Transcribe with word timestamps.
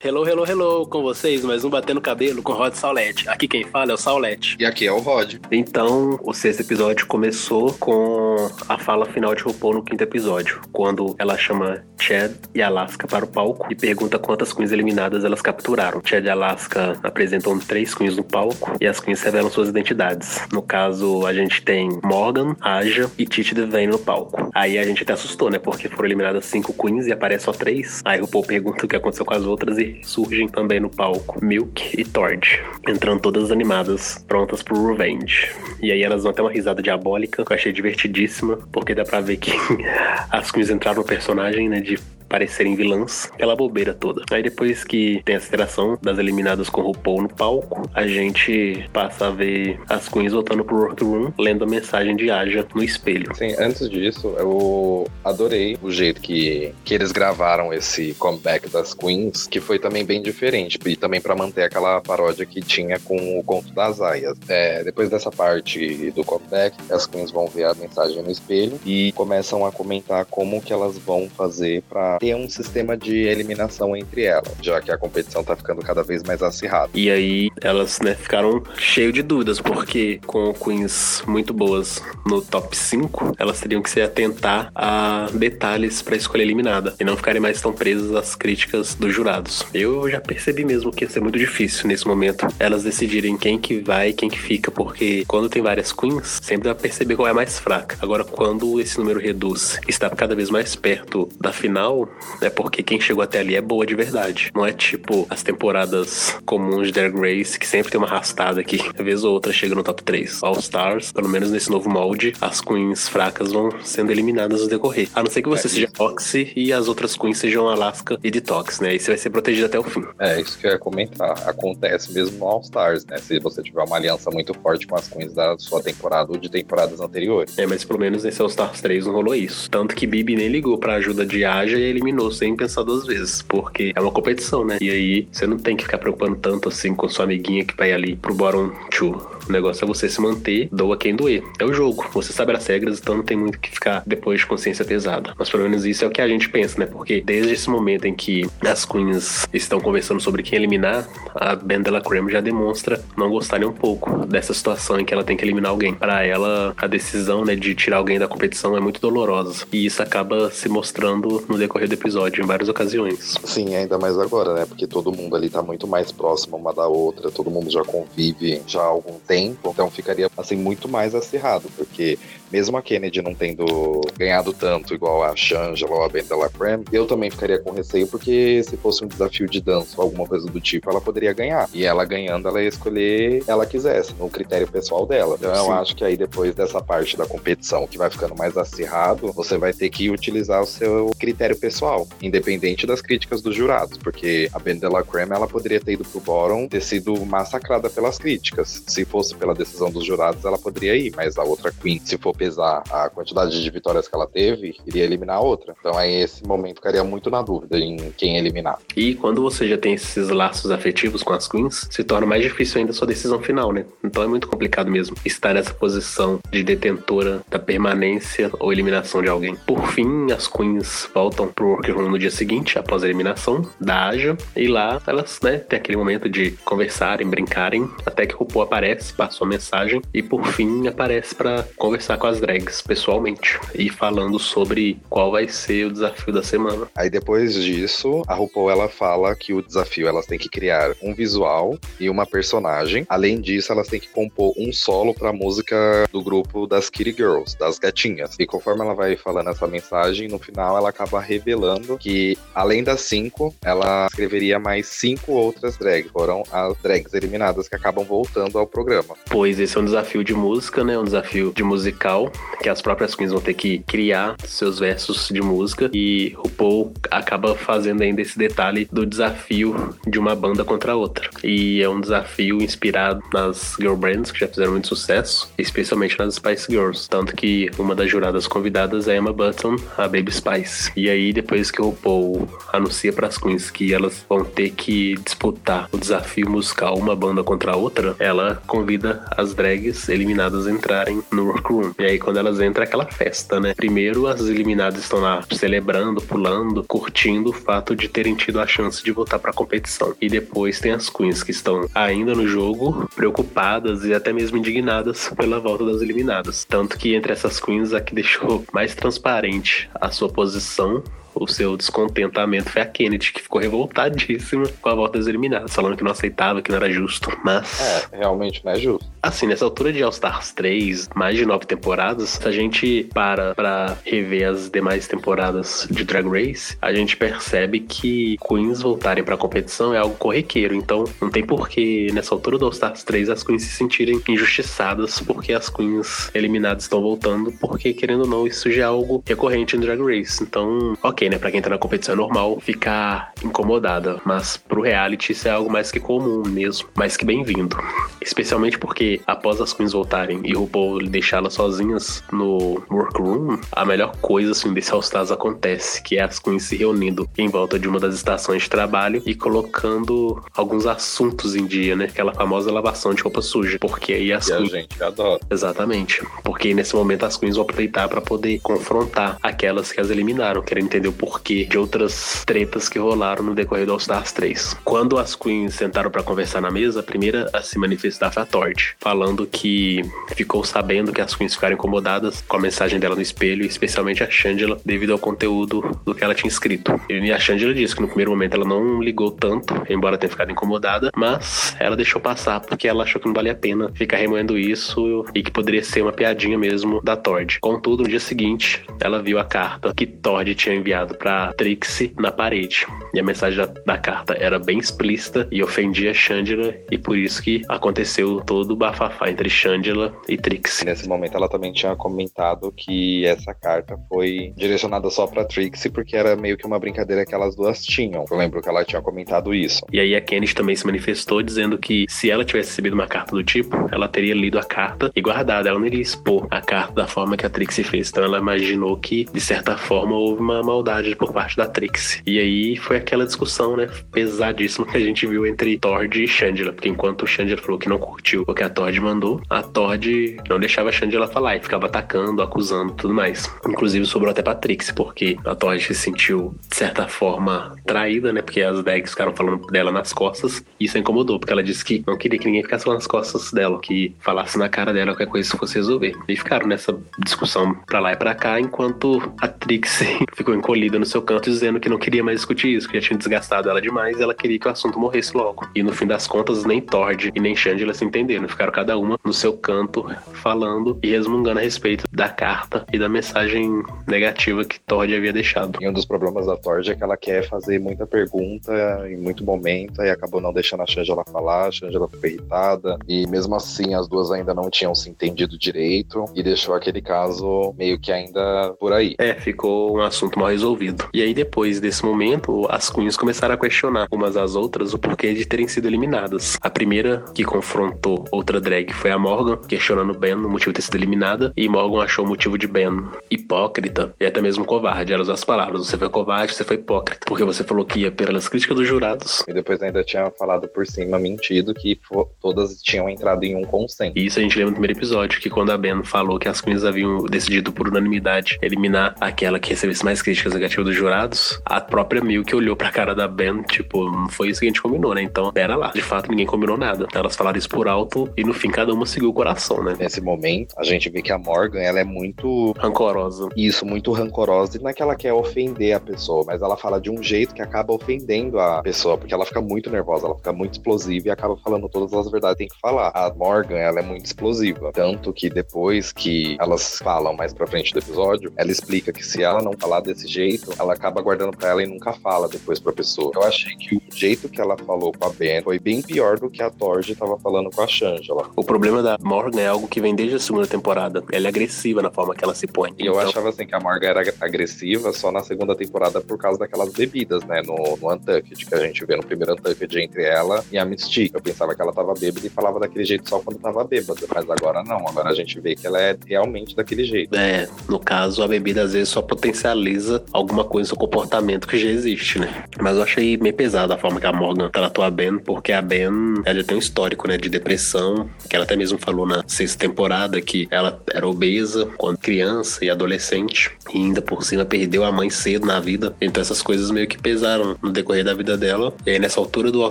Hello, 0.00 0.24
hello, 0.24 0.44
hello, 0.48 0.86
com 0.86 1.02
vocês, 1.02 1.44
mais 1.44 1.64
um 1.64 1.70
Batendo 1.70 2.00
Cabelo 2.00 2.40
com 2.40 2.52
Rod 2.52 2.72
Saulete. 2.74 3.28
Aqui 3.28 3.48
quem 3.48 3.64
fala 3.64 3.90
é 3.90 3.94
o 3.94 3.96
Saulete. 3.96 4.56
E 4.60 4.64
aqui 4.64 4.86
é 4.86 4.92
o 4.92 5.00
Rod. 5.00 5.40
Então, 5.50 6.16
o 6.22 6.32
sexto 6.32 6.60
episódio 6.60 7.04
começou 7.04 7.72
com 7.80 8.36
a 8.68 8.78
fala 8.78 9.06
final 9.06 9.34
de 9.34 9.42
RuPaul 9.42 9.74
no 9.74 9.82
quinto 9.82 10.04
episódio, 10.04 10.60
quando 10.70 11.16
ela 11.18 11.36
chama 11.36 11.84
Chad 12.00 12.30
e 12.54 12.62
Alaska 12.62 13.08
para 13.08 13.24
o 13.24 13.28
palco 13.28 13.66
e 13.72 13.74
pergunta 13.74 14.20
quantas 14.20 14.52
queens 14.52 14.70
eliminadas 14.70 15.24
elas 15.24 15.42
capturaram. 15.42 16.00
Chad 16.04 16.24
e 16.24 16.30
Alaska 16.30 16.96
apresentam 17.02 17.58
três 17.58 17.92
queens 17.92 18.16
no 18.16 18.22
palco 18.22 18.76
e 18.80 18.86
as 18.86 19.00
queens 19.00 19.20
revelam 19.20 19.50
suas 19.50 19.68
identidades. 19.68 20.46
No 20.52 20.62
caso, 20.62 21.26
a 21.26 21.34
gente 21.34 21.60
tem 21.60 21.98
Morgan, 22.04 22.54
Aja 22.60 23.10
e 23.18 23.26
Titi 23.26 23.52
Devane 23.52 23.88
no 23.88 23.98
palco. 23.98 24.48
Aí 24.54 24.78
a 24.78 24.84
gente 24.84 25.02
até 25.02 25.14
assustou, 25.14 25.50
né? 25.50 25.58
Porque 25.58 25.88
foram 25.88 26.06
eliminadas 26.06 26.44
cinco 26.44 26.72
queens 26.72 27.08
e 27.08 27.12
aparece 27.12 27.46
só 27.46 27.52
três. 27.52 28.00
Aí 28.04 28.20
o 28.20 28.26
RuPaul 28.26 28.46
pergunta 28.46 28.86
o 28.86 28.88
que 28.88 28.94
aconteceu 28.94 29.26
com 29.26 29.34
as 29.34 29.42
outras 29.42 29.76
e 29.76 29.87
surgem 30.02 30.48
também 30.48 30.80
no 30.80 30.90
palco 30.90 31.44
Milk 31.44 32.00
e 32.00 32.04
Tord, 32.04 32.62
entrando 32.86 33.20
todas 33.20 33.50
animadas, 33.50 34.24
prontas 34.26 34.62
pro 34.62 34.86
Revenge. 34.86 35.50
E 35.80 35.92
aí 35.92 36.02
elas 36.02 36.22
vão 36.22 36.32
ter 36.32 36.42
uma 36.42 36.50
risada 36.50 36.82
diabólica, 36.82 37.44
que 37.44 37.52
eu 37.52 37.56
achei 37.56 37.72
divertidíssima, 37.72 38.58
porque 38.72 38.94
dá 38.94 39.04
pra 39.04 39.20
ver 39.20 39.36
que 39.36 39.52
as 40.30 40.50
queens 40.50 40.70
entraram 40.70 40.98
no 40.98 41.04
personagem, 41.04 41.68
né, 41.68 41.80
de 41.80 41.98
parecerem 42.28 42.76
vilãs, 42.76 43.30
aquela 43.32 43.56
bobeira 43.56 43.94
toda. 43.94 44.22
Aí 44.30 44.42
depois 44.42 44.84
que 44.84 45.22
tem 45.24 45.36
a 45.36 45.38
interação 45.38 45.98
das 46.02 46.18
eliminadas 46.18 46.68
com 46.68 46.82
o 46.82 46.86
RuPaul 46.88 47.22
no 47.22 47.28
palco, 47.28 47.88
a 47.94 48.06
gente 48.06 48.88
passa 48.92 49.28
a 49.28 49.30
ver 49.30 49.80
as 49.88 50.08
queens 50.08 50.32
voltando 50.32 50.64
pro 50.64 50.76
workroom, 50.76 51.32
lendo 51.38 51.64
a 51.64 51.66
mensagem 51.66 52.14
de 52.14 52.30
Aja 52.30 52.66
no 52.74 52.82
espelho. 52.82 53.34
Sim, 53.34 53.54
antes 53.58 53.88
disso, 53.88 54.34
eu 54.38 55.06
adorei 55.24 55.78
o 55.82 55.90
jeito 55.90 56.20
que, 56.20 56.74
que 56.84 56.94
eles 56.94 57.12
gravaram 57.12 57.72
esse 57.72 58.14
comeback 58.14 58.68
das 58.68 58.92
queens, 58.92 59.46
que 59.46 59.60
foi 59.60 59.77
também 59.78 60.04
bem 60.04 60.22
diferente, 60.22 60.78
e 60.84 60.96
também 60.96 61.20
para 61.20 61.34
manter 61.34 61.62
aquela 61.62 62.00
paródia 62.00 62.46
que 62.46 62.60
tinha 62.60 62.98
com 62.98 63.38
o 63.38 63.42
conto 63.42 63.72
das 63.72 64.00
aias. 64.00 64.36
É, 64.48 64.82
depois 64.84 65.10
dessa 65.10 65.30
parte 65.30 66.10
do 66.12 66.24
comeback, 66.24 66.76
as 66.90 67.06
queens 67.06 67.30
vão 67.30 67.46
ver 67.46 67.64
a 67.64 67.74
mensagem 67.74 68.22
no 68.22 68.30
espelho 68.30 68.78
e 68.84 69.12
começam 69.12 69.64
a 69.64 69.72
comentar 69.72 70.24
como 70.26 70.60
que 70.60 70.72
elas 70.72 70.98
vão 70.98 71.28
fazer 71.28 71.82
para 71.88 72.18
ter 72.18 72.34
um 72.34 72.48
sistema 72.48 72.96
de 72.96 73.16
eliminação 73.16 73.96
entre 73.96 74.24
elas, 74.24 74.52
já 74.60 74.80
que 74.80 74.90
a 74.90 74.98
competição 74.98 75.44
tá 75.44 75.56
ficando 75.56 75.82
cada 75.82 76.02
vez 76.02 76.22
mais 76.22 76.42
acirrada. 76.42 76.90
E 76.94 77.10
aí 77.10 77.50
elas, 77.60 78.00
né, 78.00 78.14
ficaram 78.14 78.62
cheio 78.76 79.12
de 79.12 79.22
dúvidas, 79.22 79.60
porque 79.60 80.20
com 80.26 80.52
queens 80.52 81.22
muito 81.26 81.52
boas 81.52 82.02
no 82.26 82.42
top 82.42 82.76
5, 82.76 83.34
elas 83.38 83.60
teriam 83.60 83.82
que 83.82 83.90
se 83.90 84.00
atentar 84.00 84.70
a 84.74 85.28
detalhes 85.32 86.02
para 86.02 86.16
escolha 86.16 86.42
eliminada 86.42 86.94
e 86.98 87.04
não 87.04 87.16
ficarem 87.16 87.40
mais 87.40 87.60
tão 87.60 87.72
presas 87.72 88.14
às 88.14 88.34
críticas 88.34 88.94
dos 88.94 89.14
jurados. 89.14 89.66
Eu 89.72 90.08
já 90.08 90.20
percebi 90.20 90.64
mesmo 90.64 90.90
que 90.90 91.04
ia 91.04 91.10
ser 91.10 91.20
muito 91.20 91.38
difícil 91.38 91.86
nesse 91.86 92.06
momento 92.06 92.46
elas 92.58 92.82
decidirem 92.82 93.36
quem 93.36 93.58
que 93.58 93.80
vai 93.80 94.10
e 94.10 94.12
quem 94.12 94.28
que 94.28 94.38
fica, 94.38 94.70
porque 94.70 95.24
quando 95.26 95.48
tem 95.48 95.62
várias 95.62 95.92
queens, 95.92 96.40
sempre 96.42 96.68
dá 96.68 96.74
pra 96.74 96.82
perceber 96.82 97.16
qual 97.16 97.28
é 97.28 97.30
a 97.30 97.34
mais 97.34 97.58
fraca. 97.58 97.98
Agora, 98.00 98.24
quando 98.24 98.80
esse 98.80 98.98
número 98.98 99.20
reduz 99.20 99.78
e 99.86 99.90
está 99.90 100.08
cada 100.08 100.34
vez 100.34 100.50
mais 100.50 100.74
perto 100.74 101.28
da 101.38 101.52
final, 101.52 102.08
é 102.40 102.48
porque 102.48 102.82
quem 102.82 103.00
chegou 103.00 103.22
até 103.22 103.40
ali 103.40 103.54
é 103.54 103.60
boa 103.60 103.84
de 103.84 103.94
verdade. 103.94 104.50
Não 104.54 104.64
é 104.64 104.72
tipo 104.72 105.26
as 105.28 105.42
temporadas 105.42 106.36
comuns 106.46 106.86
de 106.86 106.92
Drag 106.92 107.14
Race, 107.14 107.58
que 107.58 107.66
sempre 107.66 107.90
tem 107.90 108.00
uma 108.00 108.06
arrastada 108.06 108.60
aqui. 108.60 108.80
Às 108.98 109.04
vezes 109.04 109.24
ou 109.24 109.34
outra 109.34 109.52
chega 109.52 109.74
no 109.74 109.82
top 109.82 110.02
3. 110.02 110.42
All 110.42 110.58
Stars, 110.58 111.12
pelo 111.12 111.28
menos 111.28 111.50
nesse 111.50 111.70
novo 111.70 111.90
molde, 111.90 112.32
as 112.40 112.60
queens 112.60 113.08
fracas 113.08 113.52
vão 113.52 113.70
sendo 113.82 114.10
eliminadas 114.10 114.62
no 114.62 114.68
decorrer. 114.68 115.08
A 115.14 115.22
não 115.22 115.30
ser 115.30 115.42
que 115.42 115.48
você 115.48 115.66
é, 115.66 115.70
seja 115.70 115.90
Toxi 115.92 116.52
e 116.56 116.72
as 116.72 116.88
outras 116.88 117.16
queens 117.16 117.38
sejam 117.38 117.68
Alaska 117.68 118.18
e 118.24 118.30
Detox, 118.30 118.80
né? 118.80 118.90
Aí 118.90 118.98
você 118.98 119.10
vai 119.10 119.18
ser 119.18 119.30
protegido 119.30 119.57
até 119.64 119.78
o 119.78 119.82
fim. 119.82 120.04
É, 120.18 120.40
isso 120.40 120.58
que 120.58 120.66
eu 120.66 120.72
ia 120.72 120.78
comentar. 120.78 121.48
Acontece 121.48 122.12
mesmo 122.12 122.38
no 122.38 122.46
All 122.46 122.60
Stars, 122.60 123.04
né? 123.06 123.18
Se 123.18 123.38
você 123.38 123.62
tiver 123.62 123.82
uma 123.82 123.96
aliança 123.96 124.30
muito 124.30 124.54
forte 124.54 124.86
com 124.86 124.96
as 124.96 125.08
queens 125.08 125.32
da 125.32 125.56
sua 125.58 125.82
temporada 125.82 126.32
ou 126.32 126.38
de 126.38 126.50
temporadas 126.50 127.00
anteriores. 127.00 127.56
É, 127.58 127.66
mas 127.66 127.84
pelo 127.84 127.98
menos 127.98 128.24
nesse 128.24 128.40
All 128.40 128.48
Stars 128.48 128.80
3 128.80 129.06
não 129.06 129.12
rolou 129.12 129.34
isso. 129.34 129.70
Tanto 129.70 129.94
que 129.94 130.06
Bibi 130.06 130.36
nem 130.36 130.48
ligou 130.48 130.78
pra 130.78 130.94
ajuda 130.94 131.24
de 131.24 131.44
Aja 131.44 131.78
e 131.78 131.82
eliminou 131.82 132.30
sem 132.30 132.56
pensar 132.56 132.82
duas 132.82 133.06
vezes, 133.06 133.42
porque 133.42 133.92
é 133.94 134.00
uma 134.00 134.12
competição, 134.12 134.64
né? 134.64 134.78
E 134.80 134.90
aí 134.90 135.28
você 135.30 135.46
não 135.46 135.56
tem 135.56 135.76
que 135.76 135.84
ficar 135.84 135.98
preocupando 135.98 136.36
tanto 136.36 136.68
assim 136.68 136.94
com 136.94 137.08
sua 137.08 137.24
amiguinha 137.24 137.64
que 137.64 137.76
vai 137.76 137.92
ali 137.92 138.16
pro 138.16 138.34
bottom 138.34 138.70
two. 138.90 139.37
O 139.48 139.52
negócio 139.52 139.82
é 139.82 139.88
você 139.88 140.10
se 140.10 140.20
manter, 140.20 140.68
doa 140.70 140.96
quem 140.96 141.16
doer. 141.16 141.42
É 141.58 141.64
o 141.64 141.72
jogo. 141.72 142.04
Você 142.12 142.32
sabe 142.34 142.52
as 142.52 142.66
regras, 142.66 142.98
então 142.98 143.16
não 143.16 143.22
tem 143.22 143.36
muito 143.36 143.58
que 143.58 143.70
ficar 143.70 144.02
depois 144.06 144.40
de 144.40 144.46
consciência 144.46 144.84
pesada. 144.84 145.32
Mas 145.38 145.48
pelo 145.48 145.62
menos 145.62 145.86
isso 145.86 146.04
é 146.04 146.08
o 146.08 146.10
que 146.10 146.20
a 146.20 146.28
gente 146.28 146.50
pensa, 146.50 146.78
né? 146.78 146.84
Porque 146.84 147.22
desde 147.22 147.54
esse 147.54 147.70
momento 147.70 148.04
em 148.04 148.14
que 148.14 148.46
as 148.60 148.84
queens 148.84 149.48
estão 149.52 149.80
conversando 149.80 150.20
sobre 150.20 150.42
quem 150.42 150.58
eliminar, 150.58 151.08
a 151.34 151.56
Ben 151.56 151.80
Della 151.80 152.02
Creme 152.02 152.30
já 152.30 152.42
demonstra 152.42 153.02
não 153.16 153.30
gostar 153.30 153.58
nem 153.58 153.66
um 153.66 153.72
pouco 153.72 154.26
dessa 154.26 154.52
situação 154.52 155.00
em 155.00 155.04
que 155.04 155.14
ela 155.14 155.24
tem 155.24 155.34
que 155.34 155.44
eliminar 155.44 155.70
alguém. 155.70 155.94
Para 155.94 156.22
ela, 156.22 156.74
a 156.76 156.86
decisão 156.86 157.42
né, 157.42 157.56
de 157.56 157.74
tirar 157.74 157.96
alguém 157.96 158.18
da 158.18 158.28
competição 158.28 158.76
é 158.76 158.80
muito 158.80 159.00
dolorosa. 159.00 159.64
E 159.72 159.86
isso 159.86 160.02
acaba 160.02 160.50
se 160.50 160.68
mostrando 160.68 161.42
no 161.48 161.56
decorrer 161.56 161.88
do 161.88 161.94
episódio, 161.94 162.44
em 162.44 162.46
várias 162.46 162.68
ocasiões. 162.68 163.34
Sim, 163.44 163.74
ainda 163.74 163.96
mais 163.96 164.18
agora, 164.18 164.52
né? 164.52 164.66
Porque 164.66 164.86
todo 164.86 165.10
mundo 165.10 165.34
ali 165.34 165.48
tá 165.48 165.62
muito 165.62 165.86
mais 165.86 166.12
próximo 166.12 166.58
uma 166.58 166.74
da 166.74 166.86
outra, 166.86 167.30
todo 167.30 167.50
mundo 167.50 167.70
já 167.70 167.82
convive 167.82 168.60
já 168.66 168.80
há 168.80 168.84
algum 168.84 169.18
tempo 169.26 169.37
tempo, 169.38 169.70
então 169.70 169.90
ficaria 169.90 170.28
assim 170.36 170.56
muito 170.56 170.88
mais 170.88 171.14
acirrado, 171.14 171.68
porque 171.76 172.18
mesmo 172.50 172.76
a 172.76 172.82
Kennedy 172.82 173.22
não 173.22 173.34
tendo 173.34 174.00
ganhado 174.16 174.52
tanto 174.52 174.94
igual 174.94 175.22
a 175.22 175.34
Shangela 175.34 175.92
ou 175.92 176.04
a 176.04 176.08
Ben 176.08 176.24
Creme, 176.56 176.84
eu 176.92 177.06
também 177.06 177.30
ficaria 177.30 177.58
com 177.58 177.70
receio 177.70 178.06
porque 178.06 178.62
se 178.62 178.76
fosse 178.76 179.04
um 179.04 179.08
desafio 179.08 179.48
de 179.48 179.60
dança 179.60 179.94
ou 179.96 180.04
alguma 180.04 180.26
coisa 180.26 180.46
do 180.46 180.60
tipo, 180.60 180.90
ela 180.90 181.00
poderia 181.00 181.32
ganhar. 181.32 181.68
E 181.72 181.84
ela 181.84 182.04
ganhando, 182.04 182.48
ela 182.48 182.62
ia 182.62 182.68
escolher 182.68 183.42
ela 183.46 183.66
quisesse, 183.66 184.14
no 184.18 184.28
critério 184.28 184.66
pessoal 184.66 185.06
dela. 185.06 185.36
Então 185.38 185.54
Sim. 185.54 185.60
eu 185.60 185.72
acho 185.72 185.96
que 185.96 186.04
aí 186.04 186.16
depois 186.16 186.54
dessa 186.54 186.80
parte 186.80 187.16
da 187.16 187.26
competição 187.26 187.86
que 187.86 187.98
vai 187.98 188.10
ficando 188.10 188.34
mais 188.36 188.56
acirrado, 188.56 189.32
você 189.32 189.56
vai 189.56 189.72
ter 189.72 189.90
que 189.90 190.10
utilizar 190.10 190.62
o 190.62 190.66
seu 190.66 191.10
critério 191.18 191.56
pessoal, 191.56 192.06
independente 192.20 192.86
das 192.86 193.00
críticas 193.00 193.42
dos 193.42 193.54
jurados, 193.54 193.98
porque 193.98 194.48
a 194.52 194.58
Ben 194.58 194.78
Creme 195.10 195.32
ela 195.32 195.46
poderia 195.46 195.80
ter 195.80 195.92
ido 195.92 196.04
pro 196.04 196.20
bottom, 196.20 196.68
ter 196.68 196.82
sido 196.82 197.14
massacrada 197.24 197.90
pelas 197.90 198.18
críticas. 198.18 198.82
Se 198.86 199.04
fosse 199.04 199.34
pela 199.34 199.54
decisão 199.54 199.90
dos 199.90 200.04
jurados, 200.04 200.44
ela 200.44 200.58
poderia 200.58 200.96
ir, 200.96 201.12
mas 201.16 201.36
a 201.38 201.42
outra 201.42 201.72
Queen, 201.72 202.00
se 202.04 202.16
for 202.16 202.34
pesar 202.38 202.82
a 202.90 203.10
quantidade 203.10 203.62
de 203.62 203.70
vitórias 203.70 204.06
que 204.06 204.14
ela 204.14 204.26
teve, 204.26 204.76
iria 204.86 205.04
eliminar 205.04 205.36
a 205.36 205.40
outra. 205.40 205.74
Então 205.78 205.96
aí 205.96 206.22
esse 206.22 206.46
momento 206.46 206.76
ficaria 206.76 207.02
muito 207.04 207.30
na 207.30 207.42
dúvida 207.42 207.78
em 207.78 208.12
quem 208.16 208.36
eliminar. 208.36 208.78
E 208.96 209.14
quando 209.14 209.42
você 209.42 209.68
já 209.68 209.76
tem 209.76 209.94
esses 209.94 210.28
laços 210.28 210.70
afetivos 210.70 211.22
com 211.22 211.32
as 211.32 211.48
queens, 211.48 211.88
se 211.90 212.04
torna 212.04 212.26
mais 212.26 212.42
difícil 212.42 212.78
ainda 212.78 212.92
a 212.92 212.94
sua 212.94 213.06
decisão 213.06 213.40
final, 213.40 213.72
né? 213.72 213.84
Então 214.02 214.22
é 214.22 214.26
muito 214.26 214.46
complicado 214.48 214.90
mesmo 214.90 215.16
estar 215.24 215.54
nessa 215.54 215.74
posição 215.74 216.38
de 216.50 216.62
detentora 216.62 217.40
da 217.50 217.58
permanência 217.58 218.50
ou 218.60 218.72
eliminação 218.72 219.22
de 219.22 219.28
alguém. 219.28 219.54
Por 219.66 219.86
fim, 219.88 220.30
as 220.32 220.46
queens 220.46 221.08
voltam 221.12 221.48
pro 221.48 221.70
workroom 221.70 222.08
no 222.08 222.18
dia 222.18 222.30
seguinte, 222.30 222.78
após 222.78 223.02
a 223.02 223.06
eliminação 223.06 223.68
da 223.80 224.08
Aja, 224.08 224.36
e 224.56 224.68
lá 224.68 225.00
elas, 225.06 225.40
né, 225.42 225.58
tem 225.58 225.78
aquele 225.78 225.96
momento 225.96 226.28
de 226.28 226.52
conversarem, 226.64 227.28
brincarem, 227.28 227.88
até 228.06 228.26
que 228.26 228.34
o 228.34 228.38
RuPaul 228.38 228.64
aparece, 228.64 229.12
passa 229.12 229.42
uma 229.42 229.50
mensagem 229.50 230.00
e 230.12 230.22
por 230.22 230.46
fim 230.46 230.86
aparece 230.86 231.34
para 231.34 231.64
conversar 231.76 232.18
com 232.18 232.26
as 232.28 232.40
drags 232.40 232.82
pessoalmente 232.82 233.58
e 233.74 233.88
falando 233.88 234.38
sobre 234.38 234.98
qual 235.08 235.30
vai 235.30 235.48
ser 235.48 235.86
o 235.86 235.92
desafio 235.92 236.32
da 236.32 236.42
semana. 236.42 236.88
Aí 236.94 237.10
depois 237.10 237.54
disso, 237.54 238.22
a 238.26 238.34
RuPaul 238.34 238.70
ela 238.70 238.88
fala 238.88 239.34
que 239.34 239.52
o 239.52 239.62
desafio 239.62 240.06
elas 240.06 240.26
têm 240.26 240.38
que 240.38 240.48
criar 240.48 240.94
um 241.02 241.14
visual 241.14 241.78
e 241.98 242.08
uma 242.08 242.26
personagem. 242.26 243.06
Além 243.08 243.40
disso, 243.40 243.72
elas 243.72 243.88
têm 243.88 244.00
que 244.00 244.08
compor 244.08 244.52
um 244.56 244.72
solo 244.72 245.14
para 245.14 245.32
música 245.32 245.76
do 246.12 246.22
grupo 246.22 246.66
das 246.66 246.90
Kitty 246.90 247.12
Girls, 247.12 247.56
das 247.58 247.78
gatinhas. 247.78 248.36
E 248.38 248.46
conforme 248.46 248.82
ela 248.82 248.94
vai 248.94 249.16
falando 249.16 249.50
essa 249.50 249.66
mensagem, 249.66 250.28
no 250.28 250.38
final 250.38 250.76
ela 250.76 250.88
acaba 250.88 251.20
revelando 251.20 251.96
que 251.98 252.36
além 252.54 252.82
das 252.82 253.00
cinco, 253.02 253.54
ela 253.64 254.06
escreveria 254.06 254.58
mais 254.58 254.86
cinco 254.86 255.32
outras 255.32 255.76
drags. 255.76 256.10
Foram 256.10 256.42
as 256.50 256.76
drags 256.78 257.14
eliminadas 257.14 257.68
que 257.68 257.76
acabam 257.76 258.04
voltando 258.04 258.58
ao 258.58 258.66
programa. 258.66 259.14
Pois 259.30 259.60
esse 259.60 259.76
é 259.76 259.80
um 259.80 259.84
desafio 259.84 260.24
de 260.24 260.34
música, 260.34 260.82
né? 260.84 260.98
Um 260.98 261.04
desafio 261.04 261.52
de 261.54 261.62
musical 261.62 262.17
que 262.60 262.68
as 262.68 262.82
próprias 262.82 263.14
queens 263.14 263.32
vão 263.32 263.40
ter 263.40 263.54
que 263.54 263.78
criar 263.80 264.36
seus 264.44 264.78
versos 264.78 265.28
de 265.28 265.40
música 265.40 265.90
e 265.92 266.34
o 266.38 266.48
Paul 266.48 266.92
acaba 267.10 267.54
fazendo 267.54 268.02
ainda 268.02 268.20
esse 268.20 268.38
detalhe 268.38 268.88
do 268.90 269.06
desafio 269.06 269.94
de 270.06 270.18
uma 270.18 270.34
banda 270.34 270.64
contra 270.64 270.92
a 270.92 270.96
outra. 270.96 271.30
E 271.44 271.82
é 271.82 271.88
um 271.88 272.00
desafio 272.00 272.62
inspirado 272.62 273.22
nas 273.32 273.76
girl 273.78 273.94
bands 273.94 274.30
que 274.30 274.40
já 274.40 274.48
fizeram 274.48 274.72
muito 274.72 274.88
sucesso, 274.88 275.50
especialmente 275.56 276.18
nas 276.18 276.34
Spice 276.34 276.66
Girls, 276.70 277.08
tanto 277.08 277.34
que 277.34 277.70
uma 277.78 277.94
das 277.94 278.10
juradas 278.10 278.46
convidadas 278.46 279.08
é 279.08 279.16
Emma 279.16 279.32
Button, 279.32 279.76
a 279.96 280.08
Baby 280.08 280.32
Spice. 280.32 280.92
E 280.96 281.08
aí 281.08 281.32
depois 281.32 281.70
que 281.70 281.82
o 281.82 281.92
Paul 281.92 282.48
anuncia 282.72 283.12
para 283.12 283.28
as 283.28 283.38
queens 283.38 283.70
que 283.70 283.92
elas 283.92 284.24
vão 284.28 284.44
ter 284.44 284.70
que 284.70 285.14
disputar 285.24 285.88
o 285.92 285.98
desafio 285.98 286.48
musical 286.50 286.96
uma 286.96 287.14
banda 287.14 287.42
contra 287.42 287.72
a 287.72 287.76
outra, 287.76 288.16
ela 288.18 288.62
convida 288.66 289.24
as 289.36 289.54
drags 289.54 290.08
eliminadas 290.08 290.66
a 290.66 290.70
entrarem 290.70 291.22
no 291.30 291.46
workroom. 291.46 291.92
E 291.98 292.04
aí 292.08 292.18
quando 292.18 292.38
elas 292.38 292.60
entram, 292.60 292.82
é 292.82 292.86
aquela 292.86 293.06
festa, 293.06 293.60
né? 293.60 293.74
Primeiro, 293.74 294.26
as 294.26 294.40
eliminadas 294.40 295.02
estão 295.02 295.20
lá 295.20 295.42
celebrando, 295.50 296.20
pulando, 296.20 296.84
curtindo 296.84 297.50
o 297.50 297.52
fato 297.52 297.94
de 297.94 298.08
terem 298.08 298.34
tido 298.34 298.60
a 298.60 298.66
chance 298.66 299.02
de 299.02 299.12
voltar 299.12 299.38
pra 299.38 299.52
competição. 299.52 300.14
E 300.20 300.28
depois 300.28 300.80
tem 300.80 300.92
as 300.92 301.08
queens 301.08 301.42
que 301.42 301.50
estão 301.50 301.88
ainda 301.94 302.34
no 302.34 302.46
jogo, 302.46 303.08
preocupadas 303.14 304.04
e 304.04 304.14
até 304.14 304.32
mesmo 304.32 304.56
indignadas 304.56 305.30
pela 305.36 305.60
volta 305.60 305.84
das 305.84 306.02
eliminadas. 306.02 306.64
Tanto 306.64 306.98
que 306.98 307.14
entre 307.14 307.32
essas 307.32 307.60
queens, 307.60 307.92
a 307.92 308.00
que 308.00 308.14
deixou 308.14 308.64
mais 308.72 308.94
transparente 308.94 309.88
a 309.94 310.10
sua 310.10 310.28
posição 310.28 311.02
o 311.40 311.46
seu 311.46 311.76
descontentamento 311.76 312.70
foi 312.70 312.82
a 312.82 312.86
Kennedy, 312.86 313.32
que 313.32 313.42
ficou 313.42 313.60
revoltadíssima 313.60 314.64
com 314.80 314.88
a 314.88 314.94
volta 314.94 315.18
das 315.18 315.26
eliminadas, 315.26 315.74
falando 315.74 315.96
que 315.96 316.04
não 316.04 316.10
aceitava, 316.10 316.62
que 316.62 316.70
não 316.70 316.76
era 316.76 316.90
justo. 316.90 317.30
Mas. 317.44 317.80
É, 317.80 318.18
realmente 318.18 318.64
não 318.64 318.72
é 318.72 318.78
justo. 318.78 319.06
Assim, 319.22 319.46
nessa 319.46 319.64
altura 319.64 319.92
de 319.92 320.02
All 320.02 320.10
Stars 320.10 320.52
3, 320.52 321.08
mais 321.14 321.36
de 321.36 321.44
nove 321.44 321.66
temporadas, 321.66 322.30
se 322.30 322.48
a 322.48 322.52
gente 322.52 323.08
para 323.12 323.54
pra 323.54 323.96
rever 324.04 324.48
as 324.48 324.70
demais 324.70 325.08
temporadas 325.08 325.88
de 325.90 326.04
Drag 326.04 326.26
Race, 326.26 326.76
a 326.80 326.92
gente 326.92 327.16
percebe 327.16 327.80
que 327.80 328.36
Queens 328.46 328.80
voltarem 328.80 329.24
pra 329.24 329.36
competição 329.36 329.92
é 329.92 329.98
algo 329.98 330.14
corriqueiro. 330.16 330.74
Então, 330.74 331.04
não 331.20 331.30
tem 331.30 331.44
porquê, 331.44 332.08
nessa 332.12 332.34
altura 332.34 332.58
do 332.58 332.66
All 332.66 332.70
Stars 332.70 333.02
3, 333.02 333.30
as 333.30 333.42
Queens 333.42 333.64
se 333.64 333.76
sentirem 333.76 334.22
injustiçadas 334.28 335.20
porque 335.20 335.52
as 335.52 335.68
Queens 335.68 336.30
eliminadas 336.34 336.84
estão 336.84 337.00
voltando, 337.00 337.52
porque, 337.52 337.92
querendo 337.92 338.22
ou 338.22 338.28
não, 338.28 338.46
isso 338.46 338.70
já 338.70 338.82
é 338.82 338.84
algo 338.86 339.22
recorrente 339.26 339.76
em 339.76 339.80
Drag 339.80 340.00
Race. 340.00 340.42
Então, 340.42 340.96
ok, 341.02 341.27
né? 341.28 341.38
Pra 341.38 341.50
quem 341.50 341.60
tá 341.60 341.70
na 341.70 341.78
competição 341.78 342.14
é 342.14 342.16
normal 342.16 342.58
ficar 342.60 343.32
incomodada, 343.42 344.20
mas 344.24 344.56
pro 344.56 344.82
reality 344.82 345.32
isso 345.32 345.48
é 345.48 345.50
algo 345.50 345.70
mais 345.70 345.90
que 345.90 346.00
comum 346.00 346.42
mesmo, 346.46 346.88
mais 346.94 347.16
que 347.16 347.24
bem-vindo. 347.24 347.76
Especialmente 348.20 348.78
porque 348.78 349.20
após 349.26 349.60
as 349.60 349.72
queens 349.72 349.92
voltarem 349.92 350.40
e 350.44 350.54
o 350.54 350.60
RuPaul 350.60 350.98
deixá-las 351.08 351.54
sozinhas 351.54 352.22
no 352.32 352.82
workroom, 352.90 353.58
a 353.72 353.84
melhor 353.84 354.16
coisa 354.20 354.52
assim 354.52 354.72
desse 354.72 354.92
All 354.92 355.00
Stars 355.00 355.30
acontece, 355.30 356.02
que 356.02 356.18
é 356.18 356.22
as 356.22 356.38
queens 356.38 356.64
se 356.64 356.76
reunindo 356.76 357.28
em 357.36 357.48
volta 357.48 357.78
de 357.78 357.88
uma 357.88 357.98
das 357.98 358.14
estações 358.14 358.62
de 358.62 358.70
trabalho 358.70 359.22
e 359.24 359.34
colocando 359.34 360.42
alguns 360.56 360.86
assuntos 360.86 361.54
em 361.54 361.66
dia, 361.66 361.96
né? 361.96 362.04
Aquela 362.04 362.34
famosa 362.34 362.70
lavação 362.72 363.14
de 363.14 363.22
roupa 363.22 363.42
suja, 363.42 363.78
porque 363.80 364.12
aí 364.12 364.32
as 364.32 364.48
e 364.48 364.56
queens... 364.56 364.74
a 364.74 364.76
gente 364.76 365.02
adora. 365.02 365.40
Exatamente. 365.50 366.22
Porque 366.42 366.74
nesse 366.74 366.94
momento 366.94 367.24
as 367.24 367.36
queens 367.36 367.56
vão 367.56 367.64
aproveitar 367.64 368.08
para 368.08 368.20
poder 368.20 368.60
confrontar 368.60 369.36
aquelas 369.42 369.92
que 369.92 370.00
as 370.00 370.10
eliminaram, 370.10 370.62
querendo 370.62 370.86
entender 370.86 371.08
o 371.08 371.12
porquê 371.18 371.64
de 371.64 371.76
outras 371.76 372.44
tretas 372.46 372.88
que 372.88 372.98
rolaram 372.98 373.42
no 373.42 373.54
decorrer 373.54 373.84
do 373.84 373.92
All 373.92 373.98
Stars 373.98 374.32
3. 374.32 374.76
Quando 374.84 375.18
as 375.18 375.34
queens 375.34 375.74
sentaram 375.74 376.10
para 376.10 376.22
conversar 376.22 376.60
na 376.60 376.70
mesa, 376.70 377.00
a 377.00 377.02
primeira 377.02 377.50
a 377.52 377.60
se 377.60 377.78
manifestar 377.78 378.30
foi 378.32 378.42
a 378.42 378.46
Tord, 378.46 378.94
falando 379.00 379.46
que 379.46 380.02
ficou 380.34 380.64
sabendo 380.64 381.12
que 381.12 381.20
as 381.20 381.34
queens 381.34 381.54
ficaram 381.54 381.74
incomodadas 381.74 382.42
com 382.46 382.56
a 382.56 382.60
mensagem 382.60 383.00
dela 383.00 383.16
no 383.16 383.22
espelho, 383.22 383.64
especialmente 383.64 384.22
a 384.22 384.30
Shangela, 384.30 384.80
devido 384.84 385.12
ao 385.12 385.18
conteúdo 385.18 385.98
do 386.04 386.14
que 386.14 386.22
ela 386.22 386.34
tinha 386.34 386.48
escrito. 386.48 387.00
E 387.08 387.32
a 387.32 387.38
Shangela 387.38 387.74
disse 387.74 387.94
que 387.94 388.00
no 388.00 388.08
primeiro 388.08 388.30
momento 388.30 388.54
ela 388.54 388.64
não 388.64 389.02
ligou 389.02 389.30
tanto, 389.30 389.74
embora 389.88 390.16
tenha 390.16 390.30
ficado 390.30 390.52
incomodada, 390.52 391.10
mas 391.16 391.74
ela 391.78 391.96
deixou 391.96 392.20
passar 392.20 392.60
porque 392.60 392.86
ela 392.86 393.02
achou 393.02 393.20
que 393.20 393.26
não 393.26 393.34
valia 393.34 393.52
a 393.52 393.56
pena 393.56 393.90
ficar 393.94 394.18
remoendo 394.18 394.56
isso 394.56 395.24
e 395.34 395.42
que 395.42 395.50
poderia 395.50 395.82
ser 395.82 396.02
uma 396.02 396.12
piadinha 396.12 396.58
mesmo 396.58 397.00
da 397.02 397.16
Tord. 397.16 397.58
Contudo, 397.60 398.02
no 398.02 398.08
dia 398.08 398.20
seguinte, 398.20 398.84
ela 399.00 399.22
viu 399.22 399.38
a 399.38 399.44
carta 399.44 399.92
que 399.94 400.06
Tord 400.06 400.54
tinha 400.54 400.74
enviado 400.74 400.97
enviado 400.98 401.14
para 401.14 401.52
Trixie 401.52 402.12
na 402.18 402.32
parede. 402.32 402.86
E 403.14 403.20
a 403.20 403.24
mensagem 403.24 403.58
da, 403.58 403.72
da, 403.86 403.98
carta 403.98 404.36
era 404.38 404.58
bem 404.58 404.78
explícita 404.78 405.46
e 405.50 405.62
ofendia 405.62 406.12
Shangela, 406.12 406.74
e 406.90 406.98
por 406.98 407.16
isso 407.16 407.42
que 407.42 407.62
aconteceu 407.68 408.40
todo 408.44 408.72
o 408.72 408.76
bafafá 408.76 409.30
entre 409.30 409.48
Shangela 409.48 410.14
e 410.28 410.36
Trixie. 410.36 410.84
Nesse 410.84 411.08
momento 411.08 411.36
ela 411.36 411.48
também 411.48 411.72
tinha 411.72 411.94
comentado 411.96 412.72
que 412.76 413.24
essa 413.26 413.54
carta 413.54 413.98
foi 414.08 414.52
direcionada 414.56 415.10
só 415.10 415.26
para 415.26 415.44
Trixie 415.44 415.90
porque 415.90 416.16
era 416.16 416.36
meio 416.36 416.56
que 416.56 416.66
uma 416.66 416.78
brincadeira 416.78 417.24
que 417.24 417.34
elas 417.34 417.54
duas 417.54 417.84
tinham. 417.84 418.24
Eu 418.30 418.36
lembro 418.36 418.60
que 418.60 418.68
ela 418.68 418.84
tinha 418.84 419.02
comentado 419.02 419.54
isso. 419.54 419.84
E 419.92 420.00
aí 420.00 420.14
a 420.14 420.20
Kennedy 420.20 420.54
também 420.54 420.76
se 420.76 420.86
manifestou 420.86 421.42
dizendo 421.42 421.78
que 421.78 422.06
se 422.08 422.30
ela 422.30 422.44
tivesse 422.44 422.70
recebido 422.70 422.94
uma 422.94 423.06
carta 423.06 423.34
do 423.34 423.42
tipo, 423.42 423.76
ela 423.92 424.08
teria 424.08 424.34
lido 424.34 424.58
a 424.58 424.64
carta 424.64 425.10
e 425.14 425.20
guardado. 425.20 425.66
Ela 425.66 425.78
não 425.78 425.86
iria 425.86 426.00
expor 426.00 426.46
a 426.50 426.60
carta 426.60 426.92
da 426.92 427.06
forma 427.06 427.36
que 427.36 427.46
a 427.46 427.50
Trixie 427.50 427.84
fez. 427.84 428.10
Então 428.10 428.24
ela 428.24 428.38
imaginou 428.38 428.96
que, 428.96 429.24
de 429.24 429.40
certa 429.40 429.76
forma, 429.76 430.14
houve 430.14 430.40
uma 430.40 430.62
maldade 430.62 430.87
por 431.16 431.32
parte 431.32 431.56
da 431.56 431.66
Trix. 431.66 432.22
E 432.26 432.38
aí 432.38 432.76
foi 432.76 432.96
aquela 432.96 433.26
discussão, 433.26 433.76
né, 433.76 433.88
pesadíssima 434.10 434.86
que 434.86 434.96
a 434.96 435.00
gente 435.00 435.26
viu 435.26 435.46
entre 435.46 435.78
Tord 435.78 436.22
e 436.22 436.26
Shangela, 436.26 436.72
porque 436.72 436.88
enquanto 436.88 437.22
o 437.22 437.58
falou 437.58 437.78
que 437.78 437.88
não 437.88 437.98
curtiu 437.98 438.44
o 438.46 438.54
que 438.54 438.62
a 438.62 438.70
Tord 438.70 438.98
mandou, 439.00 439.40
a 439.50 439.62
Tord 439.62 440.38
não 440.48 440.58
deixava 440.58 440.88
a 440.88 440.92
Shangela 440.92 441.28
falar 441.28 441.56
e 441.56 441.60
ficava 441.60 441.86
atacando, 441.86 442.42
acusando 442.42 442.94
tudo 442.94 443.12
mais. 443.12 443.52
Inclusive 443.66 444.06
sobrou 444.06 444.30
até 444.30 444.42
pra 444.42 444.54
Trix, 444.54 444.90
porque 444.90 445.36
a 445.44 445.54
Tord 445.54 445.82
se 445.82 445.94
sentiu, 445.94 446.54
de 446.68 446.76
certa 446.76 447.06
forma, 447.06 447.76
traída, 447.86 448.32
né, 448.32 448.40
porque 448.40 448.62
as 448.62 448.82
drags 448.82 449.10
ficaram 449.10 449.34
falando 449.34 449.66
dela 449.66 449.92
nas 449.92 450.12
costas, 450.12 450.64
e 450.80 450.86
isso 450.86 450.96
incomodou, 450.96 451.38
porque 451.38 451.52
ela 451.52 451.62
disse 451.62 451.84
que 451.84 452.02
não 452.06 452.16
queria 452.16 452.38
que 452.38 452.46
ninguém 452.46 452.62
ficasse 452.62 452.84
falando 452.84 452.98
nas 452.98 453.06
costas 453.06 453.52
dela, 453.52 453.78
que 453.80 454.14
falasse 454.20 454.58
na 454.58 454.68
cara 454.68 454.92
dela 454.92 455.12
qualquer 455.12 455.26
coisa 455.26 455.50
que 455.50 455.58
fosse 455.58 455.74
resolver. 455.74 456.16
E 456.26 456.36
ficaram 456.36 456.66
nessa 456.66 456.96
discussão 457.18 457.74
pra 457.86 458.00
lá 458.00 458.12
e 458.12 458.16
pra 458.16 458.34
cá, 458.34 458.58
enquanto 458.58 459.32
a 459.40 459.48
Trix 459.48 460.02
ficou 460.34 460.54
encolhida 460.54 460.77
no 460.98 461.04
seu 461.04 461.20
canto 461.20 461.50
dizendo 461.50 461.80
que 461.80 461.88
não 461.88 461.98
queria 461.98 462.22
mais 462.22 462.38
discutir 462.38 462.76
isso, 462.76 462.88
que 462.88 463.00
já 463.00 463.08
tinha 463.08 463.18
desgastado 463.18 463.68
ela 463.68 463.80
demais 463.80 464.18
e 464.18 464.22
ela 464.22 464.34
queria 464.34 464.58
que 464.58 464.68
o 464.68 464.70
assunto 464.70 464.98
morresse 464.98 465.36
logo. 465.36 465.68
E 465.74 465.82
no 465.82 465.92
fim 465.92 466.06
das 466.06 466.26
contas, 466.26 466.64
nem 466.64 466.80
Tord 466.80 467.32
e 467.34 467.40
nem 467.40 467.56
Shangela 467.56 467.92
se 467.92 468.04
entenderam, 468.04 468.48
ficaram 468.48 468.72
cada 468.72 468.96
uma 468.96 469.18
no 469.24 469.32
seu 469.32 469.52
canto 469.56 470.06
falando 470.34 470.98
e 471.02 471.10
resmungando 471.10 471.58
a 471.58 471.62
respeito 471.62 472.04
da 472.12 472.28
carta 472.28 472.86
e 472.92 472.98
da 472.98 473.08
mensagem 473.08 473.82
negativa 474.06 474.64
que 474.64 474.78
Tord 474.80 475.12
havia 475.14 475.32
deixado. 475.32 475.78
E 475.80 475.88
um 475.88 475.92
dos 475.92 476.04
problemas 476.04 476.46
da 476.46 476.56
Tord 476.56 476.88
é 476.90 476.94
que 476.94 477.02
ela 477.02 477.16
quer 477.16 477.48
fazer 477.48 477.80
muita 477.80 478.06
pergunta 478.06 478.72
em 479.08 479.16
muito 479.16 479.44
momento 479.44 480.00
e 480.02 480.10
acabou 480.10 480.40
não 480.40 480.52
deixando 480.52 480.82
a 480.82 480.86
Shangela 480.86 481.24
falar, 481.30 481.66
a 481.66 481.72
Shangela 481.72 482.08
ficou 482.08 482.30
irritada 482.30 482.98
e 483.08 483.26
mesmo 483.26 483.54
assim 483.56 483.94
as 483.94 484.06
duas 484.06 484.30
ainda 484.30 484.54
não 484.54 484.70
tinham 484.70 484.94
se 484.94 485.10
entendido 485.10 485.58
direito 485.58 486.24
e 486.34 486.42
deixou 486.42 486.74
aquele 486.74 487.00
caso 487.00 487.74
meio 487.76 487.98
que 487.98 488.12
ainda 488.12 488.74
por 488.78 488.92
aí. 488.92 489.14
É, 489.18 489.34
ficou 489.34 489.96
um 489.96 490.02
assunto 490.02 490.38
mal 490.38 490.48
resolvido 490.48 490.67
resolvido. 490.68 491.08
E 491.12 491.22
aí, 491.22 491.32
depois 491.32 491.80
desse 491.80 492.04
momento, 492.04 492.66
as 492.70 492.90
queens 492.90 493.16
começaram 493.16 493.54
a 493.54 493.58
questionar 493.58 494.06
umas 494.10 494.36
às 494.36 494.54
outras 494.54 494.92
o 494.92 494.98
porquê 494.98 495.32
de 495.32 495.46
terem 495.46 495.66
sido 495.66 495.86
eliminadas. 495.86 496.58
A 496.60 496.68
primeira 496.68 497.24
que 497.34 497.44
confrontou 497.44 498.24
outra 498.30 498.60
drag 498.60 498.92
foi 498.92 499.10
a 499.10 499.18
Morgan, 499.18 499.56
questionando 499.56 500.18
Ben 500.18 500.34
o 500.34 500.48
motivo 500.48 500.72
de 500.72 500.76
ter 500.76 500.82
sido 500.82 500.96
eliminada, 500.96 501.52
e 501.56 501.68
Morgan 501.68 502.02
achou 502.02 502.24
o 502.24 502.28
motivo 502.28 502.58
de 502.58 502.66
Ben 502.66 503.04
hipócrita 503.30 504.14
e 504.20 504.26
até 504.26 504.40
mesmo 504.40 504.64
covarde. 504.64 505.12
Eram 505.12 505.30
as 505.30 505.44
palavras: 505.44 505.86
você 505.86 505.96
foi 505.96 506.08
covarde, 506.08 506.54
você 506.54 506.64
foi 506.64 506.76
hipócrita, 506.76 507.20
porque 507.26 507.44
você 507.44 507.64
falou 507.64 507.84
que 507.84 508.00
ia 508.00 508.12
pelas 508.12 508.48
críticas 508.48 508.76
dos 508.76 508.86
jurados. 508.86 509.42
E 509.48 509.52
depois 509.52 509.82
ainda 509.82 510.04
tinha 510.04 510.30
falado 510.30 510.68
por 510.68 510.86
cima, 510.86 511.18
mentido, 511.18 511.72
que 511.74 511.98
todas 512.40 512.82
tinham 512.82 513.08
entrado 513.08 513.44
em 513.44 513.56
um 513.56 513.62
consenso. 513.62 514.12
E 514.16 514.26
isso 514.26 514.38
a 514.38 514.42
gente 514.42 514.56
lembra 514.56 514.70
no 514.70 514.76
primeiro 514.76 514.98
episódio, 514.98 515.40
que 515.40 515.48
quando 515.48 515.70
a 515.70 515.78
Ben 515.78 516.02
falou 516.04 516.38
que 516.38 516.48
as 516.48 516.60
queens 516.60 516.84
haviam 516.84 517.24
decidido 517.24 517.72
por 517.72 517.88
unanimidade 517.88 518.58
eliminar 518.62 519.14
aquela 519.20 519.58
que 519.58 519.70
recebesse 519.70 520.04
mais 520.04 520.20
críticas 520.22 520.54
negativas 520.58 520.86
dos 520.86 520.96
jurados, 520.96 521.60
a 521.64 521.80
própria 521.80 522.22
Milk 522.22 522.54
olhou 522.54 522.76
pra 522.76 522.90
cara 522.90 523.14
da 523.14 523.26
Ben, 523.26 523.62
tipo, 523.62 524.04
não 524.10 524.28
foi 524.28 524.48
isso 524.48 524.60
que 524.60 524.66
a 524.66 524.68
gente 524.68 524.82
combinou, 524.82 525.14
né? 525.14 525.22
Então, 525.22 525.52
pera 525.52 525.76
lá. 525.76 525.90
De 525.92 526.02
fato, 526.02 526.30
ninguém 526.30 526.46
combinou 526.46 526.76
nada. 526.76 527.06
Elas 527.14 527.36
falaram 527.36 527.58
isso 527.58 527.68
por 527.68 527.88
alto 527.88 528.30
e 528.36 528.44
no 528.44 528.52
fim 528.52 528.70
cada 528.70 528.92
uma 528.92 529.06
seguiu 529.06 529.30
o 529.30 529.32
coração, 529.32 529.82
né? 529.82 529.96
Nesse 529.98 530.20
momento, 530.20 530.74
a 530.78 530.84
gente 530.84 531.08
vê 531.08 531.22
que 531.22 531.32
a 531.32 531.38
Morgan, 531.38 531.80
ela 531.80 532.00
é 532.00 532.04
muito... 532.04 532.72
Rancorosa. 532.78 533.48
Isso, 533.56 533.84
muito 533.84 534.12
rancorosa. 534.12 534.76
E 534.76 534.80
não 534.80 534.90
é 534.90 534.92
que 534.92 535.02
ela 535.02 535.16
quer 535.16 535.32
ofender 535.32 535.94
a 535.94 536.00
pessoa, 536.00 536.44
mas 536.46 536.62
ela 536.62 536.76
fala 536.76 537.00
de 537.00 537.10
um 537.10 537.22
jeito 537.22 537.54
que 537.54 537.62
acaba 537.62 537.92
ofendendo 537.92 538.58
a 538.58 538.82
pessoa, 538.82 539.16
porque 539.16 539.34
ela 539.34 539.46
fica 539.46 539.60
muito 539.60 539.90
nervosa, 539.90 540.26
ela 540.26 540.36
fica 540.36 540.52
muito 540.52 540.72
explosiva 540.74 541.28
e 541.28 541.30
acaba 541.30 541.56
falando 541.56 541.88
todas 541.88 542.12
as 542.12 542.30
verdades 542.30 542.56
que 542.56 542.64
tem 542.64 542.68
que 542.68 542.80
falar. 542.80 543.10
A 543.14 543.32
Morgan, 543.34 543.76
ela 543.76 544.00
é 544.00 544.02
muito 544.02 544.26
explosiva. 544.26 544.90
Tanto 544.92 545.32
que 545.32 545.48
depois 545.48 546.12
que 546.12 546.56
elas 546.60 546.98
falam 546.98 547.34
mais 547.34 547.52
pra 547.52 547.66
frente 547.66 547.92
do 547.92 547.98
episódio, 547.98 548.52
ela 548.56 548.70
explica 548.70 549.12
que 549.12 549.24
se 549.24 549.42
ela 549.42 549.62
não 549.62 549.72
falar 549.78 550.00
desse 550.00 550.26
jeito, 550.26 550.47
jeito, 550.48 550.72
ela 550.78 550.94
acaba 550.94 551.20
guardando 551.20 551.56
para 551.56 551.70
ela 551.70 551.82
e 551.82 551.86
nunca 551.86 552.12
fala 552.12 552.48
depois 552.48 552.80
pra 552.80 552.92
pessoa. 552.92 553.30
Eu 553.34 553.42
achei 553.42 553.74
que 553.76 553.96
o 553.96 554.02
jeito 554.14 554.48
que 554.48 554.60
ela 554.60 554.76
falou 554.78 555.12
com 555.12 555.26
a 555.26 555.30
Ben 555.30 555.62
foi 555.62 555.78
bem 555.78 556.00
pior 556.00 556.38
do 556.38 556.48
que 556.48 556.62
a 556.62 556.70
Torge 556.70 557.14
tava 557.14 557.38
falando 557.38 557.70
com 557.70 557.82
a 557.82 557.86
Shangela. 557.86 558.50
O 558.56 558.64
problema 558.64 559.02
da 559.02 559.18
Morgan 559.20 559.60
é 559.60 559.68
algo 559.68 559.86
que 559.86 560.00
vem 560.00 560.14
desde 560.14 560.36
a 560.36 560.38
segunda 560.38 560.66
temporada. 560.66 561.22
Ela 561.30 561.46
é 561.46 561.48
agressiva 561.48 562.00
na 562.00 562.10
forma 562.10 562.34
que 562.34 562.44
ela 562.44 562.54
se 562.54 562.66
põe. 562.66 562.94
E 562.98 563.06
eu 563.06 563.14
então... 563.14 563.28
achava 563.28 563.48
assim 563.50 563.66
que 563.66 563.74
a 563.74 563.80
Morgan 563.80 564.08
era 564.08 564.34
agressiva 564.40 565.12
só 565.12 565.30
na 565.30 565.40
segunda 565.40 565.74
temporada 565.74 566.20
por 566.20 566.38
causa 566.38 566.58
daquelas 566.58 566.92
bebidas, 566.92 567.44
né? 567.44 567.62
No, 567.62 567.96
no 567.96 568.12
Untucked, 568.12 568.66
que 568.66 568.74
a 568.74 568.80
gente 568.80 569.04
vê 569.04 569.16
no 569.16 569.24
primeiro 569.24 569.52
Untucked 569.52 569.98
entre 569.98 570.24
ela 570.24 570.64
e 570.72 570.78
a 570.78 570.84
Mystique. 570.84 571.34
Eu 571.34 571.42
pensava 571.42 571.74
que 571.74 571.82
ela 571.82 571.92
tava 571.92 572.14
bêbada 572.14 572.46
e 572.46 572.50
falava 572.50 572.80
daquele 572.80 573.04
jeito 573.04 573.28
só 573.28 573.38
quando 573.40 573.58
tava 573.58 573.84
bêbada. 573.84 574.20
Mas 574.34 574.50
agora 574.50 574.82
não. 574.82 575.06
Agora 575.08 575.30
a 575.30 575.34
gente 575.34 575.60
vê 575.60 575.74
que 575.74 575.86
ela 575.86 576.00
é 576.00 576.16
realmente 576.26 576.74
daquele 576.74 577.04
jeito. 577.04 577.34
É, 577.34 577.68
no 577.88 577.98
caso, 577.98 578.42
a 578.42 578.48
bebida 578.48 578.82
às 578.82 578.92
vezes 578.92 579.08
só 579.08 579.20
potencializa 579.20 580.24
alguma 580.38 580.64
coisa 580.64 580.88
seu 580.88 580.96
comportamento 580.96 581.68
que 581.68 581.78
já 581.78 581.88
existe, 581.88 582.38
né? 582.38 582.64
Mas 582.80 582.96
eu 582.96 583.02
achei 583.02 583.36
meio 583.36 583.54
pesado 583.54 583.92
a 583.92 583.98
forma 583.98 584.18
que 584.18 584.26
a 584.26 584.32
Morgan 584.32 584.68
tratou 584.70 585.04
a 585.04 585.10
Ben, 585.10 585.38
porque 585.38 585.72
a 585.72 585.82
Ben, 585.82 586.10
ela 586.44 586.64
tem 586.64 586.76
um 586.76 586.80
histórico, 586.80 587.28
né, 587.28 587.36
de 587.36 587.48
depressão, 587.48 588.28
que 588.48 588.56
ela 588.56 588.64
até 588.64 588.74
mesmo 588.74 588.98
falou 588.98 589.26
na 589.26 589.44
sexta 589.46 589.78
temporada 589.78 590.40
que 590.40 590.66
ela 590.70 591.00
era 591.12 591.28
obesa 591.28 591.86
quando 591.96 592.18
criança 592.18 592.84
e 592.84 592.90
adolescente, 592.90 593.70
e 593.92 593.98
ainda 593.98 594.22
por 594.22 594.42
cima 594.42 594.64
perdeu 594.64 595.04
a 595.04 595.12
mãe 595.12 595.28
cedo 595.30 595.66
na 595.66 595.78
vida. 595.78 596.14
Então 596.20 596.40
essas 596.40 596.62
coisas 596.62 596.90
meio 596.90 597.06
que 597.06 597.18
pesaram 597.18 597.76
no 597.82 597.90
decorrer 597.90 598.24
da 598.24 598.34
vida 598.34 598.56
dela. 598.56 598.94
E 599.04 599.10
aí 599.10 599.18
nessa 599.18 599.40
altura 599.40 599.70
do 599.70 599.82
All 599.82 599.90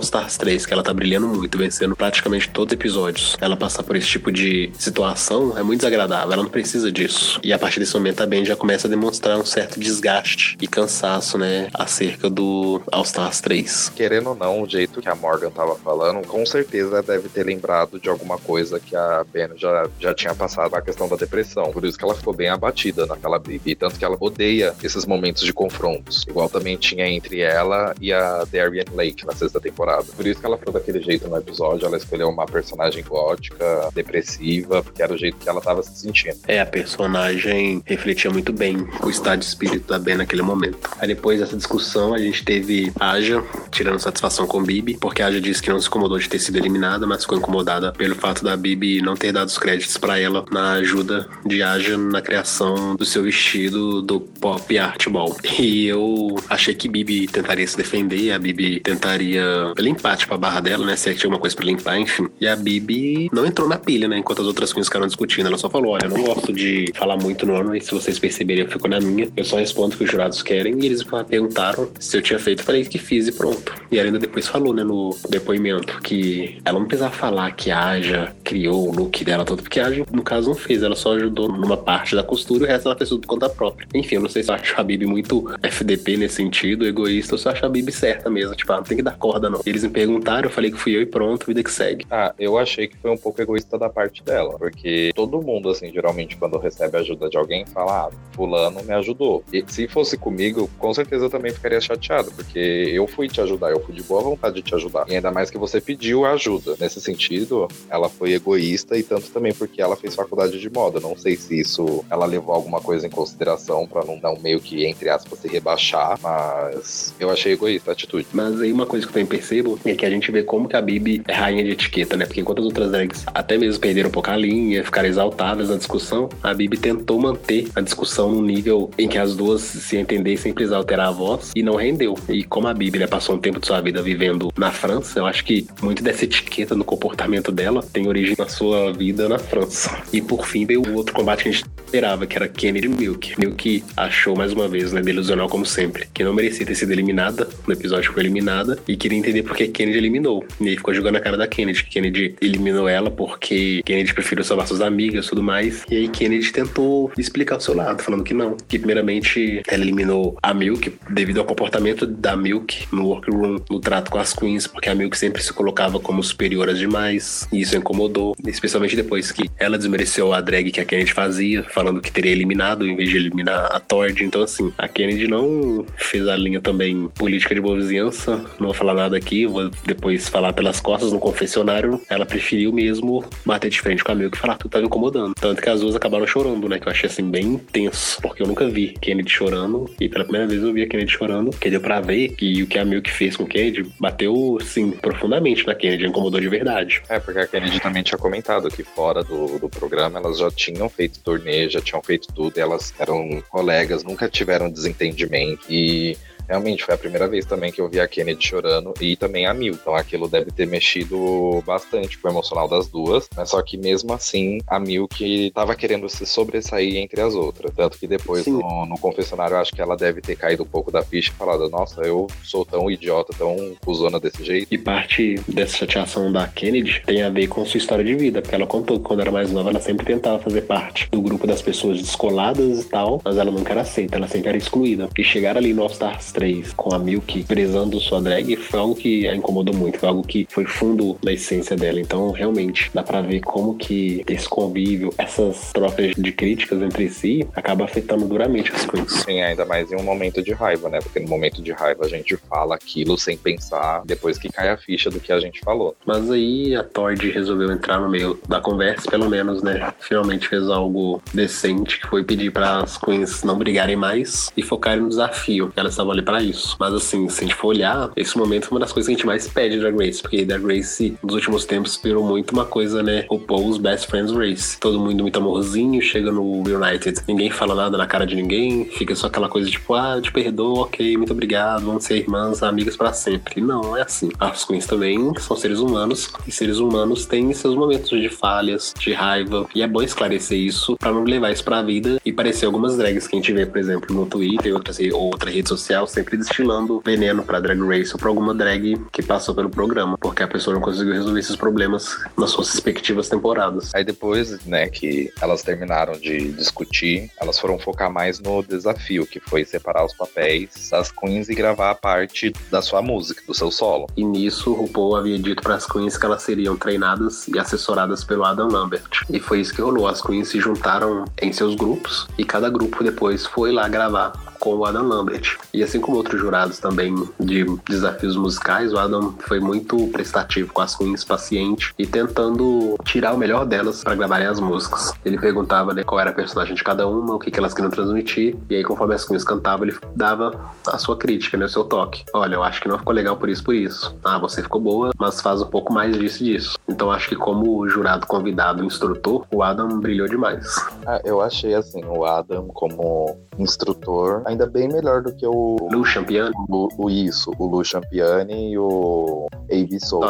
Stars 0.00 0.36
3, 0.36 0.66
que 0.66 0.72
ela 0.72 0.82
tá 0.82 0.92
brilhando 0.92 1.28
muito, 1.28 1.56
vencendo 1.56 1.94
praticamente 1.94 2.48
todos 2.48 2.72
os 2.72 2.78
episódios, 2.78 3.36
ela 3.40 3.56
passar 3.56 3.82
por 3.82 3.96
esse 3.96 4.08
tipo 4.08 4.32
de 4.32 4.70
situação 4.78 5.56
é 5.56 5.62
muito 5.62 5.80
desagradável, 5.80 6.32
ela 6.32 6.42
não 6.42 6.50
precisa 6.50 6.90
disso. 6.90 7.38
E 7.42 7.52
a 7.52 7.58
partir 7.58 7.78
desse 7.78 7.94
momento 7.94 8.22
a 8.22 8.26
Ben 8.26 8.44
já 8.44 8.56
começa 8.56 8.86
a 8.86 8.90
demonstrar 8.90 9.38
um 9.38 9.44
certo 9.44 9.78
desgaste 9.78 10.37
e 10.60 10.66
cansaço, 10.66 11.38
né, 11.38 11.68
acerca 11.74 12.30
do 12.30 12.80
All 12.92 13.02
Stars 13.02 13.40
3. 13.40 13.92
Querendo 13.94 14.30
ou 14.30 14.34
não, 14.34 14.62
o 14.62 14.68
jeito 14.68 15.00
que 15.00 15.08
a 15.08 15.14
Morgan 15.14 15.50
tava 15.50 15.74
falando, 15.76 16.26
com 16.26 16.44
certeza 16.46 17.02
deve 17.02 17.28
ter 17.28 17.44
lembrado 17.44 17.98
de 17.98 18.08
alguma 18.08 18.38
coisa 18.38 18.78
que 18.78 18.94
a 18.94 19.24
Ben 19.32 19.48
já, 19.56 19.88
já 19.98 20.14
tinha 20.14 20.34
passado 20.34 20.74
a 20.74 20.82
questão 20.82 21.08
da 21.08 21.16
depressão. 21.16 21.70
Por 21.72 21.84
isso 21.84 21.98
que 21.98 22.04
ela 22.04 22.14
ficou 22.14 22.34
bem 22.34 22.48
abatida 22.48 23.06
naquela 23.06 23.38
briga. 23.38 23.62
E 23.66 23.74
tanto 23.74 23.98
que 23.98 24.04
ela 24.04 24.16
odeia 24.20 24.74
esses 24.82 25.06
momentos 25.06 25.42
de 25.42 25.52
confrontos. 25.52 26.24
Igual 26.28 26.48
também 26.48 26.76
tinha 26.76 27.08
entre 27.08 27.40
ela 27.40 27.94
e 28.00 28.12
a 28.12 28.44
Darian 28.44 28.84
Lake 28.94 29.26
na 29.26 29.32
sexta 29.32 29.60
temporada. 29.60 30.04
Por 30.16 30.26
isso 30.26 30.40
que 30.40 30.46
ela 30.46 30.58
ficou 30.58 30.72
daquele 30.72 31.00
jeito 31.00 31.28
no 31.28 31.36
episódio. 31.36 31.86
Ela 31.86 31.96
escolheu 31.96 32.28
uma 32.28 32.46
personagem 32.46 33.02
gótica, 33.02 33.90
depressiva, 33.94 34.82
porque 34.82 35.02
era 35.02 35.12
o 35.12 35.16
jeito 35.16 35.36
que 35.38 35.48
ela 35.48 35.60
tava 35.60 35.82
se 35.82 36.00
sentindo. 36.00 36.38
É, 36.46 36.60
a 36.60 36.66
personagem 36.66 37.82
refletia 37.84 38.30
muito 38.30 38.52
bem 38.52 38.76
o 39.02 39.10
estado 39.10 39.40
de 39.40 39.46
espírito 39.46 39.88
da 39.88 39.98
Ben 39.98 40.17
naquele 40.18 40.42
momento. 40.42 40.90
Aí 40.98 41.08
depois 41.08 41.40
dessa 41.40 41.56
discussão, 41.56 42.12
a 42.12 42.18
gente 42.18 42.44
teve 42.44 42.92
Aja 42.98 43.42
tirando 43.70 43.98
satisfação 43.98 44.46
com 44.46 44.62
Bibi, 44.62 44.96
porque 45.00 45.22
Aja 45.22 45.40
disse 45.40 45.62
que 45.62 45.70
não 45.70 45.80
se 45.80 45.88
incomodou 45.88 46.18
de 46.18 46.28
ter 46.28 46.38
sido 46.38 46.56
eliminada, 46.58 47.06
mas 47.06 47.22
ficou 47.22 47.38
incomodada 47.38 47.92
pelo 47.92 48.14
fato 48.14 48.44
da 48.44 48.56
Bibi 48.56 49.00
não 49.00 49.14
ter 49.14 49.32
dado 49.32 49.48
os 49.48 49.58
créditos 49.58 49.96
para 49.96 50.18
ela 50.18 50.44
na 50.50 50.72
ajuda 50.72 51.28
de 51.44 51.62
Aja 51.62 51.96
na 51.96 52.20
criação 52.20 52.96
do 52.96 53.04
seu 53.04 53.22
vestido 53.22 54.02
do 54.02 54.20
Pop 54.20 54.78
Art 54.78 55.08
Ball. 55.08 55.36
E 55.58 55.86
eu 55.86 56.36
achei 56.48 56.74
que 56.74 56.88
Bibi 56.88 57.26
tentaria 57.26 57.66
se 57.66 57.76
defender, 57.76 58.32
a 58.32 58.38
Bibi 58.38 58.80
tentaria 58.80 59.72
limpar, 59.78 60.16
tipo, 60.16 60.34
a 60.34 60.38
barra 60.38 60.60
dela, 60.60 60.84
né? 60.84 60.96
Se 60.96 61.14
tinha 61.14 61.26
alguma 61.26 61.40
coisa 61.40 61.54
pra 61.54 61.64
limpar, 61.64 61.98
enfim. 61.98 62.28
E 62.40 62.46
a 62.46 62.56
Bibi 62.56 63.28
não 63.32 63.46
entrou 63.46 63.68
na 63.68 63.78
pilha, 63.78 64.08
né? 64.08 64.18
Enquanto 64.18 64.42
as 64.42 64.46
outras 64.46 64.72
queens 64.72 64.86
ficaram 64.86 65.06
discutindo. 65.06 65.46
Ela 65.46 65.58
só 65.58 65.68
falou: 65.68 65.92
olha, 65.92 66.04
eu 66.04 66.10
não 66.10 66.22
gosto 66.22 66.52
de 66.52 66.92
falar 66.94 67.16
muito 67.16 67.46
no 67.46 67.56
ano, 67.56 67.74
e 67.74 67.80
se 67.80 67.92
vocês 67.92 68.18
perceberem, 68.18 68.64
eu 68.64 68.70
fico 68.70 68.88
na 68.88 69.00
minha. 69.00 69.28
Eu 69.36 69.44
só 69.44 69.56
respondo 69.56 69.94
o 69.94 69.98
que 69.98 70.06
os 70.08 70.12
jurados 70.12 70.42
querem. 70.42 70.78
E 70.80 70.86
eles 70.86 71.04
perguntaram 71.28 71.88
se 72.00 72.16
eu 72.16 72.22
tinha 72.22 72.38
feito. 72.38 72.62
Falei 72.62 72.84
que 72.84 72.98
fiz 72.98 73.28
e 73.28 73.32
pronto. 73.32 73.74
E 73.90 73.98
ela 73.98 74.08
ainda 74.08 74.18
depois 74.18 74.48
falou, 74.48 74.74
né, 74.74 74.82
no 74.82 75.16
depoimento, 75.28 76.00
que 76.00 76.60
ela 76.64 76.78
não 76.78 76.86
precisava 76.86 77.14
falar 77.14 77.50
que 77.52 77.70
a 77.70 77.86
Aja 77.86 78.34
criou 78.42 78.88
o 78.88 78.92
look 78.94 79.24
dela 79.24 79.44
todo, 79.44 79.62
porque 79.62 79.80
a 79.80 79.86
Aja, 79.86 80.04
no 80.10 80.22
caso, 80.22 80.48
não 80.48 80.56
fez. 80.56 80.82
Ela 80.82 80.96
só 80.96 81.14
ajudou 81.14 81.48
numa 81.48 81.76
parte 81.76 82.16
da 82.16 82.22
costura 82.22 82.64
e 82.64 82.66
o 82.66 82.68
resto 82.68 82.88
ela 82.88 82.96
fez 82.96 83.10
tudo 83.10 83.20
por 83.22 83.28
conta 83.28 83.48
própria. 83.48 83.86
Enfim, 83.94 84.16
eu 84.16 84.22
não 84.22 84.28
sei 84.28 84.42
se 84.42 84.50
eu 84.50 84.54
acho 84.54 84.80
a 84.80 84.84
Bibi 84.84 85.06
muito 85.06 85.44
FDP 85.62 86.16
nesse 86.16 86.36
sentido, 86.36 86.86
egoísta, 86.86 87.34
ou 87.34 87.38
se 87.38 87.46
eu 87.46 87.52
acho 87.52 87.66
a 87.66 87.68
Bibi 87.68 87.92
certa 87.92 88.30
mesmo. 88.30 88.54
Tipo, 88.54 88.72
ah, 88.72 88.76
não 88.76 88.84
tem 88.84 88.96
que 88.96 89.02
dar 89.02 89.16
corda, 89.16 89.50
não. 89.50 89.60
Eles 89.66 89.82
me 89.82 89.90
perguntaram, 89.90 90.48
eu 90.48 90.52
falei 90.52 90.70
que 90.70 90.78
fui 90.78 90.96
eu 90.96 91.02
e 91.02 91.06
pronto, 91.06 91.46
vida 91.46 91.62
que 91.62 91.70
segue. 91.70 92.06
Ah, 92.10 92.34
eu 92.38 92.58
achei 92.58 92.88
que 92.88 92.96
foi 92.96 93.10
um 93.10 93.16
pouco 93.16 93.40
egoísta 93.40 93.78
da 93.78 93.88
parte 93.88 94.22
dela, 94.22 94.58
porque 94.58 95.10
todo 95.14 95.42
mundo, 95.42 95.70
assim, 95.70 95.92
geralmente, 95.92 96.36
quando 96.36 96.58
recebe 96.58 96.96
ajuda 96.96 97.28
de 97.28 97.36
alguém, 97.36 97.66
fala, 97.66 98.06
ah, 98.06 98.10
fulano 98.32 98.82
me 98.82 98.94
ajudou. 98.94 99.42
E 99.52 99.64
se 99.66 99.88
fosse 99.98 100.16
comigo, 100.16 100.70
com 100.78 100.94
certeza 100.94 101.24
eu 101.24 101.30
também 101.30 101.52
ficaria 101.52 101.80
chateado, 101.80 102.30
porque 102.30 102.56
eu 102.58 103.04
fui 103.08 103.26
te 103.26 103.40
ajudar, 103.40 103.72
eu 103.72 103.80
fui 103.80 103.92
de 103.92 104.02
boa 104.04 104.22
vontade 104.22 104.54
de 104.54 104.62
te 104.62 104.72
ajudar. 104.76 105.04
E 105.08 105.16
ainda 105.16 105.32
mais 105.32 105.50
que 105.50 105.58
você 105.58 105.80
pediu 105.80 106.24
ajuda. 106.24 106.76
Nesse 106.78 107.00
sentido, 107.00 107.66
ela 107.90 108.08
foi 108.08 108.32
egoísta 108.32 108.96
e 108.96 109.02
tanto 109.02 109.28
também 109.30 109.52
porque 109.52 109.82
ela 109.82 109.96
fez 109.96 110.14
faculdade 110.14 110.60
de 110.60 110.70
moda. 110.70 111.00
Não 111.00 111.16
sei 111.16 111.36
se 111.36 111.58
isso 111.58 112.04
ela 112.08 112.26
levou 112.26 112.54
alguma 112.54 112.80
coisa 112.80 113.08
em 113.08 113.10
consideração 113.10 113.88
para 113.88 114.04
não 114.04 114.20
dar 114.20 114.30
um 114.30 114.38
meio 114.38 114.60
que, 114.60 114.86
entre 114.86 115.08
aspas, 115.08 115.40
se 115.40 115.48
rebaixar, 115.48 116.16
mas 116.22 117.12
eu 117.18 117.28
achei 117.28 117.54
egoísta 117.54 117.90
a 117.90 117.94
atitude. 117.94 118.28
Mas 118.32 118.60
aí 118.60 118.70
uma 118.70 118.86
coisa 118.86 119.04
que 119.04 119.10
eu 119.10 119.14
também 119.14 119.26
percebo 119.26 119.80
é 119.84 119.94
que 119.96 120.06
a 120.06 120.10
gente 120.10 120.30
vê 120.30 120.44
como 120.44 120.68
que 120.68 120.76
a 120.76 120.80
Bibi 120.80 121.24
é 121.26 121.34
rainha 121.34 121.64
de 121.64 121.72
etiqueta, 121.72 122.16
né? 122.16 122.24
Porque 122.24 122.40
enquanto 122.40 122.60
as 122.60 122.66
outras 122.66 122.92
drags 122.92 123.24
até 123.34 123.58
mesmo 123.58 123.80
perderam 123.80 124.10
um 124.10 124.12
pouco 124.12 124.30
a 124.30 124.36
linha, 124.36 124.84
ficaram 124.84 125.08
exaltadas 125.08 125.70
na 125.70 125.76
discussão, 125.76 126.28
a 126.40 126.54
Bibi 126.54 126.76
tentou 126.76 127.18
manter 127.18 127.66
a 127.74 127.80
discussão 127.80 128.30
num 128.30 128.42
nível 128.42 128.88
em 128.96 129.08
que 129.08 129.18
as 129.18 129.34
duas 129.34 129.87
se 129.88 129.96
entendessem 129.96 130.38
sem 130.38 130.52
precisar 130.52 130.76
alterar 130.76 131.08
a 131.08 131.10
voz 131.10 131.52
e 131.54 131.62
não 131.62 131.74
rendeu. 131.74 132.14
E 132.28 132.44
como 132.44 132.68
a 132.68 132.74
né, 132.74 133.06
passou 133.06 133.34
um 133.34 133.38
tempo 133.38 133.58
de 133.58 133.66
sua 133.66 133.80
vida 133.80 134.02
vivendo 134.02 134.52
na 134.56 134.70
França, 134.70 135.18
eu 135.18 135.26
acho 135.26 135.44
que 135.44 135.66
muito 135.82 136.02
dessa 136.02 136.24
etiqueta 136.24 136.74
no 136.74 136.84
comportamento 136.84 137.50
dela 137.50 137.82
tem 137.82 138.06
origem 138.06 138.36
na 138.38 138.48
sua 138.48 138.92
vida 138.92 139.28
na 139.28 139.38
França. 139.38 140.02
E 140.12 140.20
por 140.20 140.46
fim 140.46 140.66
veio 140.66 140.82
o 140.82 140.94
outro 140.94 141.14
combate 141.14 141.42
que 141.42 141.48
a 141.48 141.52
gente 141.52 141.64
esperava, 141.84 142.26
que 142.26 142.36
era 142.36 142.46
Kennedy 142.46 142.88
Milk. 142.88 143.34
Milk 143.38 143.82
achou 143.96 144.36
mais 144.36 144.52
uma 144.52 144.68
vez, 144.68 144.92
né, 144.92 145.00
delusional 145.00 145.48
como 145.48 145.64
sempre, 145.64 146.06
que 146.12 146.22
não 146.22 146.34
merecia 146.34 146.66
ter 146.66 146.74
sido 146.74 146.92
eliminada 146.92 147.48
no 147.66 147.72
episódio 147.72 148.08
que 148.08 148.14
foi 148.14 148.22
eliminada 148.22 148.78
e 148.86 148.96
queria 148.96 149.18
entender 149.18 149.42
por 149.42 149.56
que 149.56 149.68
Kennedy 149.68 149.98
eliminou. 149.98 150.44
E 150.60 150.68
aí 150.68 150.76
ficou 150.76 150.92
jogando 150.92 151.16
a 151.16 151.20
cara 151.20 151.36
da 151.36 151.46
Kennedy. 151.46 151.84
Kennedy 151.84 152.34
eliminou 152.40 152.88
ela 152.88 153.10
porque 153.10 153.82
Kennedy 153.84 154.12
preferiu 154.12 154.44
salvar 154.44 154.66
suas 154.66 154.80
amigas 154.80 155.26
e 155.26 155.28
tudo 155.28 155.42
mais. 155.42 155.84
E 155.90 155.96
aí 155.96 156.08
Kennedy 156.08 156.52
tentou 156.52 157.10
explicar 157.18 157.56
o 157.56 157.60
seu 157.60 157.74
lado, 157.74 158.02
falando 158.02 158.22
que 158.22 158.34
não. 158.34 158.56
Que 158.68 158.78
primeiramente 158.78 159.62
eliminou 159.82 160.36
a 160.42 160.52
Milk 160.54 160.92
devido 161.10 161.38
ao 161.38 161.44
comportamento 161.44 162.06
da 162.06 162.36
Milk 162.36 162.86
no 162.92 163.06
workroom, 163.06 163.58
no 163.70 163.80
trato 163.80 164.10
com 164.10 164.18
as 164.18 164.32
queens, 164.32 164.66
porque 164.66 164.88
a 164.88 164.94
Milk 164.94 165.16
sempre 165.16 165.42
se 165.42 165.52
colocava 165.52 165.98
como 165.98 166.22
superior 166.22 166.72
demais. 166.74 167.48
E 167.52 167.60
isso 167.60 167.76
incomodou, 167.76 168.34
especialmente 168.46 168.96
depois 168.96 169.32
que 169.32 169.50
ela 169.58 169.78
desmereceu 169.78 170.32
a 170.32 170.40
drag 170.40 170.70
que 170.70 170.80
a 170.80 170.84
Kennedy 170.84 171.12
fazia, 171.12 171.62
falando 171.62 172.00
que 172.00 172.10
teria 172.10 172.32
eliminado 172.32 172.86
em 172.86 172.96
vez 172.96 173.08
de 173.08 173.16
eliminar 173.16 173.68
a 173.72 173.80
Tord. 173.80 174.22
Então, 174.22 174.42
assim, 174.42 174.72
a 174.76 174.88
Kennedy 174.88 175.26
não 175.28 175.84
fez 175.96 176.26
a 176.28 176.36
linha 176.36 176.60
também 176.60 177.08
política 177.14 177.54
de 177.54 177.60
boa 177.60 177.76
vizinhança. 177.76 178.36
Não 178.58 178.66
vou 178.66 178.74
falar 178.74 178.94
nada 178.94 179.16
aqui, 179.16 179.46
vou 179.46 179.70
depois 179.84 180.28
falar 180.28 180.52
pelas 180.52 180.80
costas 180.80 181.12
no 181.12 181.18
confessionário. 181.18 182.00
Ela 182.08 182.26
preferiu 182.26 182.72
mesmo 182.72 183.24
bater 183.44 183.70
de 183.70 183.80
frente 183.80 184.04
com 184.04 184.12
a 184.12 184.14
Milk 184.14 184.36
e 184.36 184.40
falar 184.40 184.54
que 184.54 184.60
tudo 184.60 184.72
tava 184.72 184.84
incomodando. 184.84 185.34
Tanto 185.34 185.62
que 185.62 185.68
as 185.68 185.80
duas 185.80 185.96
acabaram 185.96 186.26
chorando, 186.26 186.68
né? 186.68 186.78
Que 186.78 186.88
eu 186.88 186.92
achei 186.92 187.08
assim 187.08 187.28
bem 187.30 187.46
intenso, 187.46 188.20
porque 188.20 188.42
eu 188.42 188.46
nunca 188.46 188.68
vi 188.68 188.94
Kennedy 189.00 189.30
chorando. 189.30 189.67
E 190.00 190.08
pela 190.08 190.24
primeira 190.24 190.46
vez 190.46 190.62
eu 190.62 190.72
vi 190.72 190.82
a 190.82 190.88
Kennedy 190.88 191.10
chorando, 191.10 191.50
que 191.50 191.70
deu 191.70 191.80
pra 191.80 192.00
ver 192.00 192.30
que 192.30 192.62
o 192.62 192.66
que 192.66 192.78
a 192.78 192.84
Milk 192.84 193.10
fez 193.10 193.36
com 193.36 193.46
Kennedy 193.46 193.90
bateu, 193.98 194.58
sim, 194.62 194.90
profundamente 194.90 195.66
na 195.66 195.74
Kennedy, 195.74 196.06
incomodou 196.06 196.40
de 196.40 196.48
verdade. 196.48 197.02
É, 197.08 197.18
porque 197.18 197.40
a 197.40 197.46
Kennedy 197.46 197.80
também 197.80 198.02
tinha 198.02 198.18
comentado 198.18 198.68
que 198.70 198.82
fora 198.82 199.22
do, 199.22 199.58
do 199.58 199.68
programa 199.68 200.18
elas 200.18 200.38
já 200.38 200.50
tinham 200.50 200.88
feito 200.88 201.20
torneio, 201.20 201.70
já 201.70 201.80
tinham 201.80 202.02
feito 202.02 202.28
tudo, 202.32 202.58
elas 202.58 202.94
eram 202.98 203.42
colegas, 203.50 204.04
nunca 204.04 204.28
tiveram 204.28 204.70
desentendimento 204.70 205.66
e 205.68 206.16
realmente 206.48 206.84
foi 206.84 206.94
a 206.94 206.98
primeira 206.98 207.28
vez 207.28 207.44
também 207.44 207.70
que 207.70 207.80
eu 207.80 207.88
vi 207.88 208.00
a 208.00 208.08
Kennedy 208.08 208.44
chorando 208.44 208.94
e 209.00 209.16
também 209.16 209.46
a 209.46 209.54
Mil. 209.54 209.74
Então 209.74 209.94
aquilo 209.94 210.28
deve 210.28 210.50
ter 210.50 210.66
mexido 210.66 211.62
bastante 211.66 212.18
com 212.18 212.28
o 212.28 212.30
emocional 212.30 212.68
das 212.68 212.88
duas. 212.88 213.28
Mas 213.36 213.50
só 213.50 213.62
que 213.62 213.76
mesmo 213.76 214.12
assim, 214.12 214.60
a 214.66 214.80
Mil 214.80 215.06
que 215.06 215.50
tava 215.54 215.74
querendo 215.74 216.08
se 216.08 216.24
sobressair 216.24 216.96
entre 216.96 217.20
as 217.20 217.34
outras. 217.34 217.72
Tanto 217.74 217.98
que 217.98 218.06
depois 218.06 218.46
no, 218.46 218.86
no, 218.86 218.98
confessionário 218.98 219.54
eu 219.54 219.60
acho 219.60 219.72
que 219.72 219.82
ela 219.82 219.96
deve 219.96 220.20
ter 220.20 220.36
caído 220.36 220.62
um 220.62 220.66
pouco 220.66 220.90
da 220.90 221.02
ficha 221.02 221.30
e 221.30 221.34
falado: 221.34 221.68
Nossa, 221.68 222.00
eu 222.02 222.26
sou 222.42 222.64
tão 222.64 222.90
idiota, 222.90 223.32
tão 223.36 223.76
cuzona 223.84 224.18
desse 224.18 224.44
jeito. 224.44 224.72
E 224.72 224.78
parte 224.78 225.40
dessa 225.46 225.76
chateação 225.78 226.32
da 226.32 226.46
Kennedy 226.46 227.02
tem 227.04 227.22
a 227.22 227.30
ver 227.30 227.48
com 227.48 227.64
sua 227.64 227.78
história 227.78 228.04
de 228.04 228.14
vida, 228.14 228.40
porque 228.40 228.54
ela 228.54 228.66
contou 228.66 228.98
que 228.98 229.04
quando 229.04 229.20
era 229.20 229.30
mais 229.30 229.52
nova 229.52 229.70
ela 229.70 229.80
sempre 229.80 230.06
tentava 230.06 230.38
fazer 230.38 230.62
parte 230.62 231.08
do 231.10 231.20
grupo 231.20 231.46
das 231.46 231.60
pessoas 231.60 231.98
descoladas 231.98 232.80
e 232.80 232.84
tal, 232.88 233.20
mas 233.24 233.36
ela 233.36 233.50
nunca 233.50 233.72
era 233.72 233.82
aceita, 233.82 234.16
ela 234.16 234.28
sempre 234.28 234.48
era 234.48 234.58
excluída. 234.58 235.08
E 235.16 235.24
chegar 235.24 235.56
ali 235.56 235.74
no 235.74 235.82
All 235.82 235.90
Stars 235.90 236.32
3 236.38 236.72
com 236.74 236.94
a 236.94 237.00
Milk 237.00 237.42
prezando 237.44 237.98
sua 237.98 238.22
drag 238.22 238.54
foi 238.54 238.78
algo 238.78 238.94
que 238.94 239.26
a 239.26 239.34
incomodou 239.34 239.74
muito, 239.74 239.98
foi 239.98 240.08
algo 240.08 240.22
que 240.22 240.46
foi 240.48 240.64
fundo 240.64 241.18
da 241.20 241.32
essência 241.32 241.74
dela. 241.76 241.98
Então, 242.00 242.30
realmente, 242.30 242.90
dá 242.94 243.02
pra 243.02 243.20
ver 243.20 243.40
como 243.40 243.74
que 243.74 244.22
esse 244.28 244.48
convívio, 244.48 245.12
essas 245.18 245.72
trocas 245.72 246.14
de 246.16 246.30
críticas 246.30 246.80
entre 246.80 247.08
si, 247.08 247.44
acaba 247.56 247.84
afetando 247.84 248.24
duramente 248.26 248.70
as 248.72 248.86
coisas. 248.86 249.10
Sim, 249.24 249.42
ainda 249.42 249.64
mais 249.64 249.90
em 249.90 249.96
um 249.96 250.02
momento 250.04 250.40
de 250.40 250.52
raiva, 250.52 250.88
né? 250.88 251.00
Porque 251.00 251.18
no 251.18 251.28
momento 251.28 251.60
de 251.60 251.72
raiva 251.72 252.04
a 252.04 252.08
gente 252.08 252.36
fala 252.48 252.76
aquilo 252.76 253.18
sem 253.18 253.36
pensar, 253.36 254.02
depois 254.06 254.38
que 254.38 254.48
cai 254.48 254.68
a 254.68 254.76
ficha 254.76 255.10
do 255.10 255.18
que 255.18 255.32
a 255.32 255.40
gente 255.40 255.60
falou. 255.60 255.96
Mas 256.06 256.30
aí 256.30 256.76
a 256.76 256.84
Tord 256.84 257.28
resolveu 257.30 257.72
entrar 257.72 257.98
no 257.98 258.08
meio 258.08 258.38
da 258.48 258.60
conversa, 258.60 259.10
pelo 259.10 259.28
menos, 259.28 259.60
né? 259.60 259.92
Finalmente 259.98 260.46
fez 260.46 260.68
algo 260.68 261.20
decente, 261.34 261.98
que 261.98 262.06
foi 262.06 262.22
pedir 262.22 262.52
para 262.52 262.78
as 262.78 262.96
queens 262.96 263.42
não 263.42 263.58
brigarem 263.58 263.96
mais 263.96 264.52
e 264.56 264.62
focarem 264.62 265.02
no 265.02 265.08
desafio. 265.08 265.72
Elas 265.74 265.94
estavam 265.94 266.12
ali 266.12 266.27
para 266.28 266.42
isso. 266.42 266.76
Mas 266.78 266.92
assim, 266.92 267.26
se 267.30 267.42
a 267.42 267.46
gente 267.46 267.54
for 267.54 267.68
olhar, 267.68 268.10
esse 268.14 268.36
momento 268.36 268.66
foi 268.66 268.76
uma 268.76 268.80
das 268.80 268.92
coisas 268.92 269.06
que 269.06 269.14
a 269.14 269.16
gente 269.16 269.26
mais 269.26 269.48
pede 269.48 269.78
Drag 269.78 269.96
Race, 269.96 270.20
porque 270.20 270.44
Drag 270.44 270.62
Race 270.62 271.16
nos 271.22 271.34
últimos 271.34 271.64
tempos 271.64 271.92
inspirou 271.92 272.22
muito 272.22 272.52
uma 272.52 272.66
coisa, 272.66 273.02
né? 273.02 273.24
O 273.30 273.38
Paul's 273.38 273.78
Best 273.78 274.08
Friends 274.08 274.30
Race. 274.32 274.78
Todo 274.78 275.00
mundo 275.00 275.22
muito 275.22 275.38
amorzinho, 275.38 276.02
chega 276.02 276.30
no 276.30 276.42
United, 276.42 277.22
ninguém 277.26 277.50
fala 277.50 277.74
nada 277.74 277.96
na 277.96 278.06
cara 278.06 278.26
de 278.26 278.36
ninguém, 278.36 278.84
fica 278.84 279.16
só 279.16 279.28
aquela 279.28 279.48
coisa 279.48 279.70
tipo, 279.70 279.94
ah, 279.94 280.20
te 280.20 280.30
perdoo, 280.30 280.80
ok, 280.80 281.16
muito 281.16 281.32
obrigado, 281.32 281.86
vamos 281.86 282.04
ser 282.04 282.18
irmãs, 282.18 282.62
amigas 282.62 282.94
para 282.94 283.14
sempre. 283.14 283.62
Não, 283.62 283.96
é 283.96 284.02
assim. 284.02 284.30
As 284.38 284.66
queens 284.66 284.86
também 284.86 285.32
são 285.38 285.56
seres 285.56 285.78
humanos, 285.78 286.30
e 286.46 286.52
seres 286.52 286.76
humanos 286.76 287.24
têm 287.24 287.54
seus 287.54 287.74
momentos 287.74 288.10
de 288.10 288.28
falhas, 288.28 288.92
de 288.98 289.14
raiva, 289.14 289.66
e 289.74 289.80
é 289.80 289.86
bom 289.86 290.02
esclarecer 290.02 290.58
isso 290.58 290.94
para 290.98 291.10
não 291.10 291.24
levar 291.24 291.50
isso 291.52 291.64
pra 291.64 291.80
vida 291.80 292.20
e 292.22 292.30
parecer 292.30 292.66
algumas 292.66 292.98
drags 292.98 293.26
que 293.26 293.34
a 293.34 293.38
gente 293.38 293.50
vê, 293.50 293.64
por 293.64 293.78
exemplo, 293.78 294.14
no 294.14 294.26
Twitter 294.26 294.74
ou 295.14 295.22
outra 295.22 295.50
rede 295.50 295.68
social, 295.70 296.06
sempre 296.18 296.36
destilando 296.36 297.00
veneno 297.04 297.44
pra 297.44 297.60
Drag 297.60 297.80
Race 297.80 298.12
ou 298.12 298.18
pra 298.18 298.28
alguma 298.28 298.52
drag 298.52 298.96
que 299.12 299.22
passou 299.22 299.54
pelo 299.54 299.70
programa, 299.70 300.18
porque 300.18 300.42
a 300.42 300.48
pessoa 300.48 300.74
não 300.74 300.80
conseguiu 300.80 301.12
resolver 301.12 301.38
esses 301.38 301.54
problemas 301.54 302.18
nas 302.36 302.50
suas 302.50 302.72
respectivas 302.72 303.28
temporadas. 303.28 303.94
Aí 303.94 304.02
depois, 304.02 304.64
né, 304.66 304.88
que 304.88 305.32
elas 305.40 305.62
terminaram 305.62 306.14
de 306.14 306.50
discutir, 306.50 307.30
elas 307.40 307.56
foram 307.56 307.78
focar 307.78 308.12
mais 308.12 308.40
no 308.40 308.64
desafio, 308.64 309.26
que 309.26 309.38
foi 309.38 309.64
separar 309.64 310.04
os 310.04 310.12
papéis 310.12 310.88
das 310.90 311.12
queens 311.12 311.48
e 311.48 311.54
gravar 311.54 311.90
a 311.90 311.94
parte 311.94 312.52
da 312.68 312.82
sua 312.82 313.00
música, 313.00 313.42
do 313.46 313.54
seu 313.54 313.70
solo. 313.70 314.08
E 314.16 314.24
nisso, 314.24 314.72
o 314.72 314.74
RuPaul 314.74 315.16
havia 315.16 315.38
dito 315.38 315.62
para 315.62 315.76
as 315.76 315.86
queens 315.86 316.16
que 316.16 316.26
elas 316.26 316.42
seriam 316.42 316.76
treinadas 316.76 317.46
e 317.46 317.56
assessoradas 317.56 318.24
pelo 318.24 318.44
Adam 318.44 318.68
Lambert. 318.68 319.24
E 319.30 319.38
foi 319.38 319.60
isso 319.60 319.72
que 319.72 319.80
rolou. 319.80 320.08
As 320.08 320.20
queens 320.20 320.48
se 320.48 320.58
juntaram 320.58 321.24
em 321.40 321.52
seus 321.52 321.76
grupos 321.76 322.26
e 322.36 322.44
cada 322.44 322.68
grupo 322.68 323.04
depois 323.04 323.46
foi 323.46 323.70
lá 323.70 323.88
gravar 323.88 324.32
com 324.58 324.76
o 324.76 324.84
Adam 324.84 325.06
Lambert. 325.06 325.56
E 325.72 325.82
assim 325.82 326.00
como 326.08 326.16
outros 326.16 326.40
jurados 326.40 326.78
também 326.78 327.14
de 327.38 327.66
desafios 327.86 328.34
musicais, 328.34 328.94
o 328.94 328.98
Adam 328.98 329.34
foi 329.40 329.60
muito 329.60 330.08
prestativo 330.08 330.72
com 330.72 330.80
as 330.80 330.96
queens, 330.96 331.22
paciente 331.22 331.92
e 331.98 332.06
tentando 332.06 332.96
tirar 333.04 333.34
o 333.34 333.36
melhor 333.36 333.66
delas 333.66 334.02
para 334.02 334.14
gravarem 334.14 334.46
as 334.46 334.58
músicas. 334.58 335.12
Ele 335.22 335.36
perguntava 335.36 335.92
né, 335.92 336.02
qual 336.02 336.18
era 336.18 336.30
a 336.30 336.32
personagem 336.32 336.74
de 336.74 336.82
cada 336.82 337.06
uma, 337.06 337.34
o 337.34 337.38
que, 337.38 337.50
que 337.50 337.58
elas 337.58 337.74
queriam 337.74 337.90
transmitir, 337.90 338.56
e 338.70 338.76
aí 338.76 338.82
conforme 338.82 339.14
as 339.14 339.26
queens 339.26 339.44
cantavam, 339.44 339.86
ele 339.86 339.98
dava 340.16 340.58
a 340.86 340.96
sua 340.96 341.14
crítica, 341.14 341.58
né, 341.58 341.66
o 341.66 341.68
seu 341.68 341.84
toque. 341.84 342.24
Olha, 342.32 342.54
eu 342.54 342.62
acho 342.62 342.80
que 342.80 342.88
não 342.88 342.98
ficou 342.98 343.12
legal 343.12 343.36
por 343.36 343.50
isso, 343.50 343.62
por 343.62 343.74
isso. 343.74 344.16
Ah, 344.24 344.38
você 344.38 344.62
ficou 344.62 344.80
boa, 344.80 345.10
mas 345.18 345.42
faz 345.42 345.60
um 345.60 345.66
pouco 345.66 345.92
mais 345.92 346.16
disso 346.16 346.42
e 346.42 346.54
disso. 346.54 346.77
Então 346.88 347.10
acho 347.10 347.28
que 347.28 347.36
como 347.36 347.86
jurado 347.88 348.26
convidado, 348.26 348.82
instrutor, 348.82 349.44
o 349.52 349.62
Adam 349.62 350.00
brilhou 350.00 350.26
demais. 350.26 350.66
Ah, 351.06 351.20
eu 351.24 351.40
achei 351.40 351.74
assim, 351.74 352.02
o 352.04 352.24
Adam 352.24 352.68
como 352.68 353.36
instrutor 353.58 354.42
ainda 354.46 354.66
bem 354.66 354.88
melhor 354.88 355.22
do 355.22 355.34
que 355.34 355.46
o. 355.46 355.76
Lu 355.92 356.04
Champiani? 356.04 356.52
O, 356.68 356.88
o 356.96 357.10
isso, 357.10 357.52
o 357.58 357.66
Lu 357.66 357.84
Champiani 357.84 358.72
e 358.72 358.78
o 358.78 359.46
A.V. 359.70 360.00
Soul 360.00 360.24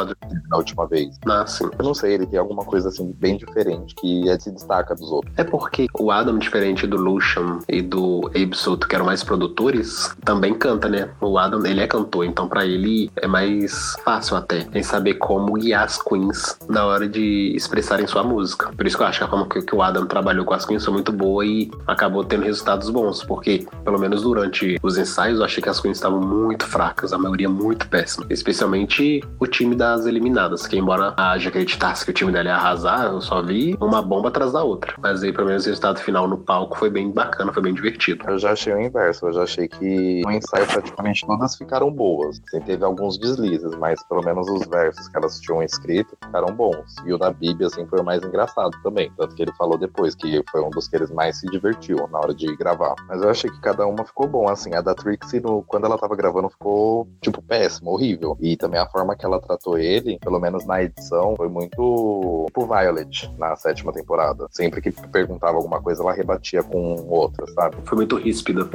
na 0.48 0.56
última 0.56 0.86
vez. 0.86 1.16
Ah, 1.26 1.46
sim. 1.46 1.68
Eu 1.78 1.84
não 1.84 1.94
sei, 1.94 2.14
ele 2.14 2.26
tem 2.26 2.38
alguma 2.38 2.64
coisa 2.64 2.88
assim 2.88 3.12
bem 3.18 3.36
diferente 3.36 3.94
que 3.94 4.28
é, 4.28 4.38
se 4.38 4.50
destaca 4.50 4.94
dos 4.94 5.10
outros. 5.12 5.32
É 5.36 5.44
porque 5.44 5.86
o 5.98 6.10
Adam, 6.10 6.38
diferente 6.38 6.86
do 6.86 6.96
Lucian 6.96 7.60
e 7.68 7.80
do 7.82 8.28
Abe 8.28 8.56
Soto, 8.56 8.88
que 8.88 8.94
eram 8.94 9.04
mais 9.04 9.22
produtores, 9.22 10.14
também 10.24 10.54
canta, 10.54 10.88
né? 10.88 11.10
O 11.20 11.38
Adam, 11.38 11.64
ele 11.64 11.80
é 11.80 11.86
cantor, 11.86 12.24
então 12.24 12.48
para 12.48 12.66
ele 12.66 13.10
é 13.16 13.26
mais 13.26 13.96
fácil 14.04 14.36
até 14.36 14.66
em 14.74 14.82
saber 14.82 15.14
como 15.14 15.52
guiar 15.54 15.84
as 15.84 16.02
queens 16.02 16.48
na 16.69 16.87
hora 16.87 17.09
de 17.09 17.52
expressarem 17.55 18.07
sua 18.07 18.23
música. 18.23 18.73
Por 18.76 18.87
isso 18.87 18.97
que 18.97 19.02
eu 19.02 19.07
acho 19.07 19.19
que 19.19 19.25
a 19.25 19.28
forma 19.28 19.49
que 19.49 19.75
o 19.75 19.83
Adam 19.83 20.07
trabalhou 20.07 20.45
com 20.45 20.55
as 20.55 20.64
queens 20.64 20.85
foi 20.85 20.95
muito 20.95 21.12
boa 21.12 21.45
e 21.45 21.71
acabou 21.87 22.25
tendo 22.25 22.45
resultados 22.45 22.90
bons, 22.90 23.25
porque 23.25 23.67
pelo 23.85 23.99
menos 23.99 24.23
durante 24.23 24.78
os 24.83 24.97
ensaios 24.97 25.38
eu 25.38 25.45
achei 25.45 25.62
que 25.62 25.69
as 25.69 25.81
queens 25.81 25.97
estavam 25.97 26.21
muito 26.21 26.67
fracas, 26.67 27.12
a 27.12 27.19
maioria 27.19 27.49
muito 27.49 27.88
péssima, 27.88 28.26
especialmente 28.31 29.23
o 29.38 29.47
time 29.47 29.75
das 29.75 30.07
eliminadas, 30.07 30.67
que 30.67 30.78
embora 30.78 31.14
haja 31.17 31.49
acreditasse 31.49 32.05
que 32.05 32.11
o 32.11 32.14
time 32.14 32.33
dela 32.33 32.49
ia 32.49 32.55
arrasar, 32.55 33.07
eu 33.07 33.21
só 33.21 33.43
vi 33.43 33.76
uma 33.81 34.02
bomba 34.02 34.28
atrás 34.28 34.52
da 34.52 34.62
outra. 34.62 34.95
Mas 34.99 35.23
aí, 35.23 35.33
pelo 35.33 35.47
menos, 35.47 35.64
o 35.64 35.69
resultado 35.69 36.00
final 36.00 36.28
no 36.28 36.38
palco 36.38 36.78
foi 36.78 36.90
bem 36.90 37.11
bacana, 37.11 37.52
foi 37.52 37.62
bem 37.62 37.75
divertido. 37.75 38.25
Eu 38.28 38.38
já 38.38 38.52
achei 38.52 38.73
o 38.73 38.81
inverso, 38.81 39.26
eu 39.26 39.33
já 39.33 39.43
achei 39.43 39.69
que 39.69 40.23
no 40.25 40.31
ensaio 40.31 40.67
praticamente 40.67 41.26
todas 41.26 41.57
ficaram 41.57 41.90
boas. 41.90 42.40
Assim, 42.47 42.61
teve 42.61 42.85
alguns 42.85 43.19
deslizes, 43.19 43.75
mas 43.76 44.02
pelo 44.05 44.23
menos 44.23 44.49
os 44.49 44.67
versos 44.67 45.09
que 45.09 45.17
elas 45.17 45.40
tinham 45.40 45.62
escrito 45.62 46.17
ficaram 46.38 46.54
bons. 46.54 46.95
E 47.04 47.12
o 47.12 47.18
da 47.18 47.30
Bibi, 47.30 47.64
assim, 47.64 47.87
foi 47.87 48.00
o 48.00 48.04
mais 48.04 48.23
engraçado 48.23 48.71
também. 48.83 49.11
Tanto 49.16 49.35
que 49.35 49.42
ele 49.42 49.52
falou 49.54 49.76
depois 49.76 50.14
que 50.14 50.42
foi 50.50 50.62
um 50.62 50.71
dos 50.71 50.88
que 50.88 50.97
eles 50.97 51.11
mais 51.11 51.38
se 51.38 51.47
divertiu 51.47 52.09
na 52.09 52.18
hora 52.18 52.35
de 52.35 52.54
gravar. 52.57 52.95
Mas 53.09 53.23
eu 53.23 53.28
achei 53.28 53.50
que 53.50 53.61
cada 53.61 53.87
uma 53.87 54.04
ficou 54.04 54.28
bom, 54.28 54.49
assim. 54.49 54.75
A 54.75 54.80
da 54.80 54.95
Trixie, 54.95 55.40
no, 55.40 55.62
quando 55.62 55.87
ela 55.87 55.99
tava 55.99 56.14
gravando, 56.16 56.49
ficou, 56.49 57.09
tipo, 57.21 57.42
péssimo, 57.42 57.90
horrível. 57.90 58.37
E 58.40 58.57
também 58.57 58.80
a 58.80 58.87
forma 58.87 59.16
que 59.16 59.25
ela 59.25 59.40
tratou 59.40 59.78
ele, 59.78 60.18
pelo 60.21 60.38
menos 60.38 60.64
na 60.64 60.83
edição, 60.83 61.35
foi 61.37 61.49
muito 61.49 62.47
tipo 62.49 62.66
Violet 62.66 63.30
na 63.38 63.57
sétima 63.57 63.93
temporada. 63.93 64.47
Sempre 64.50 64.80
que 64.80 64.93
perguntava 65.08 65.56
alguma 65.56 65.80
coisa, 65.80 66.02
ela 66.02 66.12
rebatia 66.12 66.62
com 66.62 66.95
outra, 67.08 67.47
sabe? 67.52 67.76
Foi 67.84 67.97
muito 67.97 68.17
ríspida. 68.17 68.69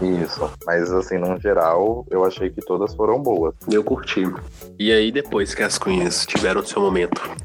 Isso. 0.00 0.50
Mas, 0.64 0.92
assim, 0.92 1.18
no 1.18 1.38
geral, 1.40 2.06
eu 2.10 2.24
achei 2.24 2.50
que 2.50 2.60
todas 2.60 2.94
foram 2.94 3.20
boas. 3.20 3.54
Eu 3.70 3.82
curti. 3.82 4.22
E 4.78 4.92
aí, 4.92 5.10
depois 5.10 5.54
que 5.54 5.62
as 5.62 5.78
Queens 5.78 6.26
tiveram 6.26 6.62
seu 6.64 6.80
momento 6.80 6.91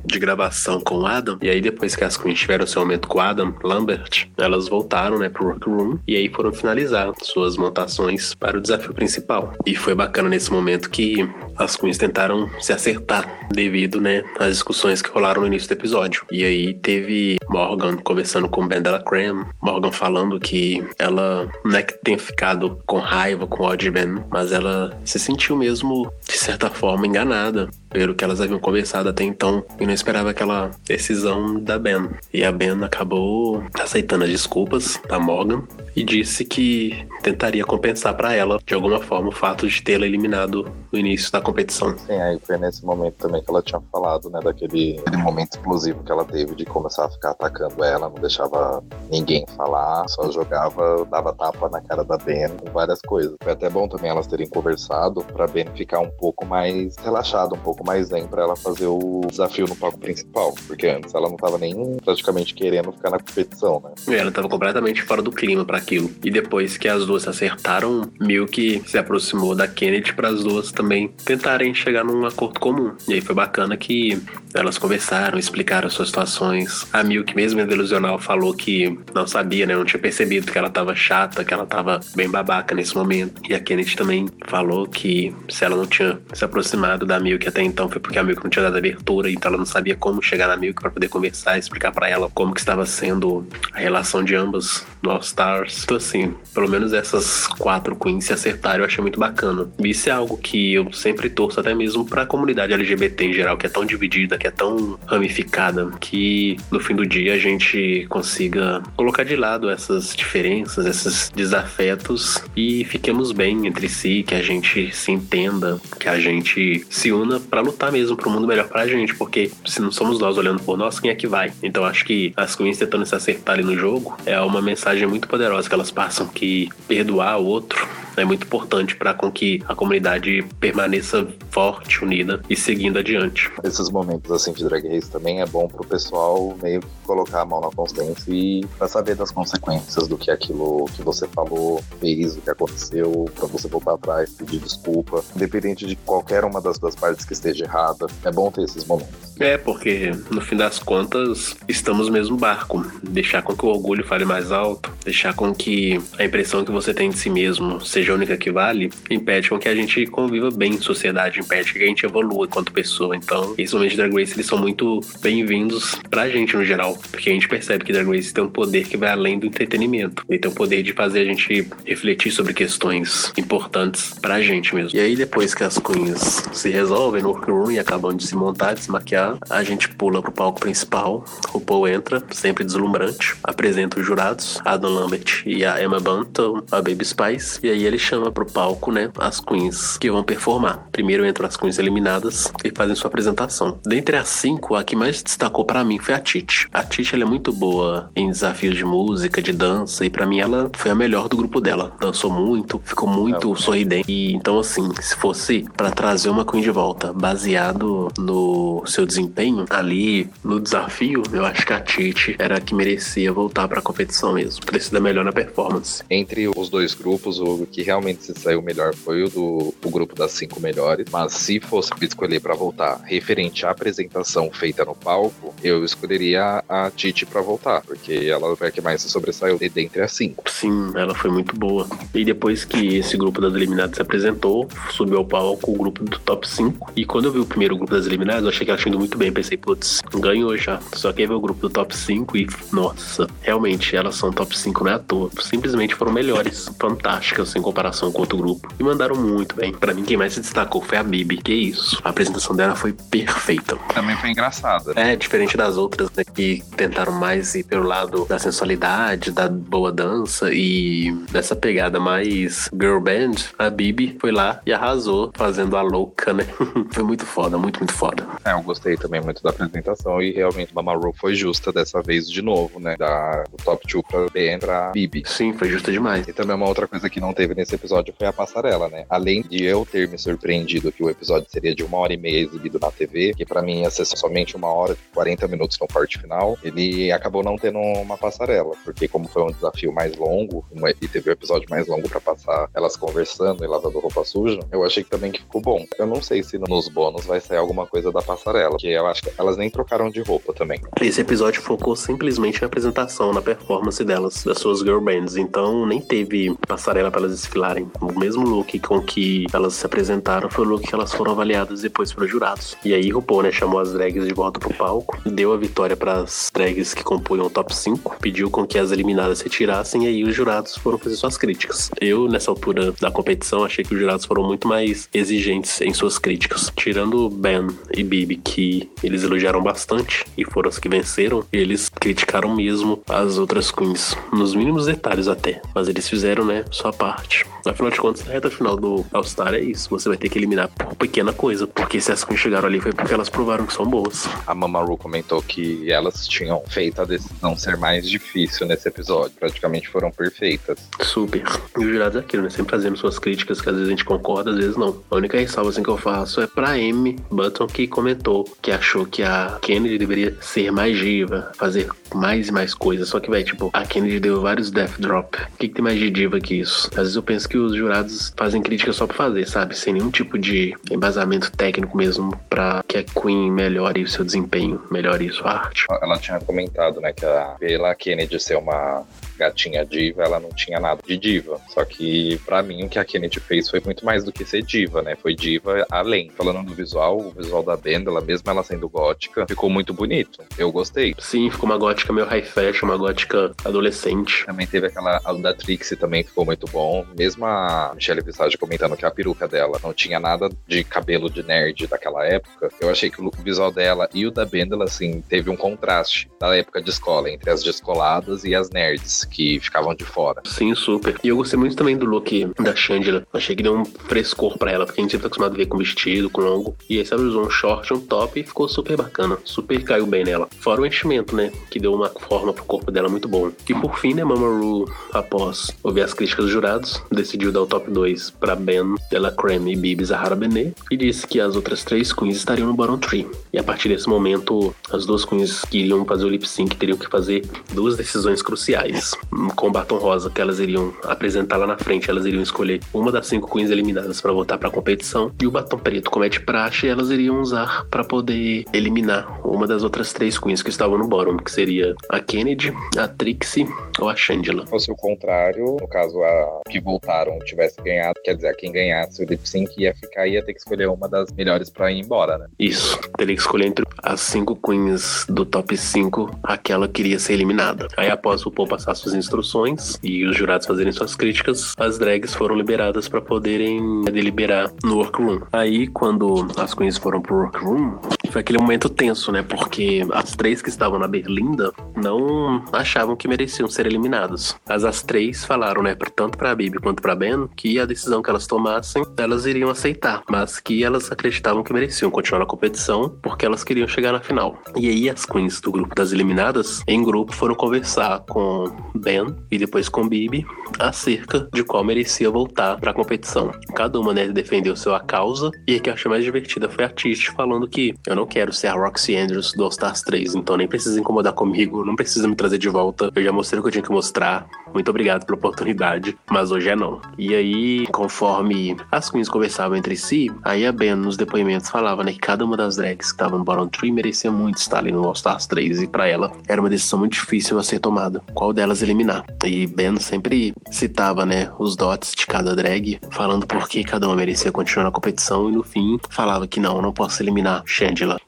de 0.05 0.19
gravação 0.19 0.79
com 0.79 0.99
o 0.99 1.05
Adam, 1.05 1.38
e 1.41 1.49
aí 1.49 1.62
depois 1.62 1.95
que 1.95 2.03
as 2.03 2.17
Queens 2.17 2.39
tiveram 2.39 2.65
seu 2.65 2.81
momento 2.81 3.07
com 3.07 3.17
o 3.17 3.21
Adam 3.21 3.53
Lambert, 3.63 4.29
elas 4.38 4.67
voltaram, 4.67 5.19
né, 5.19 5.29
pro 5.29 5.47
workroom, 5.47 5.97
e 6.07 6.15
aí 6.15 6.29
foram 6.29 6.53
finalizar 6.53 7.12
suas 7.21 7.57
montações 7.57 8.33
para 8.36 8.57
o 8.57 8.62
desafio 8.62 8.93
principal. 8.93 9.53
E 9.65 9.75
foi 9.75 9.93
bacana 9.93 10.29
nesse 10.29 10.51
momento 10.51 10.89
que 10.89 11.27
as 11.57 11.75
Queens 11.75 11.97
tentaram 11.97 12.49
se 12.60 12.71
acertar 12.71 13.47
devido, 13.51 13.99
né, 13.99 14.23
às 14.39 14.49
discussões 14.49 15.01
que 15.01 15.10
rolaram 15.10 15.41
no 15.41 15.47
início 15.47 15.67
do 15.67 15.73
episódio. 15.73 16.25
E 16.31 16.43
aí 16.43 16.73
teve 16.73 17.38
Morgan 17.49 17.97
conversando 17.97 18.47
com 18.47 18.67
Ben 18.67 18.81
Della 18.81 19.03
Cream, 19.03 19.45
Morgan 19.62 19.91
falando 19.91 20.39
que 20.39 20.86
ela 20.97 21.49
não 21.63 21.77
é 21.77 21.83
que 21.83 21.93
tenha 22.03 22.19
ficado 22.19 22.81
com 22.86 22.99
raiva 22.99 23.47
com 23.47 23.63
o 23.63 23.75
de 23.75 23.91
Ben, 23.91 24.23
mas 24.29 24.51
ela 24.51 24.97
se 25.03 25.19
sentiu 25.19 25.55
mesmo, 25.55 26.12
de 26.27 26.38
certa 26.38 26.69
forma, 26.69 27.05
enganada 27.05 27.69
pelo 27.89 28.15
que 28.15 28.23
elas 28.23 28.41
haviam 28.41 28.60
conversado 28.60 29.10
até 29.10 29.23
então 29.23 29.63
e 29.80 29.86
não 29.86 29.93
esperava 29.93 30.30
aquela 30.30 30.71
decisão 30.86 31.60
da 31.60 31.78
Ben. 31.80 32.10
E 32.34 32.43
a 32.43 32.52
Ben 32.52 32.84
acabou 32.84 33.63
aceitando 33.80 34.23
as 34.23 34.30
desculpas 34.30 35.00
da 35.10 35.19
Morgan 35.19 35.63
e 35.95 36.04
disse 36.04 36.45
que 36.45 37.08
tentaria 37.23 37.65
compensar 37.65 38.15
para 38.15 38.34
ela 38.34 38.60
de 38.63 38.73
alguma 38.73 39.00
forma 39.00 39.30
o 39.30 39.32
fato 39.32 39.67
de 39.67 39.82
tê-la 39.82 40.06
eliminado 40.06 40.71
no 40.91 41.00
início 41.00 41.32
da 41.32 41.41
competição. 41.41 41.97
Sim, 41.97 42.13
aí 42.13 42.39
foi 42.43 42.58
nesse 42.58 42.86
momento 42.86 43.15
também 43.15 43.41
que 43.41 43.50
ela 43.50 43.62
tinha 43.62 43.82
falado, 43.91 44.30
né, 44.30 44.39
daquele 44.43 45.02
momento 45.17 45.54
explosivo 45.54 46.04
que 46.04 46.12
ela 46.12 46.23
teve 46.23 46.54
de 46.56 46.65
começar 46.65 47.06
a 47.06 47.10
ficar 47.10 47.32
atacando 47.32 47.84
ela, 47.84 48.10
não 48.10 48.21
deixava 48.21 48.84
ninguém 49.10 49.45
falar, 49.56 50.08
só 50.08 50.32
jogava, 50.32 51.06
dava 51.10 51.34
tapa 51.34 51.67
na 51.69 51.82
cara 51.82 52.04
da 52.04 52.17
Ben, 52.17 52.50
várias 52.71 53.02
coisas. 53.02 53.36
Foi 53.41 53.54
até 53.54 53.69
bom 53.69 53.88
também 53.88 54.12
elas 54.12 54.28
terem 54.28 54.47
conversado 54.47 55.23
para 55.23 55.47
Ben 55.47 55.65
ficar 55.76 56.00
um 56.00 56.10
pouco 56.12 56.45
mais 56.45 56.95
relaxado, 56.97 57.56
um 57.56 57.60
pouco 57.60 57.76
mais 57.85 58.07
zen 58.07 58.27
para 58.27 58.43
ela 58.43 58.55
fazer 58.55 58.87
o 58.87 59.21
desafio 59.29 59.67
no 59.67 59.75
palco 59.75 59.97
principal, 59.97 60.53
porque 60.67 60.87
antes 60.87 61.13
ela 61.13 61.29
não 61.29 61.37
tava 61.37 61.57
nem 61.57 61.97
praticamente 62.03 62.53
querendo 62.53 62.91
ficar 62.91 63.09
na 63.09 63.19
competição, 63.19 63.81
né? 63.83 64.17
Ela 64.17 64.31
tava 64.31 64.49
completamente 64.49 65.01
fora 65.03 65.21
do 65.21 65.31
clima 65.31 65.65
para 65.65 65.77
aquilo. 65.77 66.09
E 66.23 66.29
depois 66.29 66.77
que 66.77 66.87
as 66.87 67.05
duas 67.05 67.23
se 67.23 67.29
acertaram, 67.29 68.09
Milk 68.19 68.83
se 68.85 68.97
aproximou 68.97 69.55
da 69.55 69.67
Kennedy 69.67 70.13
para 70.13 70.29
as 70.29 70.43
duas 70.43 70.71
também 70.71 71.09
tentarem 71.25 71.73
chegar 71.73 72.03
num 72.03 72.25
acordo 72.25 72.59
comum. 72.59 72.93
E 73.07 73.13
aí 73.13 73.21
foi 73.21 73.35
bacana 73.35 73.77
que 73.77 74.21
elas 74.53 74.77
conversaram, 74.77 75.37
explicaram 75.37 75.89
suas 75.89 76.09
situações. 76.09 76.87
A 76.91 77.03
Milk, 77.03 77.35
mesmo 77.35 77.65
delusional, 77.65 78.19
falou 78.19 78.53
que 78.53 78.97
não 79.13 79.27
sabia, 79.27 79.65
né? 79.65 79.75
Não 79.75 79.85
tinha 79.85 79.99
percebido 79.99 80.51
que 80.51 80.57
ela 80.57 80.69
tava 80.69 80.95
chata, 80.95 81.43
que 81.43 81.53
ela 81.53 81.65
tava 81.65 81.99
bem 82.15 82.29
babaca 82.29 82.73
nesse 82.73 82.95
momento. 82.95 83.41
E 83.49 83.53
a 83.53 83.59
Kennedy 83.59 83.95
também 83.95 84.27
falou 84.47 84.87
que 84.87 85.35
se 85.49 85.63
ela 85.63 85.75
não 85.75 85.85
tinha 85.85 86.19
se 86.33 86.43
aproximado 86.43 87.05
da 87.05 87.19
Milk 87.19 87.47
até 87.47 87.61
então 87.67 87.89
foi 87.89 87.99
porque 87.99 88.17
a 88.17 88.23
Milk 88.23 88.43
não 88.43 88.49
tinha 88.49 88.63
dado 88.63 88.77
abertura, 88.77 89.30
então 89.30 89.49
ela 89.49 89.58
não 89.58 89.65
sabia 89.65 89.95
como 89.95 90.21
chegar 90.21 90.47
na 90.47 90.58
Milk 90.58 90.82
para 90.82 90.89
poder 90.89 91.08
conversar, 91.10 91.58
explicar 91.58 91.91
para 91.91 92.10
ela 92.10 92.30
como 92.34 92.53
que 92.53 92.60
estava 92.60 92.86
sendo 92.86 93.45
a 93.73 93.80
relação 93.80 94.23
de 94.23 94.36
ambas 94.36 94.86
no 95.01 95.12
All 95.12 95.19
Stars. 95.19 95.84
Então 95.84 95.97
assim, 95.97 96.34
pelo 96.53 96.69
menos 96.69 96.93
essas 96.93 97.47
quatro 97.47 97.95
queens 97.95 98.25
se 98.25 98.34
acertaram, 98.34 98.80
eu 98.80 98.86
achei 98.86 99.01
muito 99.01 99.19
bacana. 99.19 99.67
Isso 99.80 100.10
é 100.10 100.12
algo 100.12 100.38
que 100.38 100.73
eu 100.73 100.91
sempre 100.93 101.30
torço 101.30 101.60
até 101.60 101.73
mesmo 101.73 102.06
para 102.06 102.23
a 102.23 102.25
comunidade 102.25 102.73
LGBT 102.73 103.25
em 103.25 103.34
geral, 103.34 103.58
que 103.58 103.65
é 103.65 103.69
tão 103.69 103.86
dividida, 103.86 104.38
que 104.38 104.47
é 104.47 104.51
tão 104.51 104.97
ramificada, 105.06 105.91
que 105.99 106.58
no 106.71 106.80
fim 106.80 106.95
do 106.95 107.06
dia 107.06 107.34
a 107.34 107.38
gente 107.38 108.06
consiga 108.10 108.82
colocar 108.95 109.23
de 109.23 109.36
lado 109.36 109.69
essas 109.69 110.15
diferenças, 110.15 110.86
esses 110.86 111.30
desafetos 111.30 112.41
e 112.56 112.84
fiquemos 112.86 113.32
bem 113.32 113.67
entre 113.67 113.89
si, 113.89 114.23
que 114.23 114.36
a 114.36 114.41
gente 114.41 114.93
se 114.95 115.12
entenda, 115.12 115.80
que 115.99 116.10
a 116.10 116.19
gente 116.19 116.86
se 116.89 117.12
una 117.12 117.39
para 117.57 117.63
lutar 117.63 117.91
mesmo 117.91 118.15
para 118.15 118.29
um 118.29 118.33
mundo 118.33 118.45
melhor 118.45 118.67
pra 118.67 118.85
gente, 118.85 119.15
porque 119.15 119.49
se 119.65 119.81
não 119.81 119.91
somos 119.91 120.19
nós 120.19 120.37
olhando 120.37 120.61
por 120.61 120.77
nós, 120.77 120.99
quem 120.99 121.09
é 121.09 121.15
que 121.15 121.25
vai? 121.25 121.51
Então 121.63 121.83
acho 121.83 122.05
que 122.05 122.31
as 122.37 122.55
queens 122.55 122.77
tentando 122.77 123.03
se 123.03 123.15
acertar 123.15 123.55
ali 123.55 123.63
no 123.63 123.75
jogo 123.75 124.15
é 124.27 124.39
uma 124.39 124.61
mensagem 124.61 125.07
muito 125.07 125.27
poderosa 125.27 125.67
que 125.67 125.73
elas 125.73 125.89
passam 125.89 126.27
que 126.27 126.69
perdoar 126.87 127.39
o 127.39 127.45
outro 127.45 127.87
é 128.17 128.25
muito 128.25 128.45
importante 128.45 128.95
para 128.95 129.13
com 129.13 129.32
que 129.32 129.62
a 129.67 129.75
comunidade 129.75 130.43
permaneça 130.60 131.27
forte, 131.51 132.03
unida 132.03 132.41
e 132.49 132.56
seguindo 132.56 132.99
adiante. 132.99 133.51
Esses 133.63 133.89
momentos 133.89 134.32
assim 134.32 134.53
de 134.53 134.63
drag 134.63 134.88
race 134.88 135.10
também 135.10 135.41
é 135.41 135.45
bom 135.45 135.67
pro 135.67 135.86
pessoal 135.86 136.56
meio 136.62 136.82
que 136.82 136.88
colocar 137.06 137.41
a 137.41 137.45
mão 137.45 137.62
na 137.62 137.69
consciência 137.69 138.32
e 138.32 138.65
para 138.77 138.88
saber 138.88 139.15
das 139.15 139.32
consequências 139.32 140.08
do 140.08 140.17
que 140.17 140.32
aquilo 140.32 140.86
que 140.95 141.01
você 141.01 141.27
falou 141.27 141.82
fez, 141.99 142.36
o 142.36 142.41
que 142.41 142.49
aconteceu, 142.49 143.30
para 143.36 143.47
você 143.47 143.67
voltar 143.67 143.93
atrás, 143.93 144.32
pedir 144.32 144.60
desculpa, 144.60 145.23
independente 145.36 145.86
de 145.86 145.95
qualquer 145.95 146.43
uma 146.43 146.62
das 146.62 146.77
duas 146.77 146.95
partes 146.95 147.25
que 147.25 147.34
esteja 147.34 147.65
errada. 147.65 148.08
É 148.23 148.32
bom 148.32 148.51
ter 148.51 148.63
esses 148.63 148.86
momentos. 148.86 149.27
É, 149.39 149.58
porque 149.58 150.12
no 150.32 150.41
fim 150.41 150.56
das 150.56 150.80
contas 150.80 151.56
estamos 151.67 152.08
no 152.08 152.13
mesmo 152.13 152.38
barco. 152.38 152.86
Deixar 153.03 153.41
com 153.41 153.56
que 153.56 153.65
o 153.65 153.69
orgulho 153.69 154.03
fale 154.03 154.25
mais 154.25 154.51
alto, 154.51 154.91
deixar 155.03 155.34
com 155.34 155.53
que 155.53 156.01
a 156.17 156.25
impressão 156.25 156.65
que 156.65 156.71
você 156.71 156.93
tem 156.93 157.10
de 157.10 157.17
si 157.17 157.30
mesmo 157.30 157.80
seja 157.82 158.06
a 158.11 158.15
única 158.15 158.37
que 158.37 158.51
vale, 158.51 158.91
impede 159.09 159.49
com 159.49 159.59
que 159.59 159.69
a 159.69 159.75
gente 159.75 160.05
conviva 160.07 160.49
bem 160.51 160.73
em 160.73 160.81
sociedade, 160.81 161.39
impede 161.39 161.73
que 161.73 161.83
a 161.83 161.87
gente 161.87 162.05
evolua 162.05 162.45
enquanto 162.45 162.71
pessoa. 162.71 163.15
Então, 163.15 163.53
esses 163.57 163.73
momentos 163.73 163.95
de 163.95 164.01
Drag 164.01 164.13
Race 164.13 164.33
eles 164.33 164.45
são 164.45 164.57
muito 164.57 165.01
bem-vindos 165.21 165.95
pra 166.09 166.29
gente 166.29 166.55
no 166.55 166.63
geral, 166.63 166.97
porque 167.11 167.29
a 167.29 167.33
gente 167.33 167.47
percebe 167.47 167.83
que 167.83 167.93
Drag 167.93 168.07
Race 168.07 168.33
tem 168.33 168.43
um 168.43 168.49
poder 168.49 168.85
que 168.87 168.97
vai 168.97 169.09
além 169.09 169.39
do 169.39 169.45
entretenimento. 169.47 170.23
Ele 170.29 170.39
tem 170.39 170.51
o 170.51 170.53
poder 170.53 170.83
de 170.83 170.93
fazer 170.93 171.21
a 171.21 171.25
gente 171.25 171.67
refletir 171.85 172.31
sobre 172.31 172.53
questões 172.53 173.31
importantes 173.37 174.13
pra 174.21 174.41
gente 174.41 174.73
mesmo. 174.75 174.97
E 174.97 175.01
aí, 175.01 175.15
depois 175.15 175.53
que 175.53 175.63
as 175.63 175.77
queens 175.77 176.43
se 176.53 176.69
resolvem 176.69 177.21
no 177.21 177.29
workroom 177.29 177.71
e 177.71 177.79
acabam 177.79 178.15
de 178.15 178.25
se 178.25 178.35
montar, 178.35 178.73
desmaquiar, 178.73 179.37
a 179.49 179.63
gente 179.63 179.89
pula 179.89 180.21
pro 180.21 180.31
palco 180.31 180.59
principal. 180.59 181.25
O 181.53 181.59
Paul 181.59 181.87
entra, 181.87 182.23
sempre 182.31 182.63
deslumbrante, 182.63 183.35
apresenta 183.43 183.99
os 183.99 184.05
jurados, 184.05 184.59
Adam 184.65 184.91
Lambert 184.91 185.43
e 185.45 185.65
a 185.65 185.81
Emma 185.81 185.99
Bunton, 185.99 186.63
a 186.71 186.81
Baby 186.81 187.05
Spice, 187.05 187.59
e 187.63 187.69
aí 187.69 187.85
ele 187.85 187.96
chama 187.97 188.31
pro 188.31 188.45
palco, 188.45 188.91
né, 188.91 189.12
as 189.17 189.39
queens 189.39 189.97
que 189.97 190.12
vão 190.12 190.23
performar. 190.23 190.88
Primeiro 190.91 191.25
entram 191.25 191.47
as 191.47 191.57
queens 191.57 191.79
eliminadas 191.79 192.51
e 192.63 192.71
fazem 192.75 192.95
sua 192.95 193.07
apresentação. 193.07 193.79
Dentre 193.86 194.17
as 194.17 194.27
cinco, 194.29 194.75
a 194.75 194.83
que 194.83 194.95
mais 194.95 195.21
destacou 195.21 195.65
para 195.65 195.83
mim 195.83 195.99
foi 195.99 196.13
a 196.13 196.19
Titi. 196.19 196.67
A 196.73 196.83
Titi 196.83 197.15
ela 197.15 197.23
é 197.23 197.27
muito 197.27 197.51
boa 197.51 198.10
em 198.15 198.29
desafios 198.29 198.75
de 198.75 198.86
música, 198.86 199.41
de 199.41 199.53
dança, 199.53 200.05
e 200.05 200.10
para 200.10 200.25
mim 200.25 200.39
ela 200.39 200.69
foi 200.75 200.91
a 200.91 200.95
melhor 200.95 201.27
do 201.27 201.38
grupo 201.38 201.60
dela. 201.60 201.95
Dançou 201.99 202.31
muito, 202.31 202.81
ficou 202.83 203.10
muito 203.10 203.53
é, 203.53 203.55
sorridente. 203.55 204.12
E 204.12 204.33
então, 204.33 204.60
assim, 204.60 204.89
se 205.01 205.15
fosse 205.15 205.65
para 205.75 205.91
trazer 205.91 206.29
uma 206.29 206.45
Queen 206.45 206.62
de 206.62 206.71
volta 206.71 207.12
baseado 207.13 208.12
no 208.17 208.83
seu 208.86 209.05
desempenho 209.05 209.65
ali 209.69 210.29
no 210.43 210.60
desafio, 210.60 211.23
eu 211.31 211.45
acho 211.45 211.65
que 211.65 211.73
a 211.73 211.79
Titi 211.79 212.36
era 212.39 212.57
a 212.57 212.62
que 212.62 212.73
merecia 212.73 213.31
voltar 213.31 213.67
para 213.67 213.79
a 213.79 213.81
competição 213.81 214.33
mesmo, 214.33 214.65
ter 214.65 214.81
sido 214.81 214.97
a 214.97 215.01
melhor 215.01 215.25
na 215.25 215.31
performance. 215.31 216.03
Entre 216.10 216.47
os 216.47 216.69
dois 216.69 216.93
grupos, 216.93 217.39
o 217.39 217.67
que 217.71 217.83
realmente 217.88 218.23
se 218.23 218.34
saiu 218.39 218.62
melhor 218.62 218.93
foi 218.93 219.23
o 219.23 219.30
do 219.30 219.73
o 219.84 219.89
grupo 219.89 220.15
das 220.15 220.32
cinco 220.32 220.60
melhores. 220.60 221.06
Mas 221.12 221.34
se 221.34 221.60
fosse 221.60 221.91
escolher 222.02 222.39
para 222.39 222.54
voltar 222.54 223.02
referente 223.04 223.65
à 223.65 223.71
apresentação 223.71 224.52
feita 224.52 224.84
no 224.84 224.93
palco, 224.93 225.54
eu 225.63 225.84
escolheria 225.84 226.63
a 226.67 226.91
Titi 226.91 227.26
para 227.26 227.41
voltar, 227.41 227.82
porque 227.82 228.13
ela 228.13 228.56
foi 228.56 228.67
a 228.67 228.71
que 228.71 228.82
mais 228.82 229.02
se 229.02 229.10
sobressaiu 229.10 229.58
dentre 229.58 230.02
as 230.02 230.12
cinco. 230.12 230.43
Sim, 230.50 230.91
ela 230.95 231.15
foi 231.15 231.32
muito 231.32 231.56
boa. 231.56 231.88
E 232.13 232.26
depois 232.26 232.65
que 232.65 232.97
esse 232.97 233.17
grupo 233.17 233.39
das 233.39 233.54
eliminadas 233.54 233.95
se 233.95 234.02
apresentou, 234.02 234.67
subiu 234.91 235.19
ao 235.19 235.26
palco 235.26 235.71
o 235.71 235.76
grupo 235.76 236.04
do 236.04 236.19
top 236.19 236.47
5. 236.47 236.91
E 236.95 237.06
quando 237.06 237.26
eu 237.26 237.32
vi 237.32 237.39
o 237.39 237.45
primeiro 237.45 237.78
grupo 237.78 237.91
das 237.91 238.06
eliminadas, 238.06 238.43
eu 238.43 238.50
achei 238.50 238.65
que 238.65 238.71
ela 238.71 238.80
tinha 238.80 238.91
ido 238.91 239.00
muito 239.00 239.17
bem. 239.17 239.32
Pensei, 239.32 239.58
putz, 239.58 240.02
ganhou 240.13 240.56
já. 240.58 240.80
Só 240.93 241.13
que 241.13 241.21
aí 241.21 241.28
veio 241.28 241.38
o 241.38 241.41
grupo 241.41 241.62
do 241.62 241.69
top 241.69 241.95
5 241.95 242.38
e, 242.38 242.47
nossa, 242.71 243.28
realmente 243.41 243.95
elas 243.95 244.15
são 244.15 244.32
top 244.32 244.58
5 244.58 244.84
não 244.84 244.91
é 244.91 244.95
à 244.95 245.00
toa. 245.00 245.30
Simplesmente 245.41 245.95
foram 245.95 246.12
melhores, 246.12 246.69
fantásticas 246.80 247.56
em 247.56 247.62
comparação 247.77 248.11
com 248.11 248.21
outro 248.21 248.37
grupo. 248.37 248.67
E 248.79 248.83
mandaram 248.83 249.15
muito 249.15 249.55
bem. 249.55 249.71
Para 249.71 249.93
mim, 249.93 250.03
quem 250.03 250.17
mais 250.17 250.33
se 250.33 250.41
destacou 250.41 250.81
foi 250.81 250.97
a 250.97 251.03
Bibi. 251.03 251.37
Que 251.37 251.53
isso, 251.53 252.01
a 252.03 252.09
apresentação 252.09 252.55
dela 252.55 252.75
foi 252.75 252.91
perfeita. 252.91 253.77
Também 253.93 254.15
foi 254.17 254.31
engraçada. 254.31 254.93
É, 254.95 255.15
diferente 255.15 255.55
das 255.55 255.77
outras, 255.77 256.09
né, 256.15 256.23
que 256.23 256.63
tentaram 256.75 257.13
mais 257.13 257.53
ir 257.53 257.63
pelo 257.63 257.83
lado 257.83 258.25
da 258.25 258.39
sensualidade, 258.39 259.31
da 259.31 259.47
boa 259.47 259.91
dança 259.91 260.51
e 260.51 261.11
dessa 261.31 261.55
pegada 261.55 261.99
mais 261.99 262.67
girl 262.73 262.99
band, 262.99 263.35
a 263.59 263.69
Bibi 263.69 264.17
foi 264.19 264.31
lá 264.31 264.59
e 264.65 264.73
arrasou, 264.73 265.31
fazendo 265.35 265.77
a 265.77 265.81
louca, 265.81 266.33
né? 266.33 266.47
foi 266.91 267.03
muito 267.03 267.25
foda, 267.25 267.57
muito, 267.57 267.79
muito 267.79 267.93
foda. 267.93 268.25
É, 268.43 268.53
eu 268.53 268.61
gostei 268.61 268.97
também 268.97 269.21
muito 269.21 269.43
da 269.43 269.51
apresentação 269.51 270.19
e 270.19 270.31
realmente 270.31 270.73
Mama 270.73 270.95
Ru 270.95 271.13
foi 271.15 271.35
justa 271.35 271.71
dessa 271.71 272.01
vez 272.01 272.27
de 272.27 272.41
novo, 272.41 272.79
né? 272.79 272.95
Da 272.97 273.43
top 273.63 273.85
2 273.87 274.03
pra 274.07 274.25
BM 274.33 274.59
pra 274.59 274.91
Bibi. 274.91 275.23
Sim, 275.27 275.53
foi 275.53 275.69
justa 275.69 275.91
demais. 275.91 276.27
E 276.27 276.33
também 276.33 276.55
uma 276.55 276.67
outra 276.67 276.87
coisa 276.87 277.07
que 277.09 277.19
não 277.19 277.33
teve 277.33 277.53
nesse 277.57 277.73
episódio 277.73 278.13
foi 278.15 278.27
a 278.27 278.31
passarela, 278.31 278.87
né? 278.87 279.05
Além 279.09 279.41
de 279.41 279.63
eu 279.63 279.85
ter 279.85 280.07
me 280.07 280.17
surpreendido 280.17 280.91
que 280.91 281.03
o 281.03 281.09
episódio 281.09 281.49
seria 281.49 281.73
de 281.73 281.83
uma 281.83 281.97
hora 281.97 282.13
e 282.13 282.17
meia 282.17 282.39
exibido 282.39 282.77
na 282.79 282.91
TV, 282.91 283.33
que 283.33 283.45
para 283.45 283.63
mim 283.63 283.81
ia 283.81 283.89
ser 283.89 284.05
somente 284.05 284.55
uma 284.55 284.71
hora 284.71 284.93
e 284.93 285.13
40 285.13 285.47
minutos 285.47 285.77
no 285.79 285.87
corte 285.87 286.19
final, 286.19 286.57
ele 286.63 287.11
acabou 287.11 287.43
não 287.43 287.57
tendo 287.57 287.79
uma 287.79 288.17
passarela, 288.17 288.71
porque 288.85 289.07
como 289.07 289.27
foi 289.27 289.41
um 289.41 289.51
desafio 289.51 289.91
mais 289.91 290.15
longo, 290.15 290.63
e 291.01 291.07
teve 291.07 291.29
o 291.29 291.31
um 291.31 291.33
episódio 291.33 291.67
mais 291.69 291.87
longo 291.87 292.07
para 292.07 292.21
passar 292.21 292.69
elas 292.75 292.95
conversando 292.95 293.63
e 293.63 293.67
lavando 293.67 293.99
roupa 293.99 294.23
suja, 294.23 294.59
eu 294.71 294.83
achei 294.83 295.03
que 295.03 295.09
também 295.09 295.31
que 295.31 295.41
ficou 295.41 295.61
bom. 295.61 295.83
Eu 295.97 296.05
não 296.05 296.21
sei 296.21 296.43
se 296.43 296.59
nos 296.59 296.87
bônus 296.87 297.25
vai 297.25 297.39
sair 297.39 297.57
alguma 297.57 297.87
coisa 297.87 298.11
da 298.11 298.21
passarela, 298.21 298.77
que 298.77 298.87
eu 298.87 299.07
acho 299.07 299.23
que 299.23 299.31
elas 299.37 299.57
nem 299.57 299.69
trocaram 299.69 300.09
de 300.09 300.21
roupa 300.21 300.53
também. 300.53 300.79
Esse 301.01 301.21
episódio 301.21 301.61
focou 301.61 301.95
simplesmente 301.95 302.61
na 302.61 302.67
apresentação, 302.67 303.33
na 303.33 303.41
performance 303.41 304.03
delas, 304.03 304.43
das 304.43 304.59
suas 304.59 304.79
girl 304.79 304.99
bands, 304.99 305.35
então 305.35 305.85
nem 305.85 305.99
teve 305.99 306.55
passarela 306.67 307.09
para 307.09 307.21
elas 307.21 307.46
desfilarem. 307.47 307.89
O 308.01 308.17
mesmo 308.19 308.43
look 308.43 308.77
com 308.79 309.01
que 309.01 309.45
elas 309.53 309.73
se 309.73 309.86
apresentaram 309.86 310.49
foi 310.49 310.65
o 310.65 310.69
look 310.69 310.88
que 310.88 310.93
elas 310.93 311.13
foram 311.13 311.31
avaliadas 311.31 311.81
depois 311.81 312.13
pelos 312.13 312.29
jurados. 312.29 312.77
E 312.83 312.93
aí 312.93 313.10
RuPaul, 313.10 313.43
né, 313.43 313.51
chamou 313.51 313.79
as 313.79 313.93
drags 313.93 314.27
de 314.27 314.33
volta 314.33 314.60
pro 314.60 314.73
palco, 314.73 315.17
deu 315.25 315.53
a 315.53 315.57
vitória 315.57 315.95
para 315.95 316.21
as 316.21 316.51
drags 316.53 316.93
que 316.93 317.03
compunham 317.03 317.45
o 317.45 317.49
top 317.49 317.73
5, 317.73 318.17
pediu 318.19 318.49
com 318.49 318.65
que 318.65 318.77
as 318.77 318.91
eliminadas 318.91 319.39
se 319.39 319.45
retirassem 319.45 320.05
e 320.05 320.07
aí 320.07 320.23
os 320.23 320.36
jurados 320.36 320.75
foram 320.75 320.97
fazer 320.97 321.15
suas 321.15 321.38
críticas. 321.38 321.89
Eu, 322.01 322.27
nessa 322.27 322.51
altura 322.51 322.91
da 322.99 323.10
competição, 323.10 323.63
achei 323.63 323.83
que 323.83 323.93
os 323.93 323.99
jurados 323.99 324.25
foram 324.25 324.43
muito 324.43 324.67
mais 324.67 325.10
exigentes 325.13 325.79
em 325.81 325.93
suas 325.93 326.17
críticas. 326.17 326.71
Tirando 326.75 327.29
Ben 327.29 327.67
e 327.95 328.03
Bibi, 328.03 328.38
que 328.38 328.89
eles 329.01 329.23
elogiaram 329.23 329.62
bastante 329.62 330.25
e 330.38 330.45
foram 330.45 330.69
as 330.69 330.79
que 330.79 330.89
venceram, 330.89 331.43
eles 331.51 331.89
criticaram 331.89 332.55
mesmo 332.55 333.01
as 333.07 333.38
outras 333.38 333.71
queens, 333.71 334.15
nos 334.31 334.53
mínimos 334.53 334.86
detalhes 334.86 335.27
até. 335.27 335.62
Mas 335.73 335.88
eles 335.88 336.07
fizeram, 336.10 336.45
né, 336.45 336.65
sua 336.71 336.91
parte. 336.91 337.37
Afinal 337.65 337.91
de 337.91 338.00
contas, 338.00 338.28
a 338.28 338.32
reta 338.32 338.50
final 338.50 338.78
do 338.78 339.06
All-Star 339.12 339.54
é 339.54 339.60
isso. 339.60 339.89
Você 339.89 340.10
vai 340.10 340.17
ter 340.17 340.30
que 340.30 340.38
eliminar 340.38 340.67
por 340.69 340.95
pequena 340.95 341.34
coisa. 341.34 341.67
Porque 341.67 342.00
se 342.00 342.12
as 342.12 342.23
queens 342.23 342.39
chegaram 342.39 342.67
ali 342.67 342.80
foi 342.80 342.93
porque 342.93 343.13
elas 343.13 343.30
provaram 343.30 343.65
que 343.65 343.73
são 343.73 343.86
boas. 343.86 344.28
A 344.45 344.54
Mamaru 344.56 344.97
comentou 344.97 345.41
que 345.41 345.91
elas 345.91 346.28
tinham 346.28 346.63
feito 346.67 347.02
a 347.02 347.06
decisão 347.06 347.58
ser 347.58 347.78
mais 347.78 348.10
difícil 348.10 348.67
nesse 348.67 348.88
episódio. 348.88 349.36
Praticamente 349.39 349.89
foram 349.89 350.12
perfeitas. 350.12 350.78
Super. 351.02 351.43
E 351.78 351.86
os 351.86 351.91
jurados 351.91 352.17
é 352.17 352.19
aquilo, 352.19 352.43
né? 352.43 352.50
Sempre 352.50 352.71
fazendo 352.71 352.97
suas 352.97 353.19
críticas, 353.19 353.62
que 353.62 353.69
às 353.69 353.76
vezes 353.76 353.88
a 353.88 353.91
gente 353.91 354.06
concorda, 354.06 354.52
às 354.52 354.58
vezes 354.58 354.78
não. 354.78 355.02
A 355.10 355.15
única 355.15 355.38
ressalva 355.38 355.69
assim, 355.69 355.84
que 355.84 355.89
eu 355.89 355.97
faço 355.97 356.41
é 356.41 356.47
pra 356.47 356.71
Amy 356.71 357.17
Button, 357.30 357.67
que 357.67 357.88
comentou 357.88 358.45
que 358.62 358.71
achou 358.71 359.06
que 359.06 359.23
a 359.23 359.58
Kennedy 359.62 359.97
deveria 359.97 360.38
ser 360.41 360.71
mais 360.71 360.97
diva, 360.97 361.52
fazer 361.58 361.89
mais 362.13 362.47
e 362.47 362.52
mais 362.52 362.73
coisas. 362.73 363.10
Só 363.10 363.19
que, 363.19 363.30
vai 363.30 363.43
tipo, 363.43 363.69
a 363.73 363.86
Kennedy 363.86 364.19
deu 364.19 364.41
vários 364.41 364.71
death 364.71 365.00
drop. 365.00 365.38
O 365.38 365.58
que, 365.58 365.67
que 365.67 365.76
tem 365.76 365.84
mais 365.84 366.00
de 366.00 366.10
diva 366.10 366.39
que 366.39 366.56
isso? 366.56 366.88
Às 366.91 366.97
vezes 366.97 367.15
eu 367.15 367.23
penso 367.27 367.47
que 367.47 367.57
os 367.57 367.75
jurados 367.75 368.33
fazem 368.35 368.61
crítica 368.61 368.93
só 368.93 369.05
pra 369.05 369.15
fazer, 369.15 369.45
sabe? 369.47 369.77
Sem 369.77 369.93
nenhum 369.93 370.09
tipo 370.09 370.39
de 370.39 370.75
embasamento 370.89 371.51
técnico 371.51 371.95
mesmo 371.95 372.31
pra 372.49 372.81
que 372.87 372.97
a 372.97 373.03
Queen 373.03 373.51
melhore 373.51 374.01
o 374.01 374.07
seu 374.07 374.23
desempenho, 374.23 374.81
melhore 374.89 375.29
sua 375.29 375.51
arte. 375.51 375.85
Ela 376.01 376.17
tinha 376.17 376.39
comentado, 376.39 377.01
né, 377.01 377.11
que 377.11 377.25
a, 377.25 377.55
pela 377.59 377.93
Kennedy 377.93 378.39
ser 378.39 378.57
uma 378.57 379.03
gatinha 379.38 379.86
diva, 379.86 380.23
ela 380.23 380.39
não 380.39 380.50
tinha 380.50 380.80
nada 380.80 381.02
de 381.06 381.17
diva. 381.17 381.62
Só 381.69 381.86
que 381.86 382.39
para 382.45 382.63
mim 382.63 382.84
o 382.86 382.89
que 382.89 383.00
a 383.00 383.06
Kennedy 383.06 383.39
fez 383.39 383.69
foi 383.69 383.82
muito 383.84 384.06
mais 384.06 384.23
do 384.23 384.32
que 384.32 384.43
ser 384.43 384.63
diva, 384.63 385.02
né? 385.02 385.15
Foi 385.15 385.36
diva 385.36 385.86
além. 385.91 386.30
Falando 386.32 386.65
do 386.65 386.73
visual, 386.73 387.19
o 387.19 387.32
visual 387.32 387.63
da 387.63 387.78
banda, 387.78 388.10
ela 388.10 388.21
mesmo 388.21 388.50
ela 388.50 388.63
sendo 388.63 388.89
gótica, 388.89 389.45
ficou 389.47 389.69
muito 389.69 389.93
bonito. 389.93 390.43
Eu 390.58 390.71
gostei. 390.71 391.15
Sim, 391.19 391.50
ficou 391.50 391.69
uma 391.69 391.78
gótica 391.78 392.12
meio 392.12 392.28
high 392.28 392.41
fashion, 392.41 392.88
uma 392.88 392.97
gótica 392.97 393.54
adolescente. 393.63 394.45
Também 394.45 394.65
teve 394.65 394.88
aquela 394.88 395.21
a 395.23 395.34
da 395.34 395.54
Trixie 395.54 395.95
também 395.95 396.23
ficou 396.23 396.45
muito 396.45 396.65
bom. 396.71 397.06
Mesmo 397.17 397.45
a 397.45 397.91
Michelle 397.93 398.21
Visage 398.21 398.58
comentando 398.58 398.97
que 398.97 399.06
a 399.06 399.12
peruca 399.12 399.47
dela 399.47 399.80
não 399.84 399.93
tinha 399.93 400.19
nada 400.19 400.50
de 400.67 400.84
cabelo 400.84 401.30
de 401.30 401.43
nerd 401.43 401.86
daquela 401.86 402.26
época, 402.26 402.69
eu 402.82 402.88
Eu 402.88 402.91
achei 402.91 403.10
que 403.10 403.21
o 403.21 403.30
visual 403.43 403.69
dela 403.69 404.08
e 404.13 404.26
o 404.26 404.32
da 404.32 404.45
Bendela, 404.45 404.86
assim, 404.86 405.19
teve 405.19 405.50
um 405.50 405.58
contraste 405.58 406.32
da 406.39 406.56
época 406.56 406.82
de 406.82 406.89
escola, 406.89 407.30
entre 407.30 407.50
as 407.50 407.62
descoladas 407.62 408.45
e 408.45 408.56
as 408.56 408.69
nerds, 408.69 409.26
que 409.29 409.59
ficavam 409.59 409.93
de 409.95 410.03
fora. 410.03 410.41
Sim, 410.45 410.73
super. 410.75 411.19
E 411.23 411.27
eu 411.27 411.37
gostei 411.37 411.59
muito 411.59 411.75
também 411.75 411.97
do 411.97 412.05
look 412.05 412.47
da 412.59 412.75
Shangela. 412.75 413.25
Achei 413.33 413.55
que 413.55 413.63
deu 413.63 413.75
um 413.75 413.85
frescor 413.85 414.57
pra 414.57 414.71
ela, 414.71 414.85
porque 414.85 414.99
a 414.99 415.03
gente 415.03 415.11
sempre 415.11 415.23
tá 415.23 415.27
acostumado 415.27 415.53
a 415.53 415.57
ver 415.57 415.65
com 415.67 415.77
vestido, 415.77 416.29
com 416.29 416.41
longo. 416.41 416.75
E 416.89 416.97
aí, 416.97 417.05
sabe, 417.05 417.23
usou 417.23 417.45
um 417.45 417.49
short, 417.49 417.93
um 417.93 417.99
top 417.99 418.39
e 418.39 418.43
ficou 418.43 418.67
super 418.67 418.97
bacana. 418.97 419.37
Super 419.43 419.83
caiu 419.83 420.05
bem 420.05 420.23
nela. 420.23 420.47
Fora 420.59 420.81
o 420.81 420.85
enchimento, 420.85 421.35
né? 421.35 421.51
Que 421.69 421.79
deu 421.79 421.93
uma 421.93 422.09
forma 422.09 422.53
pro 422.53 422.65
corpo 422.65 422.91
dela 422.91 423.09
muito 423.09 423.27
bom. 423.27 423.51
E 423.67 423.73
por 423.73 423.99
fim, 423.99 424.13
né, 424.13 424.23
Mamaru, 424.23 424.91
após 425.13 425.71
ouvir 425.83 426.01
as 426.01 426.13
críticas 426.13 426.45
dos 426.45 426.53
jurados, 426.53 427.01
decidiu 427.11 427.51
dar 427.51 427.61
o 427.61 427.67
top 427.67 427.89
2 427.89 428.31
para 428.31 428.55
Ben, 428.55 428.95
Della 429.09 429.31
Creme 429.31 429.73
e 429.73 429.75
Bibi 429.75 430.05
Zahara 430.05 430.35
Benet 430.35 430.73
e 430.89 430.97
disse 430.97 431.25
que 431.25 431.39
as 431.39 431.55
outras 431.55 431.83
três 431.83 432.13
queens 432.13 432.37
estariam 432.37 432.67
no 432.67 432.73
bottom 432.73 432.97
3. 432.97 433.25
E 433.53 433.57
a 433.57 433.63
partir 433.63 433.89
desse 433.89 434.07
momento, 434.07 434.73
as 434.91 435.05
duas 435.05 435.25
queens 435.25 435.61
que 435.61 435.79
iriam 435.79 436.05
fazer 436.05 436.25
o 436.25 436.29
lip 436.29 436.47
sync 436.47 436.75
teriam 436.75 436.97
que 436.97 437.09
fazer 437.09 437.45
duas 437.73 437.97
decisões 437.97 438.41
cruciais. 438.41 439.16
Com 439.56 439.67
o 439.67 439.71
batom 439.71 439.97
rosa 439.97 440.30
que 440.30 440.41
elas 440.41 440.60
iriam 440.60 440.93
apresentar 441.03 441.58
lá 441.58 441.67
na 441.67 441.77
frente, 441.77 442.10
elas 442.10 442.25
iriam 442.25 442.41
escolher 442.41 442.80
uma 442.93 443.12
das 443.12 443.27
cinco 443.27 443.51
queens 443.51 443.69
eliminadas 443.69 444.21
para 444.21 444.32
voltar 444.32 444.58
para 444.58 444.69
a 444.69 444.71
competição 444.71 445.32
e 445.41 445.47
o 445.47 445.51
batom 445.51 445.77
preto, 445.77 446.10
como 446.10 446.25
é 446.25 446.30
de 446.30 446.39
praxe, 446.39 446.88
elas 446.88 447.10
iriam 447.10 447.39
usar 447.41 447.86
para 447.89 448.03
poder 448.03 448.65
eliminar 448.73 449.39
uma 449.45 449.67
das 449.67 449.84
outras 449.84 450.13
três 450.13 450.38
queens 450.38 450.62
que 450.62 450.69
estavam 450.69 450.97
no 450.97 451.08
bottom, 451.08 451.38
que 451.38 451.51
seria 451.51 451.95
a 452.10 452.19
Kennedy, 452.19 452.73
a 452.97 453.08
Trixie 453.08 453.67
ou 453.99 454.10
a 454.10 454.15
Shangela. 454.15 454.63
Se 454.65 454.69
fosse 454.69 454.91
o 454.91 454.95
contrário, 454.95 455.77
no 455.80 455.88
caso 455.88 456.21
a 456.23 456.62
que 456.69 456.80
voltaram 456.80 457.38
tivesse 457.39 457.82
ganhado, 457.82 458.19
quer 458.23 458.36
dizer, 458.36 458.56
quem 458.56 458.71
ganhasse 458.71 459.23
o 459.23 459.25
lip 459.25 459.47
sync 459.47 459.71
ia 459.77 459.93
ficar 459.93 460.27
ia 460.27 460.43
ter 460.43 460.53
que 460.53 460.60
escolher 460.60 460.88
uma 460.88 461.08
das 461.08 461.32
melhores 461.32 461.69
para 461.69 461.91
ir 461.91 461.99
embora, 461.99 462.38
né? 462.38 462.47
Isso, 462.60 462.99
teria 463.17 463.36
que 463.36 463.41
escolher 463.41 463.67
entre 463.67 463.86
as 464.03 464.21
cinco 464.21 464.56
queens 464.56 465.25
do 465.30 465.45
top 465.45 465.75
5, 465.75 466.39
aquela 466.43 466.88
que 466.88 467.01
iria 467.01 467.19
ser 467.19 467.34
eliminada. 467.34 467.88
Aí 467.97 468.10
após 468.10 468.45
o 468.45 468.51
Paul 468.51 468.67
passar 468.67 468.95
suas 469.07 469.13
instruções 469.13 469.97
e 470.03 470.25
os 470.25 470.35
jurados 470.35 470.67
fazerem 470.67 470.91
suas 470.91 471.15
críticas, 471.15 471.73
as 471.77 471.97
drags 471.97 472.33
foram 472.33 472.55
liberadas 472.55 473.07
para 473.07 473.21
poderem 473.21 474.03
deliberar 474.03 474.71
no 474.83 474.97
workroom. 474.97 475.41
Aí 475.51 475.87
quando 475.87 476.47
as 476.57 476.73
queens 476.73 476.97
foram 476.97 477.21
pro 477.21 477.37
workroom, 477.37 477.97
foi 478.38 478.41
aquele 478.41 478.60
momento 478.60 478.88
tenso, 478.88 479.32
né? 479.32 479.41
Porque 479.41 480.06
as 480.12 480.36
três 480.36 480.62
que 480.62 480.69
estavam 480.69 481.00
na 481.00 481.08
Berlinda 481.08 481.73
não 481.95 482.63
achavam 482.71 483.15
que 483.15 483.28
mereciam 483.28 483.67
ser 483.67 483.88
eliminadas. 483.88 484.56
Mas 484.67 484.86
as 484.86 485.02
três 485.02 485.43
falaram, 485.43 485.82
né, 485.82 485.95
tanto 486.15 486.38
para 486.38 486.54
Bibi 486.54 486.78
quanto 486.78 487.02
para 487.02 487.15
Ben, 487.15 487.47
que 487.56 487.80
a 487.80 487.86
decisão 487.86 488.21
que 488.21 488.30
elas 488.30 488.45
tomassem, 488.45 489.04
elas 489.17 489.47
iriam 489.47 489.71
aceitar, 489.71 490.21
mas 490.30 490.60
que 490.60 490.84
elas 490.84 491.12
acreditavam 491.12 491.63
que 491.63 491.73
mereciam 491.73 492.12
continuar 492.12 492.39
na 492.39 492.45
competição 492.45 493.10
porque 493.23 493.45
elas 493.45 493.63
queriam 493.63 493.88
chegar 493.88 494.12
na 494.12 494.19
final. 494.19 494.62
E 494.76 494.88
aí 494.88 495.10
as 495.10 495.26
queens 495.26 495.60
do 495.60 495.71
grupo 495.71 495.95
das 495.95 496.12
eliminadas, 496.12 496.84
em 496.88 497.04
grupo, 497.04 497.34
foram 497.34 497.56
conversar 497.56 498.19
com 498.30 498.65
Ben 498.93 499.36
e 499.50 499.58
depois 499.58 499.89
com 499.89 500.08
Bibi 500.08 500.45
acerca 500.78 501.50
de 501.52 501.63
qual 501.63 501.84
merecia 501.84 502.30
voltar 502.30 502.78
para 502.80 502.91
a 502.91 502.93
competição. 502.93 503.52
Cada 503.73 504.00
uma, 504.00 504.13
né, 504.13 504.28
defendeu 504.28 504.76
sua 504.76 505.00
causa 505.00 505.50
e 505.67 505.76
a 505.76 505.80
que 505.80 505.89
eu 505.89 505.93
achei 505.95 506.10
mais 506.10 506.23
divertida 506.23 506.69
foi 506.69 506.86
a 506.86 506.89
Tish 506.89 507.26
falando 507.36 507.67
que 507.67 507.95
eu 508.06 508.15
não 508.15 508.26
quero 508.27 508.53
ser 508.53 508.67
a 508.67 508.73
Roxy 508.73 509.15
Andrews 509.15 509.53
do 509.53 509.63
All 509.63 509.69
Stars 509.69 510.01
3, 510.01 510.35
então 510.35 510.57
nem 510.57 510.67
precisa 510.67 510.99
incomodar 510.99 511.33
comigo, 511.33 511.85
não 511.85 511.95
precisa 511.95 512.27
me 512.27 512.35
trazer 512.35 512.57
de 512.57 512.69
volta. 512.69 513.11
Eu 513.15 513.23
já 513.23 513.31
mostrei 513.31 513.59
o 513.59 513.63
que 513.63 513.69
eu 513.69 513.71
tinha 513.71 513.83
que 513.83 513.91
mostrar. 513.91 514.47
Muito 514.73 514.89
obrigado 514.89 515.25
pela 515.25 515.37
oportunidade, 515.37 516.17
mas 516.29 516.51
hoje 516.51 516.69
é 516.69 516.75
não. 516.75 517.01
E 517.17 517.33
aí, 517.33 517.87
conforme 517.87 518.75
as 518.91 519.09
queens 519.09 519.29
conversavam 519.29 519.77
entre 519.77 519.95
si, 519.95 520.31
aí 520.43 520.65
a 520.65 520.71
Ben 520.71 520.95
nos 520.95 521.17
depoimentos 521.17 521.69
falava, 521.69 522.03
né, 522.03 522.11
que 522.11 522.19
cada 522.19 522.43
uma 522.45 522.57
das 522.57 522.75
drags 522.75 523.07
que 523.07 523.13
estavam 523.13 523.39
no 523.39 523.45
Bottom 523.45 523.67
3 523.67 523.93
merecia 523.93 524.31
muito 524.31 524.57
estar 524.57 524.79
ali 524.79 524.91
no 524.91 525.03
All 525.05 525.13
Stars 525.13 525.47
3 525.47 525.83
e 525.83 525.87
para 525.87 526.07
ela 526.07 526.31
era 526.47 526.61
uma 526.61 526.69
decisão 526.69 526.99
muito 526.99 527.13
difícil 527.13 527.57
a 527.57 527.63
ser 527.63 527.79
tomada. 527.79 528.21
Qual 528.33 528.53
delas 528.53 528.81
eliminar? 528.81 529.25
E 529.45 529.65
Ben 529.65 529.97
sempre 529.97 530.53
citava, 530.69 531.25
né, 531.25 531.49
os 531.57 531.75
dots 531.75 532.13
de 532.13 532.27
cada 532.27 532.55
drag, 532.55 532.99
falando 533.11 533.47
por 533.47 533.67
que 533.67 533.83
cada 533.83 534.07
uma 534.07 534.15
merecia 534.15 534.51
continuar 534.51 534.85
na 534.85 534.91
competição 534.91 535.49
e 535.49 535.53
no 535.53 535.63
fim 535.63 535.97
falava 536.09 536.47
que 536.47 536.59
não, 536.59 536.81
não 536.81 536.91
posso 536.91 537.21
eliminar 537.23 537.63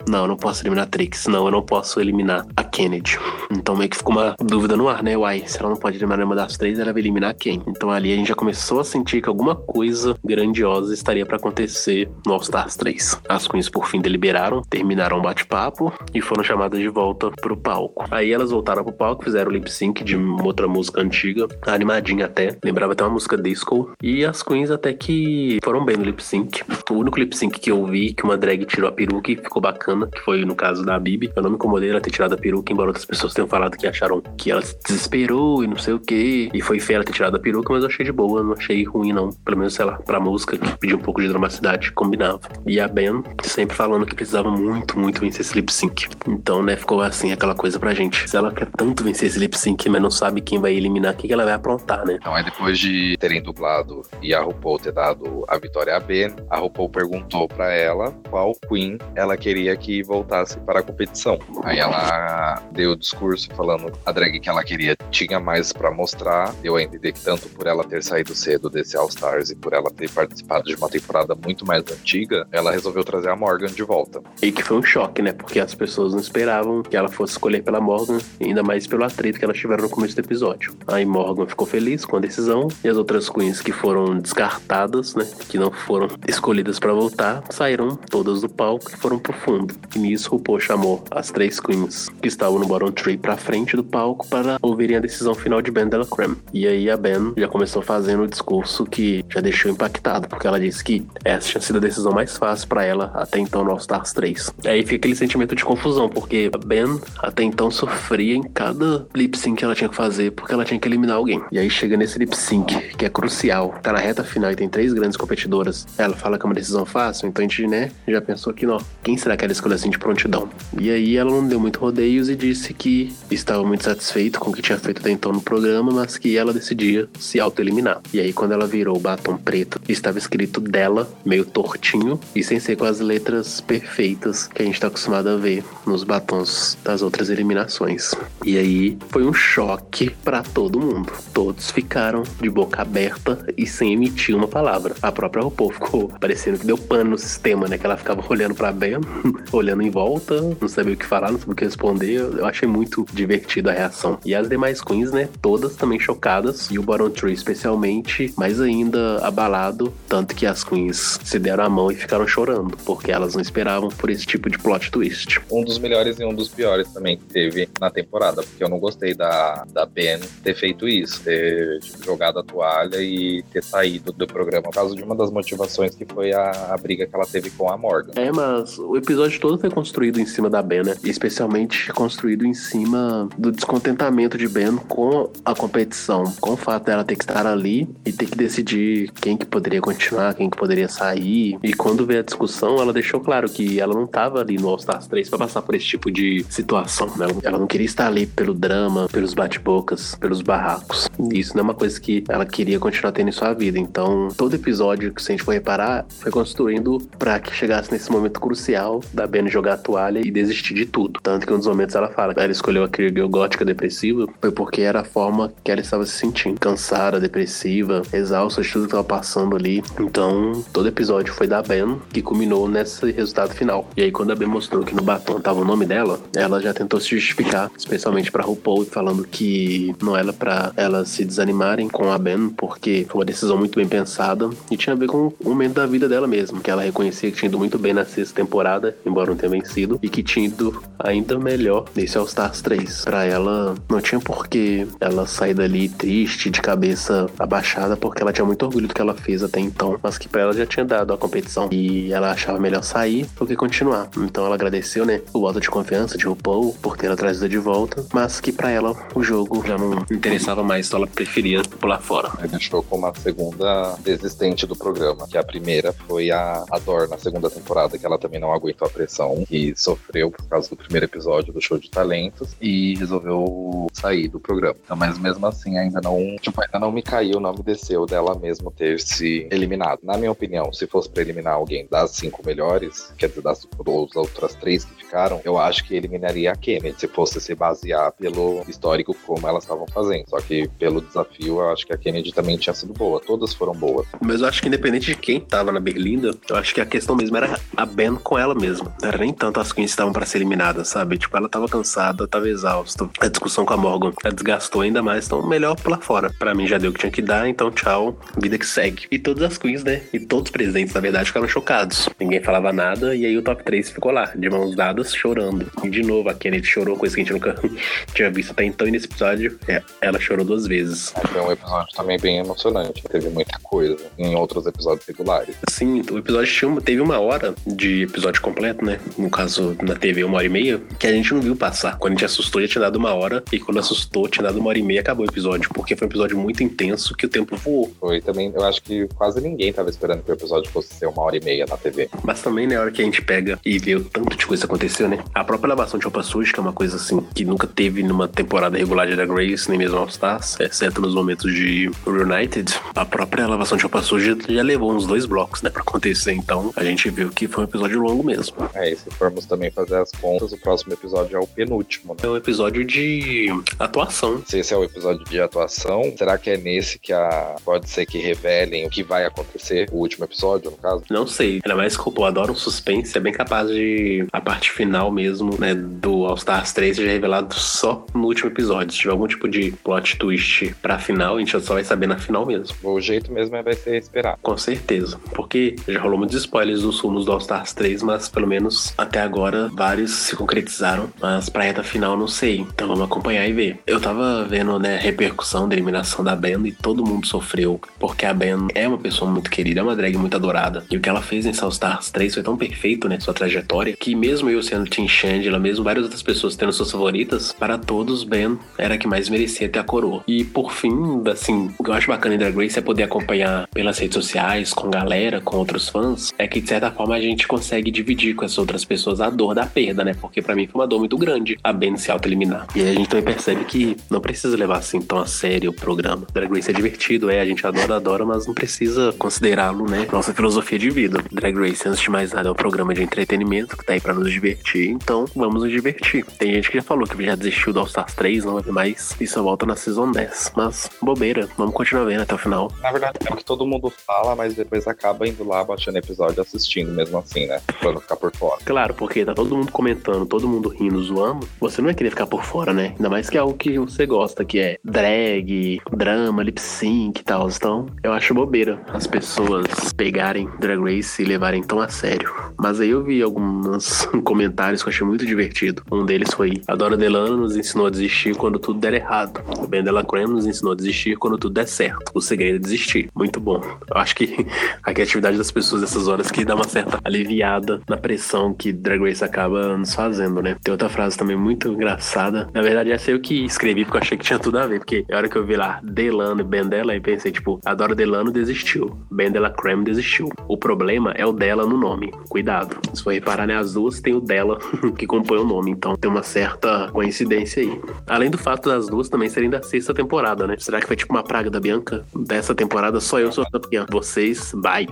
Não, 0.07 0.23
eu 0.23 0.27
não 0.27 0.37
posso 0.37 0.63
eliminar 0.63 0.87
Trix, 0.87 1.27
não, 1.27 1.45
eu 1.45 1.51
não 1.51 1.61
posso 1.61 1.99
eliminar 1.99 2.45
a 2.55 2.63
Kennedy. 2.63 3.19
Então 3.51 3.75
meio 3.75 3.89
que 3.89 3.97
ficou 3.97 4.13
uma 4.13 4.35
dúvida 4.39 4.75
no 4.75 4.87
ar, 4.87 5.03
né, 5.03 5.15
uai, 5.17 5.43
se 5.45 5.59
ela 5.59 5.69
não 5.69 5.77
pode 5.77 5.97
eliminar 5.97 6.17
nenhuma 6.17 6.35
das 6.35 6.57
três, 6.57 6.79
ela 6.79 6.91
vai 6.91 7.01
eliminar 7.01 7.35
quem? 7.35 7.61
Então 7.67 7.91
ali 7.91 8.11
a 8.13 8.15
gente 8.15 8.29
já 8.29 8.35
começou 8.35 8.79
a 8.79 8.83
sentir 8.83 9.21
que 9.21 9.29
alguma 9.29 9.55
coisa 9.55 10.15
grandiosa 10.23 10.93
estaria 10.93 11.25
para 11.25 11.37
acontecer 11.37 12.09
no 12.25 12.33
All 12.33 12.41
Stars 12.41 12.75
3. 12.75 13.21
As 13.29 13.47
queens 13.47 13.69
por 13.69 13.87
fim 13.87 14.01
deliberaram, 14.01 14.61
terminaram 14.63 15.19
o 15.19 15.21
bate-papo 15.21 15.93
e 16.13 16.21
foram 16.21 16.43
chamadas 16.43 16.79
de 16.79 16.87
volta 16.87 17.29
pro 17.31 17.57
palco. 17.57 18.05
Aí 18.09 18.31
elas 18.31 18.51
voltaram 18.51 18.83
pro 18.83 18.93
palco, 18.93 19.23
fizeram 19.23 19.51
o 19.51 19.53
lip 19.53 19.71
sync 19.71 20.03
de 20.03 20.15
outra 20.15 20.67
música 20.67 21.01
antiga, 21.01 21.47
animadinha 21.67 22.25
até, 22.25 22.57
lembrava 22.63 22.93
até 22.93 23.03
uma 23.03 23.11
música 23.11 23.37
disco, 23.37 23.91
e 24.01 24.25
as 24.25 24.41
queens 24.41 24.71
até 24.71 24.93
que 24.93 25.59
foram 25.63 25.83
bem 25.85 25.97
no 25.97 26.03
lip 26.03 26.23
sync. 26.23 26.63
O 26.89 26.95
único 26.95 27.19
lip 27.19 27.35
sync 27.35 27.59
que 27.59 27.71
eu 27.71 27.85
vi 27.85 28.13
que 28.13 28.23
uma 28.23 28.37
drag 28.37 28.65
tirou 28.65 28.89
a 28.89 28.91
peruca 28.91 29.31
e 29.31 29.35
ficou 29.35 29.61
bacana, 29.71 30.07
que 30.07 30.19
foi 30.21 30.43
no 30.45 30.55
caso 30.55 30.83
da 30.83 30.99
Bibi. 30.99 31.31
Eu 31.35 31.43
não 31.43 31.49
me 31.51 31.55
incomodei 31.55 31.89
ela 31.89 32.01
ter 32.01 32.11
tirado 32.11 32.33
a 32.33 32.37
peruca, 32.37 32.71
embora 32.71 32.89
outras 32.89 33.05
pessoas 33.05 33.33
tenham 33.33 33.47
falado 33.47 33.77
que 33.77 33.87
acharam 33.87 34.21
que 34.37 34.51
ela 34.51 34.61
se 34.61 34.77
desesperou 34.83 35.63
e 35.63 35.67
não 35.67 35.77
sei 35.77 35.93
o 35.93 35.99
que, 35.99 36.49
e 36.53 36.61
foi 36.61 36.79
ela 36.89 37.03
ter 37.03 37.13
tirado 37.13 37.35
a 37.35 37.39
peruca, 37.39 37.71
mas 37.71 37.83
eu 37.83 37.89
achei 37.89 38.05
de 38.05 38.11
boa, 38.11 38.43
não 38.43 38.53
achei 38.53 38.83
ruim 38.83 39.13
não. 39.13 39.29
Pelo 39.45 39.57
menos, 39.57 39.73
sei 39.73 39.85
lá, 39.85 39.97
pra 39.97 40.19
música 40.19 40.57
que 40.57 40.77
pediu 40.77 40.97
um 40.97 41.01
pouco 41.01 41.21
de 41.21 41.27
dramaticidade, 41.27 41.91
combinava. 41.91 42.41
E 42.65 42.79
a 42.79 42.87
Ben 42.87 43.23
sempre 43.43 43.75
falando 43.75 44.05
que 44.05 44.15
precisava 44.15 44.49
muito, 44.49 44.97
muito 44.97 45.21
vencer 45.21 45.41
esse 45.41 45.53
lip 45.55 45.71
sync. 45.71 46.07
Então, 46.27 46.63
né, 46.63 46.75
ficou 46.75 47.01
assim 47.01 47.31
aquela 47.31 47.55
coisa 47.55 47.79
pra 47.79 47.93
gente. 47.93 48.29
Se 48.29 48.35
ela 48.35 48.51
quer 48.51 48.67
tanto 48.75 49.03
vencer 49.03 49.27
esse 49.27 49.39
lip 49.39 49.57
sync, 49.57 49.87
mas 49.89 50.01
não 50.01 50.11
sabe 50.11 50.41
quem 50.41 50.59
vai 50.59 50.73
eliminar, 50.73 51.13
o 51.13 51.17
que 51.17 51.31
ela 51.31 51.43
vai 51.43 51.53
aprontar, 51.53 52.05
né? 52.05 52.17
Então, 52.19 52.33
aí 52.33 52.43
depois 52.43 52.79
de 52.79 53.15
terem 53.19 53.41
dublado 53.41 54.01
e 54.21 54.33
a 54.33 54.41
RuPaul 54.41 54.79
ter 54.79 54.91
dado 54.91 55.45
a 55.47 55.57
vitória 55.57 55.95
a 55.95 55.99
Ben, 55.99 56.33
a 56.49 56.57
RuPaul 56.57 56.89
perguntou 56.89 57.47
pra 57.47 57.71
ela 57.71 58.11
qual 58.29 58.53
Queen 58.67 58.97
ela 59.15 59.37
queria 59.37 59.58
que 59.77 60.03
voltasse 60.03 60.57
para 60.59 60.79
a 60.79 60.83
competição. 60.83 61.39
Aí 61.63 61.79
ela 61.79 62.61
deu 62.71 62.91
o 62.91 62.95
discurso 62.95 63.49
falando 63.55 63.91
a 64.05 64.11
drag 64.11 64.39
que 64.39 64.49
ela 64.49 64.63
queria 64.63 64.95
tinha 65.09 65.39
mais 65.39 65.73
pra 65.73 65.91
mostrar. 65.91 66.53
Deu 66.61 66.75
a 66.75 66.85
que 66.85 67.13
tanto 67.23 67.49
por 67.49 67.67
ela 67.67 67.83
ter 67.83 68.03
saído 68.03 68.35
cedo 68.35 68.69
desse 68.69 68.97
All 68.97 69.07
Stars 69.07 69.49
e 69.49 69.55
por 69.55 69.73
ela 69.73 69.89
ter 69.91 70.09
participado 70.09 70.63
de 70.65 70.75
uma 70.75 70.89
temporada 70.89 71.35
muito 71.35 71.65
mais 71.65 71.83
antiga, 71.91 72.47
ela 72.51 72.71
resolveu 72.71 73.03
trazer 73.03 73.29
a 73.29 73.35
Morgan 73.35 73.67
de 73.67 73.83
volta. 73.83 74.21
E 74.41 74.51
que 74.51 74.63
foi 74.63 74.77
um 74.77 74.83
choque, 74.83 75.21
né? 75.21 75.33
Porque 75.33 75.59
as 75.59 75.73
pessoas 75.73 76.13
não 76.13 76.19
esperavam 76.19 76.83
que 76.83 76.95
ela 76.95 77.09
fosse 77.09 77.33
escolher 77.33 77.63
pela 77.63 77.79
Morgan, 77.81 78.19
ainda 78.41 78.63
mais 78.63 78.87
pelo 78.87 79.03
atrito 79.03 79.39
que 79.39 79.45
elas 79.45 79.57
tiveram 79.57 79.83
no 79.83 79.89
começo 79.89 80.15
do 80.15 80.19
episódio. 80.19 80.75
Aí 80.87 81.05
Morgan 81.05 81.45
ficou 81.45 81.67
feliz 81.67 82.05
com 82.05 82.17
a 82.17 82.19
decisão 82.19 82.67
e 82.83 82.89
as 82.89 82.97
outras 82.97 83.29
queens 83.29 83.61
que 83.61 83.71
foram 83.71 84.17
descartadas, 84.19 85.15
né? 85.15 85.27
Que 85.47 85.57
não 85.57 85.71
foram 85.71 86.07
escolhidas 86.27 86.79
para 86.79 86.93
voltar, 86.93 87.43
saíram 87.49 87.95
todas 87.95 88.41
do 88.41 88.49
palco 88.49 88.91
e 88.91 88.97
foram 88.97 89.19
pro 89.19 89.33
fundo. 89.33 89.48
E 89.95 89.99
nisso, 89.99 90.29
RuPaul 90.29 90.59
chamou 90.59 91.03
as 91.11 91.31
três 91.31 91.59
queens 91.59 92.09
que 92.21 92.27
estavam 92.27 92.59
no 92.59 92.67
bottom 92.67 92.91
tree 92.91 93.17
pra 93.17 93.35
frente 93.35 93.75
do 93.75 93.83
palco 93.83 94.27
para 94.27 94.57
ouvirem 94.61 94.97
a 94.97 94.99
decisão 94.99 95.33
final 95.33 95.61
de 95.61 95.71
Ben 95.71 95.87
Della 95.87 96.05
Creme. 96.05 96.37
E 96.53 96.67
aí 96.67 96.89
a 96.89 96.97
Ben 96.97 97.33
já 97.37 97.47
começou 97.47 97.81
fazendo 97.81 98.23
o 98.23 98.27
discurso 98.27 98.85
que 98.85 99.25
já 99.29 99.41
deixou 99.41 99.71
impactado, 99.71 100.27
porque 100.27 100.47
ela 100.47 100.59
disse 100.59 100.83
que 100.83 101.05
essa 101.23 101.49
tinha 101.49 101.61
sido 101.61 101.77
a 101.77 101.81
decisão 101.81 102.11
mais 102.11 102.37
fácil 102.37 102.67
para 102.67 102.83
ela 102.83 103.11
até 103.15 103.39
então 103.39 103.63
no 103.63 103.71
All 103.71 103.77
Stars 103.77 104.13
3. 104.13 104.53
Aí 104.65 104.83
fica 104.83 104.97
aquele 104.97 105.15
sentimento 105.15 105.55
de 105.55 105.65
confusão, 105.65 106.09
porque 106.09 106.51
a 106.53 106.57
Ben 106.57 106.99
até 107.19 107.43
então 107.43 107.71
sofria 107.71 108.35
em 108.35 108.43
cada 108.43 109.07
lip 109.15 109.37
sync 109.37 109.57
que 109.57 109.65
ela 109.65 109.75
tinha 109.75 109.89
que 109.89 109.95
fazer, 109.95 110.31
porque 110.31 110.53
ela 110.53 110.63
tinha 110.63 110.79
que 110.79 110.87
eliminar 110.87 111.17
alguém. 111.17 111.41
E 111.51 111.57
aí 111.59 111.69
chega 111.69 111.97
nesse 111.97 112.19
lip 112.19 112.35
sync, 112.35 112.95
que 112.95 113.05
é 113.05 113.09
crucial, 113.09 113.75
tá 113.81 113.91
na 113.91 113.99
reta 113.99 114.23
final 114.23 114.51
e 114.51 114.55
tem 114.55 114.69
três 114.69 114.93
grandes 114.93 115.17
competidoras. 115.17 115.87
Ela 115.97 116.15
fala 116.15 116.37
que 116.37 116.45
é 116.45 116.47
uma 116.47 116.55
decisão 116.55 116.85
fácil, 116.85 117.27
então 117.27 117.43
a 117.43 117.47
gente, 117.47 117.67
né, 117.67 117.91
já 118.07 118.21
pensou 118.21 118.53
que, 118.53 118.65
não, 118.65 118.77
quem 119.03 119.17
será 119.17 119.35
que 119.39 119.45
ela 119.45 119.53
escolheu 119.53 119.75
assim 119.75 119.89
de 119.89 119.97
prontidão? 119.97 120.49
E 120.77 120.91
aí 120.91 121.15
ela 121.15 121.31
não 121.31 121.47
deu 121.47 121.59
muito 121.59 121.79
rodeios 121.79 122.29
e 122.29 122.35
disse 122.35 122.73
que 122.73 123.15
estava 123.31 123.63
muito 123.63 123.85
satisfeito 123.85 124.39
com 124.39 124.49
o 124.49 124.53
que 124.53 124.61
tinha 124.61 124.77
feito 124.77 124.99
até 124.99 125.09
então 125.09 125.31
no 125.31 125.41
programa, 125.41 125.91
mas 125.91 126.17
que 126.17 126.37
ela 126.37 126.53
decidia 126.53 127.07
se 127.17 127.39
auto-eliminar. 127.39 128.01
E 128.13 128.19
aí 128.19 128.33
quando 128.33 128.51
ela 128.51 128.67
virou 128.67 128.97
o 128.97 128.99
batom 128.99 129.37
preto, 129.37 129.79
estava 129.87 130.17
escrito 130.17 130.59
dela, 130.59 131.09
meio 131.25 131.45
tortinho, 131.45 132.19
e 132.35 132.43
sem 132.43 132.59
ser 132.59 132.75
com 132.75 132.85
as 132.85 132.99
letras 132.99 133.61
perfeitas 133.61 134.47
que 134.47 134.61
a 134.61 134.65
gente 134.65 134.79
tá 134.79 134.87
acostumado 134.87 135.29
a 135.29 135.37
ver 135.37 135.63
nos 135.85 136.03
batons 136.03 136.77
das 136.83 137.01
outras 137.01 137.29
eliminações. 137.29 138.13
E 138.45 138.57
aí 138.57 138.97
foi 139.09 139.25
um 139.25 139.33
choque 139.33 140.09
para 140.23 140.43
todo 140.43 140.79
mundo. 140.79 141.13
Todos 141.33 141.71
ficaram 141.71 142.23
de 142.41 142.49
boca 142.49 142.81
aberta 142.81 143.45
e 143.57 143.65
sem 143.65 143.93
emitir 143.93 144.35
uma 144.35 144.47
palavra. 144.47 144.95
A 145.01 145.11
própria 145.11 145.43
RuPaul 145.43 145.71
ficou 145.71 146.09
parecendo 146.19 146.59
que 146.59 146.65
deu 146.65 146.77
pano 146.77 147.11
no 147.11 147.17
sistema, 147.17 147.67
né? 147.67 147.77
Que 147.77 147.85
ela 147.85 147.95
ficava 147.95 148.21
olhando 148.29 148.55
pra 148.55 148.71
Ben, 148.71 148.99
olhando 149.51 149.81
em 149.81 149.89
volta, 149.89 150.41
não 150.41 150.67
sabia 150.67 150.93
o 150.93 150.97
que 150.97 151.05
falar, 151.05 151.31
não 151.31 151.39
sabia 151.39 151.53
o 151.53 151.55
que 151.55 151.65
responder. 151.65 152.15
Eu 152.15 152.45
achei 152.45 152.67
muito 152.67 153.05
divertido 153.13 153.69
a 153.69 153.73
reação. 153.73 154.19
E 154.25 154.35
as 154.35 154.47
demais 154.47 154.81
queens, 154.81 155.11
né, 155.11 155.29
todas 155.41 155.75
também 155.75 155.99
chocadas, 155.99 156.69
e 156.71 156.79
o 156.79 156.83
Baron 156.83 157.09
Tree 157.09 157.33
especialmente, 157.33 158.33
mais 158.37 158.59
ainda 158.59 159.19
abalado, 159.25 159.93
tanto 160.07 160.35
que 160.35 160.45
as 160.45 160.63
queens 160.63 161.19
se 161.23 161.39
deram 161.39 161.63
a 161.63 161.69
mão 161.69 161.91
e 161.91 161.95
ficaram 161.95 162.27
chorando, 162.27 162.77
porque 162.85 163.11
elas 163.11 163.33
não 163.33 163.41
esperavam 163.41 163.89
por 163.89 164.09
esse 164.09 164.25
tipo 164.25 164.49
de 164.49 164.57
plot 164.57 164.91
twist. 164.91 165.39
Um 165.51 165.63
dos 165.63 165.77
melhores 165.77 166.19
e 166.19 166.25
um 166.25 166.33
dos 166.33 166.49
piores 166.49 166.87
também 166.89 167.17
que 167.17 167.25
teve 167.25 167.69
na 167.79 167.89
temporada, 167.89 168.43
porque 168.43 168.63
eu 168.63 168.69
não 168.69 168.79
gostei 168.79 169.13
da, 169.13 169.65
da 169.71 169.85
Ben 169.85 170.19
ter 170.43 170.55
feito 170.55 170.87
isso, 170.87 171.21
ter 171.23 171.79
tipo, 171.79 172.03
jogado 172.03 172.39
a 172.39 172.43
toalha 172.43 172.97
e 173.01 173.43
ter 173.51 173.63
saído 173.63 174.11
do 174.11 174.27
programa 174.27 174.63
por 174.63 174.73
causa 174.73 174.95
de 174.95 175.03
uma 175.03 175.15
das 175.15 175.31
motivações 175.31 175.95
que 175.95 176.05
foi 176.05 176.33
a, 176.33 176.73
a 176.73 176.77
briga 176.77 177.05
que 177.05 177.15
ela 177.15 177.25
teve 177.25 177.49
com 177.51 177.69
a 177.71 177.77
Morgan. 177.77 178.11
É, 178.15 178.31
mas 178.31 178.77
o 178.77 178.95
episódio 178.95 179.18
todo 179.39 179.57
foi 179.57 179.69
construído 179.69 180.19
em 180.19 180.25
cima 180.25 180.49
da 180.49 180.61
Ben, 180.61 180.83
né? 180.83 180.95
Especialmente 181.03 181.91
construído 181.93 182.45
em 182.45 182.53
cima 182.53 183.27
do 183.37 183.51
descontentamento 183.51 184.37
de 184.37 184.47
Ben 184.47 184.75
com 184.87 185.29
a 185.43 185.53
competição, 185.53 186.23
com 186.39 186.51
o 186.51 186.57
fato 186.57 186.85
dela 186.85 187.03
ter 187.03 187.15
que 187.15 187.23
estar 187.23 187.45
ali 187.45 187.87
e 188.05 188.11
ter 188.11 188.27
que 188.27 188.37
decidir 188.37 189.11
quem 189.21 189.35
que 189.35 189.45
poderia 189.45 189.81
continuar, 189.81 190.33
quem 190.33 190.49
que 190.49 190.57
poderia 190.57 190.87
sair. 190.87 191.57
E 191.63 191.73
quando 191.73 192.05
veio 192.05 192.19
a 192.19 192.23
discussão, 192.23 192.77
ela 192.77 192.93
deixou 192.93 193.19
claro 193.19 193.49
que 193.49 193.79
ela 193.79 193.93
não 193.93 194.05
estava 194.05 194.39
ali 194.39 194.57
no 194.57 194.69
All 194.69 194.77
Stars 194.77 195.07
3 195.07 195.29
para 195.29 195.39
passar 195.39 195.61
por 195.61 195.75
esse 195.75 195.85
tipo 195.85 196.11
de 196.11 196.45
situação. 196.49 197.11
Ela, 197.19 197.35
ela 197.43 197.57
não 197.57 197.67
queria 197.67 197.85
estar 197.85 198.07
ali 198.07 198.25
pelo 198.25 198.53
drama, 198.53 199.07
pelos 199.11 199.33
bate-bocas, 199.33 200.15
pelos 200.15 200.41
barracos. 200.41 201.09
E 201.31 201.39
isso 201.39 201.55
não 201.55 201.61
é 201.61 201.63
uma 201.63 201.73
coisa 201.73 201.99
que 201.99 202.23
ela 202.29 202.45
queria 202.45 202.79
continuar 202.79 203.11
tendo 203.11 203.29
em 203.29 203.31
sua 203.31 203.53
vida. 203.53 203.79
Então, 203.79 204.29
todo 204.37 204.53
episódio 204.55 205.13
que 205.13 205.21
se 205.21 205.31
a 205.31 205.33
gente 205.33 205.43
for 205.43 205.51
reparar, 205.51 206.05
foi 206.09 206.31
construindo 206.31 206.99
para 207.17 207.39
que 207.39 207.53
chegasse 207.53 207.91
nesse 207.91 208.11
momento 208.11 208.39
crucial 208.39 209.01
da 209.13 209.27
Ben 209.27 209.47
jogar 209.49 209.73
a 209.73 209.77
toalha 209.77 210.19
e 210.19 210.31
desistir 210.31 210.73
de 210.73 210.85
tudo. 210.85 211.19
Tanto 211.21 211.45
que 211.45 211.53
um 211.53 211.57
dos 211.57 211.67
momentos 211.67 211.95
ela 211.95 212.09
fala 212.09 212.33
que 212.33 212.39
ela 212.39 212.51
escolheu 212.51 212.83
a 212.83 212.89
Kirgil 212.89 213.27
gótica 213.29 213.65
depressiva 213.65 214.27
foi 214.41 214.51
porque 214.51 214.81
era 214.81 215.01
a 215.01 215.03
forma 215.03 215.51
que 215.63 215.71
ela 215.71 215.81
estava 215.81 216.05
se 216.05 216.13
sentindo. 216.13 216.59
Cansada, 216.59 217.19
depressiva, 217.19 218.01
exausta 218.13 218.61
de 218.61 218.71
tudo 218.71 218.81
que 218.83 218.87
estava 218.87 219.03
passando 219.03 219.55
ali. 219.55 219.83
Então, 219.99 220.63
todo 220.73 220.87
episódio 220.87 221.33
foi 221.33 221.47
da 221.47 221.61
Ben 221.61 221.99
que 222.11 222.21
culminou 222.21 222.67
nesse 222.67 223.11
resultado 223.11 223.53
final. 223.53 223.89
E 223.95 224.03
aí, 224.03 224.11
quando 224.11 224.31
a 224.31 224.35
Ben 224.35 224.47
mostrou 224.47 224.83
que 224.83 224.95
no 224.95 225.01
batom 225.01 225.39
tava 225.39 225.61
o 225.61 225.65
nome 225.65 225.85
dela, 225.85 226.19
ela 226.35 226.61
já 226.61 226.73
tentou 226.73 226.99
se 226.99 227.09
justificar, 227.09 227.71
especialmente 227.77 228.31
pra 228.31 228.43
RuPaul, 228.43 228.85
falando 228.85 229.25
que 229.25 229.95
não 230.01 230.15
era 230.15 230.33
para 230.33 230.71
elas 230.75 231.09
se 231.09 231.25
desanimarem 231.25 231.87
com 231.87 232.11
a 232.11 232.17
Ben, 232.17 232.49
porque 232.49 233.05
foi 233.09 233.19
uma 233.19 233.25
decisão 233.25 233.57
muito 233.57 233.75
bem 233.75 233.87
pensada 233.87 234.49
e 234.69 234.77
tinha 234.77 234.93
a 234.93 234.97
ver 234.97 235.07
com 235.07 235.33
o 235.39 235.49
momento 235.49 235.73
da 235.73 235.85
vida 235.85 236.07
dela 236.07 236.27
mesmo, 236.27 236.61
que 236.61 236.71
ela 236.71 236.83
reconhecia 236.83 237.31
que 237.31 237.37
tinha 237.37 237.49
ido 237.49 237.57
muito 237.57 237.77
bem 237.77 237.93
na 237.93 238.05
sexta 238.05 238.35
temporada, 238.35 238.95
embora 239.05 239.29
não 239.29 239.37
tenha 239.37 239.51
vencido, 239.51 239.99
e 240.01 240.09
que 240.09 240.23
tinha 240.23 240.47
ido 240.47 240.81
ainda 240.97 241.37
melhor 241.37 241.85
nesse 241.95 242.17
All 242.17 242.25
Stars 242.25 242.61
3. 242.61 243.05
Pra 243.05 243.25
ela, 243.25 243.75
não 243.89 244.01
tinha 244.01 244.19
porquê 244.19 244.87
ela 244.99 245.25
sair 245.25 245.53
dali 245.53 245.89
triste, 245.89 246.49
de 246.49 246.61
cabeça 246.61 247.29
abaixada, 247.37 247.95
porque 247.95 248.21
ela 248.21 248.33
tinha 248.33 248.45
muito 248.45 248.65
orgulho 248.65 248.87
do 248.87 248.93
que 248.93 249.01
ela 249.01 249.13
fez 249.13 249.43
até 249.43 249.59
então, 249.59 249.97
mas 250.01 250.17
que 250.17 250.27
pra 250.27 250.41
ela 250.41 250.53
já 250.53 250.65
tinha 250.65 250.85
dado 250.85 251.13
a 251.13 251.17
competição 251.17 251.69
e 251.71 252.11
ela 252.11 252.31
achava 252.31 252.59
melhor 252.59 252.83
sair 252.83 253.25
do 253.37 253.45
que 253.45 253.55
continuar. 253.55 254.09
Então 254.17 254.45
ela 254.45 254.55
agradeceu, 254.55 255.05
né, 255.05 255.21
o 255.33 255.41
voto 255.41 255.59
de 255.59 255.69
confiança 255.69 256.17
de 256.17 256.25
RuPaul 256.25 256.73
por 256.81 256.97
ter 256.97 257.15
trazido 257.15 257.49
de 257.49 257.57
volta, 257.57 258.05
mas 258.13 258.39
que 258.39 258.51
para 258.51 258.69
ela 258.69 258.95
o 259.15 259.23
jogo 259.23 259.63
já 259.65 259.77
não 259.77 260.05
interessava 260.11 260.63
mais, 260.63 260.87
então 260.87 260.99
ela 260.99 261.07
preferia 261.07 261.61
pular 261.79 261.99
fora. 261.99 262.29
Aí 262.37 262.47
deixou 262.47 262.83
como 262.83 263.05
a 263.05 263.13
segunda 263.15 263.95
desistente 264.03 264.65
do 264.65 264.75
programa, 264.75 265.27
que 265.27 265.37
a 265.37 265.43
primeira 265.43 265.93
foi 266.07 266.31
a, 266.31 266.63
a 266.69 266.79
Dor 266.79 267.07
na 267.07 267.17
segunda 267.17 267.49
temporada, 267.49 267.97
que 267.97 268.05
ela 268.05 268.17
também 268.17 268.39
não 268.39 268.53
aguentou 268.53 268.78
a 268.85 268.89
pressão 268.89 269.45
e 269.49 269.73
sofreu 269.75 270.31
por 270.31 270.47
causa 270.47 270.69
do 270.69 270.75
primeiro 270.75 271.05
episódio 271.05 271.53
do 271.53 271.61
show 271.61 271.77
de 271.77 271.89
talentos 271.89 272.55
e 272.61 272.95
resolveu 272.95 273.87
sair 273.93 274.27
do 274.27 274.39
programa. 274.39 274.75
Então, 274.83 274.97
mas 274.97 275.17
mesmo 275.17 275.45
assim 275.45 275.77
ainda 275.77 275.99
não, 276.01 276.35
tipo, 276.41 276.61
ainda 276.61 276.79
não 276.79 276.91
me 276.91 277.01
caiu, 277.01 277.39
não 277.39 277.53
me 277.53 277.63
desceu 277.63 278.05
dela 278.05 278.37
mesmo 278.37 278.71
ter 278.71 278.99
se 278.99 279.47
eliminado. 279.51 279.99
Na 280.03 280.17
minha 280.17 280.31
opinião, 280.31 280.71
se 280.73 280.87
fosse 280.87 281.09
para 281.09 281.21
eliminar 281.21 281.53
alguém 281.53 281.87
das 281.89 282.11
cinco 282.11 282.41
melhores, 282.45 283.13
quer 283.17 283.29
dizer, 283.29 283.41
das, 283.41 283.67
outras 283.85 284.55
três 284.55 284.85
que 284.85 284.93
ficaram, 284.95 285.41
eu 285.43 285.57
acho 285.57 285.83
que 285.85 285.95
eliminaria 285.95 286.51
a 286.51 286.55
Kennedy, 286.55 286.99
se 286.99 287.07
fosse 287.07 287.39
se 287.41 287.55
basear 287.55 288.11
pelo 288.13 288.63
histórico 288.67 289.15
como 289.25 289.47
elas 289.47 289.63
estavam 289.63 289.85
fazendo. 289.87 290.29
Só 290.29 290.39
que 290.39 290.67
pelo 290.79 291.01
desafio, 291.01 291.59
eu 291.59 291.69
acho 291.69 291.85
que 291.85 291.93
a 291.93 291.97
Kennedy 291.97 292.33
também 292.33 292.57
tinha 292.57 292.73
sido 292.73 292.93
boa. 292.93 293.19
Todas 293.19 293.53
foram 293.53 293.73
boas. 293.73 294.07
Mas 294.21 294.41
eu 294.41 294.47
acho 294.47 294.61
que 294.61 294.67
independente 294.67 295.07
de 295.07 295.15
quem 295.15 295.39
tava 295.39 295.71
na 295.71 295.79
Berlinda, 295.79 296.31
eu 296.49 296.55
acho 296.55 296.73
que 296.73 296.81
a 296.81 296.85
questão 296.85 297.15
mesmo 297.15 297.35
era 297.37 297.59
a 297.75 297.85
Ben 297.85 298.15
com 298.15 298.37
ela 298.37 298.55
mesma. 298.69 298.93
Não 299.01 299.09
era 299.09 299.17
nem 299.17 299.33
tanto 299.33 299.59
as 299.59 299.71
queens 299.71 299.89
estavam 299.89 300.13
para 300.13 300.25
ser 300.25 300.37
eliminadas, 300.37 300.87
sabe? 300.87 301.17
Tipo, 301.17 301.35
ela 301.37 301.49
tava 301.49 301.67
cansada, 301.67 302.27
tava 302.27 302.47
exausta. 302.47 303.09
A 303.19 303.27
discussão 303.27 303.65
com 303.65 303.73
a 303.73 303.77
Morgan 303.77 304.11
a 304.23 304.29
desgastou 304.29 304.81
ainda 304.81 305.01
mais, 305.01 305.25
então 305.25 305.45
melhor 305.47 305.75
pular 305.75 305.99
fora. 305.99 306.31
Para 306.37 306.53
mim 306.53 306.67
já 306.67 306.77
deu 306.77 306.91
o 306.91 306.93
que 306.93 306.99
tinha 306.99 307.11
que 307.11 307.21
dar, 307.21 307.47
então 307.47 307.71
tchau, 307.71 308.19
vida 308.37 308.57
que 308.57 308.65
segue. 308.65 309.07
E 309.11 309.17
todas 309.17 309.43
as 309.43 309.57
queens, 309.57 309.83
né? 309.83 310.01
E 310.13 310.19
todos 310.19 310.45
os 310.45 310.51
presentes, 310.51 310.93
na 310.93 311.01
verdade, 311.01 311.25
ficaram 311.25 311.47
chocados. 311.47 312.09
Ninguém 312.19 312.41
falava 312.41 312.71
nada 312.71 313.15
e 313.15 313.25
aí 313.25 313.37
o 313.37 313.41
top 313.41 313.63
3 313.63 313.89
ficou 313.89 314.11
lá, 314.11 314.31
de 314.35 314.49
mãos 314.49 314.75
dadas, 314.75 315.13
chorando. 315.13 315.69
E 315.83 315.89
de 315.89 316.03
novo, 316.03 316.29
a 316.29 316.33
Kennedy 316.33 316.67
chorou, 316.67 316.95
coisa 316.95 317.15
que 317.15 317.21
a 317.21 317.23
gente 317.23 317.33
nunca 317.33 317.55
tinha 318.13 318.29
visto 318.29 318.51
até 318.51 318.63
então. 318.63 318.87
E 318.87 318.91
nesse 318.91 319.05
episódio, 319.05 319.57
é, 319.67 319.81
ela 320.01 320.19
chorou 320.19 320.45
duas 320.45 320.67
vezes. 320.67 321.13
Foi 321.31 321.41
um 321.41 321.51
episódio 321.51 321.93
também 321.95 322.19
bem 322.19 322.37
emocionante. 322.37 323.01
Teve 323.03 323.29
muita 323.29 323.57
coisa 323.59 323.97
em 324.17 324.35
outros 324.35 324.65
episódios 324.65 325.05
regulares. 325.07 325.55
Sim, 325.69 326.01
o 326.11 326.17
episódio 326.17 326.51
tinha, 326.51 326.81
teve 326.81 327.01
uma 327.01 327.19
hora 327.19 327.53
de 327.65 328.03
episódio 328.03 328.41
completo, 328.41 328.58
né? 328.61 328.99
No 329.17 329.29
caso, 329.29 329.75
na 329.81 329.95
TV, 329.95 330.23
uma 330.23 330.37
hora 330.37 330.45
e 330.45 330.49
meia, 330.49 330.81
que 330.97 331.07
a 331.07 331.11
gente 331.11 331.33
não 331.33 331.41
viu 331.41 331.55
passar. 331.55 331.97
Quando 331.97 332.13
a 332.13 332.15
gente 332.15 332.25
assustou, 332.25 332.61
já 332.61 332.67
tinha 332.67 332.81
dado 332.81 332.97
uma 332.97 333.13
hora. 333.13 333.43
E 333.51 333.59
quando 333.59 333.79
assustou, 333.79 334.27
tinha 334.27 334.43
dado 334.43 334.59
uma 334.59 334.69
hora 334.69 334.79
e 334.79 334.83
meia 334.83 335.01
acabou 335.01 335.25
o 335.25 335.29
episódio. 335.29 335.69
Porque 335.73 335.95
foi 335.95 336.07
um 336.07 336.09
episódio 336.09 336.37
muito 336.37 336.63
intenso 336.63 337.15
que 337.15 337.25
o 337.25 337.29
tempo 337.29 337.55
voou. 337.55 337.91
Foi 337.99 338.21
também, 338.21 338.51
eu 338.53 338.63
acho 338.63 338.81
que 338.81 339.07
quase 339.15 339.41
ninguém 339.41 339.71
tava 339.71 339.89
esperando 339.89 340.23
que 340.23 340.31
o 340.31 340.33
episódio 340.33 340.69
fosse 340.71 340.93
ser 340.93 341.07
uma 341.07 341.21
hora 341.21 341.37
e 341.37 341.43
meia 341.43 341.65
na 341.67 341.77
TV. 341.77 342.09
Mas 342.23 342.41
também 342.41 342.67
na 342.67 342.79
hora 342.79 342.91
que 342.91 343.01
a 343.01 343.05
gente 343.05 343.21
pega 343.21 343.59
e 343.65 343.77
vê 343.79 343.95
o 343.95 344.03
tanto 344.03 344.35
de 344.35 344.45
coisa 344.45 344.65
aconteceu, 344.65 345.07
né? 345.07 345.19
A 345.33 345.43
própria 345.43 345.69
lavação 345.69 345.99
de 345.99 346.05
roupa 346.05 346.23
suja, 346.23 346.53
que 346.53 346.59
é 346.59 346.61
uma 346.63 346.73
coisa 346.73 346.95
assim 346.95 347.19
que 347.33 347.45
nunca 347.45 347.67
teve 347.67 348.03
numa 348.03 348.27
temporada 348.27 348.77
regular 348.77 349.07
de 349.07 349.15
Drag 349.15 349.29
Race, 349.29 349.69
nem 349.69 349.77
mesmo 349.77 349.97
All 349.97 350.07
Stars, 350.07 350.59
exceto 350.59 351.01
nos 351.01 351.13
momentos 351.13 351.53
de 351.53 351.89
Reunited. 352.05 352.73
A 352.95 353.05
própria 353.05 353.47
lavação 353.47 353.77
de 353.77 353.83
roupa 353.83 354.01
suja 354.01 354.37
já 354.47 354.61
levou 354.61 354.93
uns 354.93 355.05
dois 355.05 355.25
blocos, 355.25 355.61
né, 355.61 355.69
pra 355.69 355.81
acontecer. 355.81 356.33
Então 356.33 356.71
a 356.75 356.83
gente 356.83 357.09
viu 357.09 357.29
que 357.29 357.47
foi 357.47 357.63
um 357.63 357.67
episódio 357.67 357.99
longo 358.01 358.23
mesmo. 358.23 358.48
É, 358.73 358.91
e 358.91 358.95
se 358.95 359.09
formos 359.11 359.45
também 359.45 359.71
fazer 359.71 359.95
as 359.95 360.11
contas, 360.11 360.51
o 360.51 360.57
próximo 360.57 360.93
episódio 360.93 361.37
é 361.37 361.39
o 361.39 361.47
penúltimo, 361.47 362.13
né? 362.13 362.19
É 362.23 362.29
um 362.29 362.37
episódio 362.37 362.85
de 362.85 363.47
atuação. 363.79 364.41
Se 364.45 364.59
esse 364.59 364.73
é 364.73 364.77
o 364.77 364.83
episódio 364.83 365.23
de 365.25 365.39
atuação, 365.41 366.13
será 366.17 366.37
que 366.37 366.51
é 366.51 366.57
nesse 366.57 366.99
que 366.99 367.11
a 367.11 367.55
pode 367.63 367.89
ser 367.89 368.05
que 368.05 368.17
revelem 368.17 368.85
o 368.85 368.89
que 368.89 369.03
vai 369.03 369.25
acontecer? 369.25 369.87
O 369.91 369.97
último 369.97 370.25
episódio, 370.25 370.71
no 370.71 370.77
caso? 370.77 371.03
Não 371.09 371.25
sei. 371.25 371.59
Ainda 371.65 371.75
mais 371.75 371.97
que 371.97 372.07
eu 372.07 372.25
adoro 372.25 372.53
um 372.53 372.55
suspense, 372.55 373.17
é 373.17 373.21
bem 373.21 373.33
capaz 373.33 373.67
de 373.69 374.27
a 374.31 374.41
parte 374.41 374.71
final 374.71 375.11
mesmo, 375.11 375.59
né, 375.59 375.73
do 375.73 376.25
All 376.25 376.35
Stars 376.35 376.71
3 376.73 376.99
seja 376.99 377.11
revelado 377.11 377.53
só 377.55 378.05
no 378.13 378.25
último 378.25 378.49
episódio. 378.49 378.91
Se 378.91 378.99
tiver 378.99 379.11
algum 379.11 379.27
tipo 379.27 379.47
de 379.47 379.71
plot 379.83 380.17
twist 380.17 380.75
pra 380.81 380.99
final, 380.99 381.35
a 381.35 381.39
gente 381.39 381.59
só 381.61 381.73
vai 381.73 381.83
saber 381.83 382.07
na 382.07 382.17
final 382.17 382.45
mesmo. 382.45 382.75
O 382.83 382.99
jeito 382.99 383.31
mesmo 383.31 383.55
é 383.55 383.63
vai 383.63 383.73
ser 383.73 383.97
esperar. 383.97 384.37
Com 384.41 384.57
certeza. 384.57 385.19
Porque 385.33 385.75
já 385.87 385.99
rolou 385.99 386.17
muitos 386.17 386.37
spoilers 386.37 386.81
dos 386.81 386.99
rumos 386.99 387.25
do 387.25 387.31
All 387.31 387.37
Stars 387.37 387.73
3, 387.73 388.03
mas 388.03 388.29
pelo 388.39 388.47
menos 388.47 388.93
até 388.97 389.19
agora 389.19 389.69
vários 389.73 390.11
se 390.11 390.33
concretizaram. 390.33 391.09
Mas 391.21 391.49
pra 391.49 391.63
reta 391.63 391.83
final 391.83 392.17
não 392.17 392.27
sei. 392.27 392.59
Então 392.59 392.87
vamos 392.87 393.03
acompanhar 393.03 393.45
e 393.45 393.51
ver. 393.51 393.79
Eu 393.85 393.99
tava 393.99 394.45
vendo, 394.45 394.79
né, 394.79 394.97
repercussão 394.97 395.67
da 395.67 395.75
eliminação 395.75 396.23
da 396.23 396.37
Ben 396.37 396.65
e 396.65 396.71
todo 396.71 397.05
mundo 397.05 397.27
sofreu. 397.27 397.81
Porque 397.99 398.25
a 398.25 398.33
Ben 398.33 398.69
é 398.73 398.87
uma 398.87 398.97
pessoa 398.97 399.29
muito 399.29 399.49
querida, 399.49 399.81
é 399.81 399.83
uma 399.83 399.95
drag 399.95 400.15
muito 400.17 400.37
adorada. 400.37 400.85
E 400.89 400.95
o 400.95 401.01
que 401.01 401.09
ela 401.09 401.21
fez 401.21 401.45
em 401.45 401.51
All 401.61 401.69
Stars 401.69 402.09
3 402.11 402.35
foi 402.35 402.43
tão 402.43 402.55
perfeito, 402.55 403.09
né, 403.09 403.19
sua 403.19 403.33
trajetória, 403.33 403.93
que 403.99 404.15
mesmo 404.15 404.49
eu 404.49 404.63
sendo 404.63 404.89
Team 404.89 405.07
Shangela, 405.07 405.59
mesmo 405.59 405.83
várias 405.83 406.05
outras 406.05 406.23
pessoas 406.23 406.55
tendo 406.55 406.71
suas 406.71 406.91
favoritas, 406.91 407.51
para 407.51 407.77
todos, 407.77 408.23
Ben 408.23 408.57
era 408.77 408.95
a 408.95 408.97
que 408.97 409.07
mais 409.07 409.27
merecia 409.27 409.67
ter 409.67 409.79
a 409.79 409.83
coroa. 409.83 410.23
E 410.25 410.45
por 410.45 410.71
fim, 410.71 410.93
assim, 411.29 411.69
o 411.77 411.83
que 411.83 411.89
eu 411.89 411.93
acho 411.93 412.07
bacana 412.07 412.35
em 412.35 412.37
Drag 412.37 412.55
Race 412.55 412.79
é 412.79 412.81
poder 412.81 413.03
acompanhar 413.03 413.67
pelas 413.73 413.99
redes 413.99 414.15
sociais, 414.15 414.73
com 414.73 414.89
galera, 414.89 415.41
com 415.41 415.57
outros 415.57 415.89
fãs, 415.89 416.31
é 416.37 416.47
que 416.47 416.61
de 416.61 416.69
certa 416.69 416.89
forma 416.89 417.15
a 417.15 417.21
gente 417.21 417.47
consegue 417.49 417.91
dividir 417.91 418.28
com 418.33 418.45
as 418.45 418.57
outras 418.57 418.83
pessoas 418.83 419.21
a 419.21 419.29
dor 419.29 419.55
da 419.55 419.65
perda, 419.65 420.03
né? 420.03 420.13
Porque 420.19 420.41
para 420.41 420.55
mim 420.55 420.67
foi 420.67 420.81
uma 420.81 420.87
dor 420.87 420.99
muito 420.99 421.17
grande 421.17 421.57
a 421.63 421.71
Ben 421.71 421.97
se 421.97 422.11
auto-eliminar. 422.11 422.67
E 422.75 422.81
aí 422.81 422.89
a 422.89 422.93
gente 422.93 423.09
também 423.09 423.25
percebe 423.25 423.63
que 423.65 423.97
não 424.09 424.19
precisa 424.19 424.55
levar 424.57 424.77
assim 424.77 425.01
tão 425.01 425.19
a 425.19 425.25
sério 425.25 425.71
o 425.71 425.73
programa. 425.73 426.27
Drag 426.33 426.53
Race 426.53 426.69
é 426.69 426.73
divertido, 426.73 427.29
é, 427.29 427.39
a 427.39 427.45
gente 427.45 427.65
adora, 427.65 427.95
adora, 427.95 428.25
mas 428.25 428.45
não 428.45 428.53
precisa 428.53 429.13
considerá-lo, 429.17 429.89
né? 429.89 430.07
Nossa 430.11 430.33
filosofia 430.33 430.77
de 430.77 430.89
vida. 430.89 431.23
Drag 431.31 431.55
Race, 431.57 431.87
antes 431.87 432.01
de 432.01 432.09
mais 432.09 432.33
nada, 432.33 432.49
é 432.49 432.51
um 432.51 432.55
programa 432.55 432.93
de 432.93 433.01
entretenimento 433.01 433.77
que 433.77 433.85
tá 433.85 433.93
aí 433.93 434.01
pra 434.01 434.13
nos 434.13 434.31
divertir, 434.31 434.89
então 434.89 435.25
vamos 435.35 435.63
nos 435.63 435.71
divertir. 435.71 436.25
Tem 436.37 436.53
gente 436.53 436.69
que 436.69 436.77
já 436.77 436.83
falou 436.83 437.07
que 437.07 437.23
já 437.23 437.35
desistiu 437.35 437.71
do 437.71 437.79
All 437.79 437.85
Stars 437.85 438.13
3, 438.13 438.45
não 438.45 438.53
vai 438.53 438.63
ver 438.63 438.71
mais, 438.71 439.15
só 439.29 439.43
volta 439.43 439.65
na 439.65 439.75
Season 439.75 440.11
10. 440.11 440.53
Mas, 440.55 440.89
bobeira, 441.01 441.47
vamos 441.57 441.73
continuar 441.73 442.05
vendo 442.05 442.21
até 442.21 442.33
o 442.33 442.37
final. 442.37 442.71
Na 442.81 442.91
verdade, 442.91 443.19
é 443.25 443.33
o 443.33 443.37
que 443.37 443.45
todo 443.45 443.65
mundo 443.65 443.91
fala, 444.05 444.35
mas 444.35 444.55
depois 444.55 444.87
acaba 444.87 445.27
indo 445.27 445.47
lá, 445.47 445.63
baixando 445.63 445.97
episódio 445.97 446.41
assistindo 446.41 446.91
mesmo 446.91 447.17
assim, 447.17 447.45
né? 447.45 447.61
Pra 447.79 447.91
não 447.91 448.01
ficar 448.01 448.15
por 448.19 448.35
fora. 448.35 448.59
Claro, 448.63 448.93
porque 448.93 449.25
tá 449.25 449.33
todo 449.33 449.55
mundo 449.55 449.71
comentando, 449.71 450.25
todo 450.25 450.47
mundo 450.47 450.69
rindo, 450.69 451.01
zoando. 451.01 451.47
Você 451.59 451.81
não 451.81 451.87
vai 451.87 451.95
querer 451.95 452.09
ficar 452.09 452.27
por 452.27 452.43
fora, 452.43 452.73
né? 452.73 452.93
Ainda 452.95 453.09
mais 453.09 453.29
que 453.29 453.37
é 453.37 453.39
algo 453.39 453.57
que 453.57 453.79
você 453.79 454.05
gosta, 454.05 454.43
que 454.45 454.59
é 454.59 454.77
drag, 454.83 455.81
drama, 455.91 456.43
lip 456.43 456.59
sync 456.59 457.21
e 457.21 457.23
tal. 457.23 457.49
Então, 457.49 457.87
eu 458.03 458.13
acho 458.13 458.33
bobeira 458.33 458.81
as 458.93 459.07
pessoas 459.07 459.93
pegarem 459.93 460.49
Drag 460.59 460.79
Race 460.79 461.21
e 461.21 461.25
levarem 461.25 461.63
tão 461.63 461.79
a 461.79 461.87
sério. 461.87 462.33
Mas 462.57 462.79
aí 462.79 462.89
eu 462.89 463.03
vi 463.03 463.21
alguns 463.21 464.05
comentários 464.23 464.83
que 464.83 464.89
eu 464.89 464.93
achei 464.93 465.05
muito 465.05 465.25
divertido. 465.25 465.83
Um 465.91 466.05
deles 466.05 466.33
foi: 466.33 466.61
A 466.67 466.75
Dora 466.75 466.97
Delano 466.97 467.37
nos 467.37 467.55
ensinou 467.55 467.87
a 467.87 467.89
desistir 467.89 468.35
quando 468.35 468.59
tudo 468.59 468.79
der 468.79 468.93
errado. 468.93 469.41
O 469.57 469.67
Ben 469.67 469.83
Delacreme 469.83 470.33
nos 470.33 470.45
ensinou 470.45 470.73
a 470.73 470.75
desistir 470.75 471.17
quando 471.17 471.37
tudo 471.37 471.53
der 471.53 471.67
certo. 471.67 472.11
O 472.13 472.21
segredo 472.21 472.57
é 472.57 472.59
desistir. 472.59 473.09
Muito 473.15 473.39
bom. 473.39 473.61
Eu 473.61 473.97
acho 473.97 474.15
que 474.15 474.45
a 474.83 474.93
criatividade 474.93 475.37
das 475.37 475.51
pessoas 475.51 475.81
nessas 475.81 476.07
horas 476.07 476.31
que 476.31 476.45
dá 476.45 476.55
uma 476.55 476.67
certa 476.67 476.99
aliviada 477.03 477.81
na 477.87 477.97
pressão 477.97 478.08
que 478.57 478.71
Drag 478.71 479.01
Race 479.01 479.23
acaba 479.23 479.77
nos 479.77 479.93
fazendo, 479.93 480.41
né? 480.41 480.55
Tem 480.63 480.71
outra 480.71 480.89
frase 480.89 481.17
também 481.17 481.35
muito 481.35 481.69
engraçada. 481.69 482.49
Na 482.53 482.61
verdade, 482.61 482.91
essa 482.91 483.11
eu 483.11 483.19
que 483.19 483.45
escrevi 483.45 483.83
porque 483.83 483.97
eu 483.97 484.01
achei 484.01 484.17
que 484.17 484.23
tinha 484.23 484.39
tudo 484.39 484.57
a 484.57 484.67
ver. 484.67 484.79
Porque 484.79 485.05
a 485.11 485.17
hora 485.17 485.29
que 485.29 485.35
eu 485.35 485.45
vi 485.45 485.55
lá 485.55 485.79
Delano 485.83 486.41
e 486.41 486.43
Ben 486.43 486.67
Della, 486.67 486.95
eu 486.95 487.01
pensei, 487.01 487.31
tipo, 487.31 487.59
a 487.65 487.73
Dora 487.73 487.95
Delano 487.95 488.31
desistiu. 488.31 488.97
Ben 489.11 489.31
Delacreme 489.31 489.83
desistiu. 489.83 490.29
O 490.47 490.57
problema 490.57 491.11
é 491.11 491.25
o 491.25 491.31
dela 491.31 491.65
no 491.65 491.77
nome. 491.77 492.11
Cuidado. 492.29 492.77
Se 492.93 493.03
for 493.03 493.13
reparar, 493.13 493.47
né? 493.47 493.55
As 493.55 493.73
duas 493.73 493.99
tem 493.99 494.13
o 494.13 494.21
dela 494.21 494.57
que 494.97 495.05
compõe 495.05 495.39
o 495.39 495.45
nome. 495.45 495.71
Então 495.71 495.95
tem 495.95 496.09
uma 496.09 496.23
certa 496.23 496.89
coincidência 496.91 497.61
aí. 497.61 497.81
Além 498.07 498.29
do 498.29 498.37
fato 498.37 498.69
das 498.69 498.87
duas 498.87 499.09
também 499.09 499.29
serem 499.29 499.49
da 499.49 499.61
sexta 499.61 499.93
temporada, 499.93 500.47
né? 500.47 500.55
Será 500.59 500.79
que 500.79 500.87
foi 500.87 500.95
tipo 500.95 501.13
uma 501.13 501.23
praga 501.23 501.49
da 501.49 501.59
Bianca? 501.59 502.05
Dessa 502.15 502.55
temporada 502.55 502.99
só 502.99 503.19
eu 503.19 503.31
sou 503.31 503.45
campeã. 503.49 503.85
Vocês, 503.89 504.53
bye. 504.53 504.87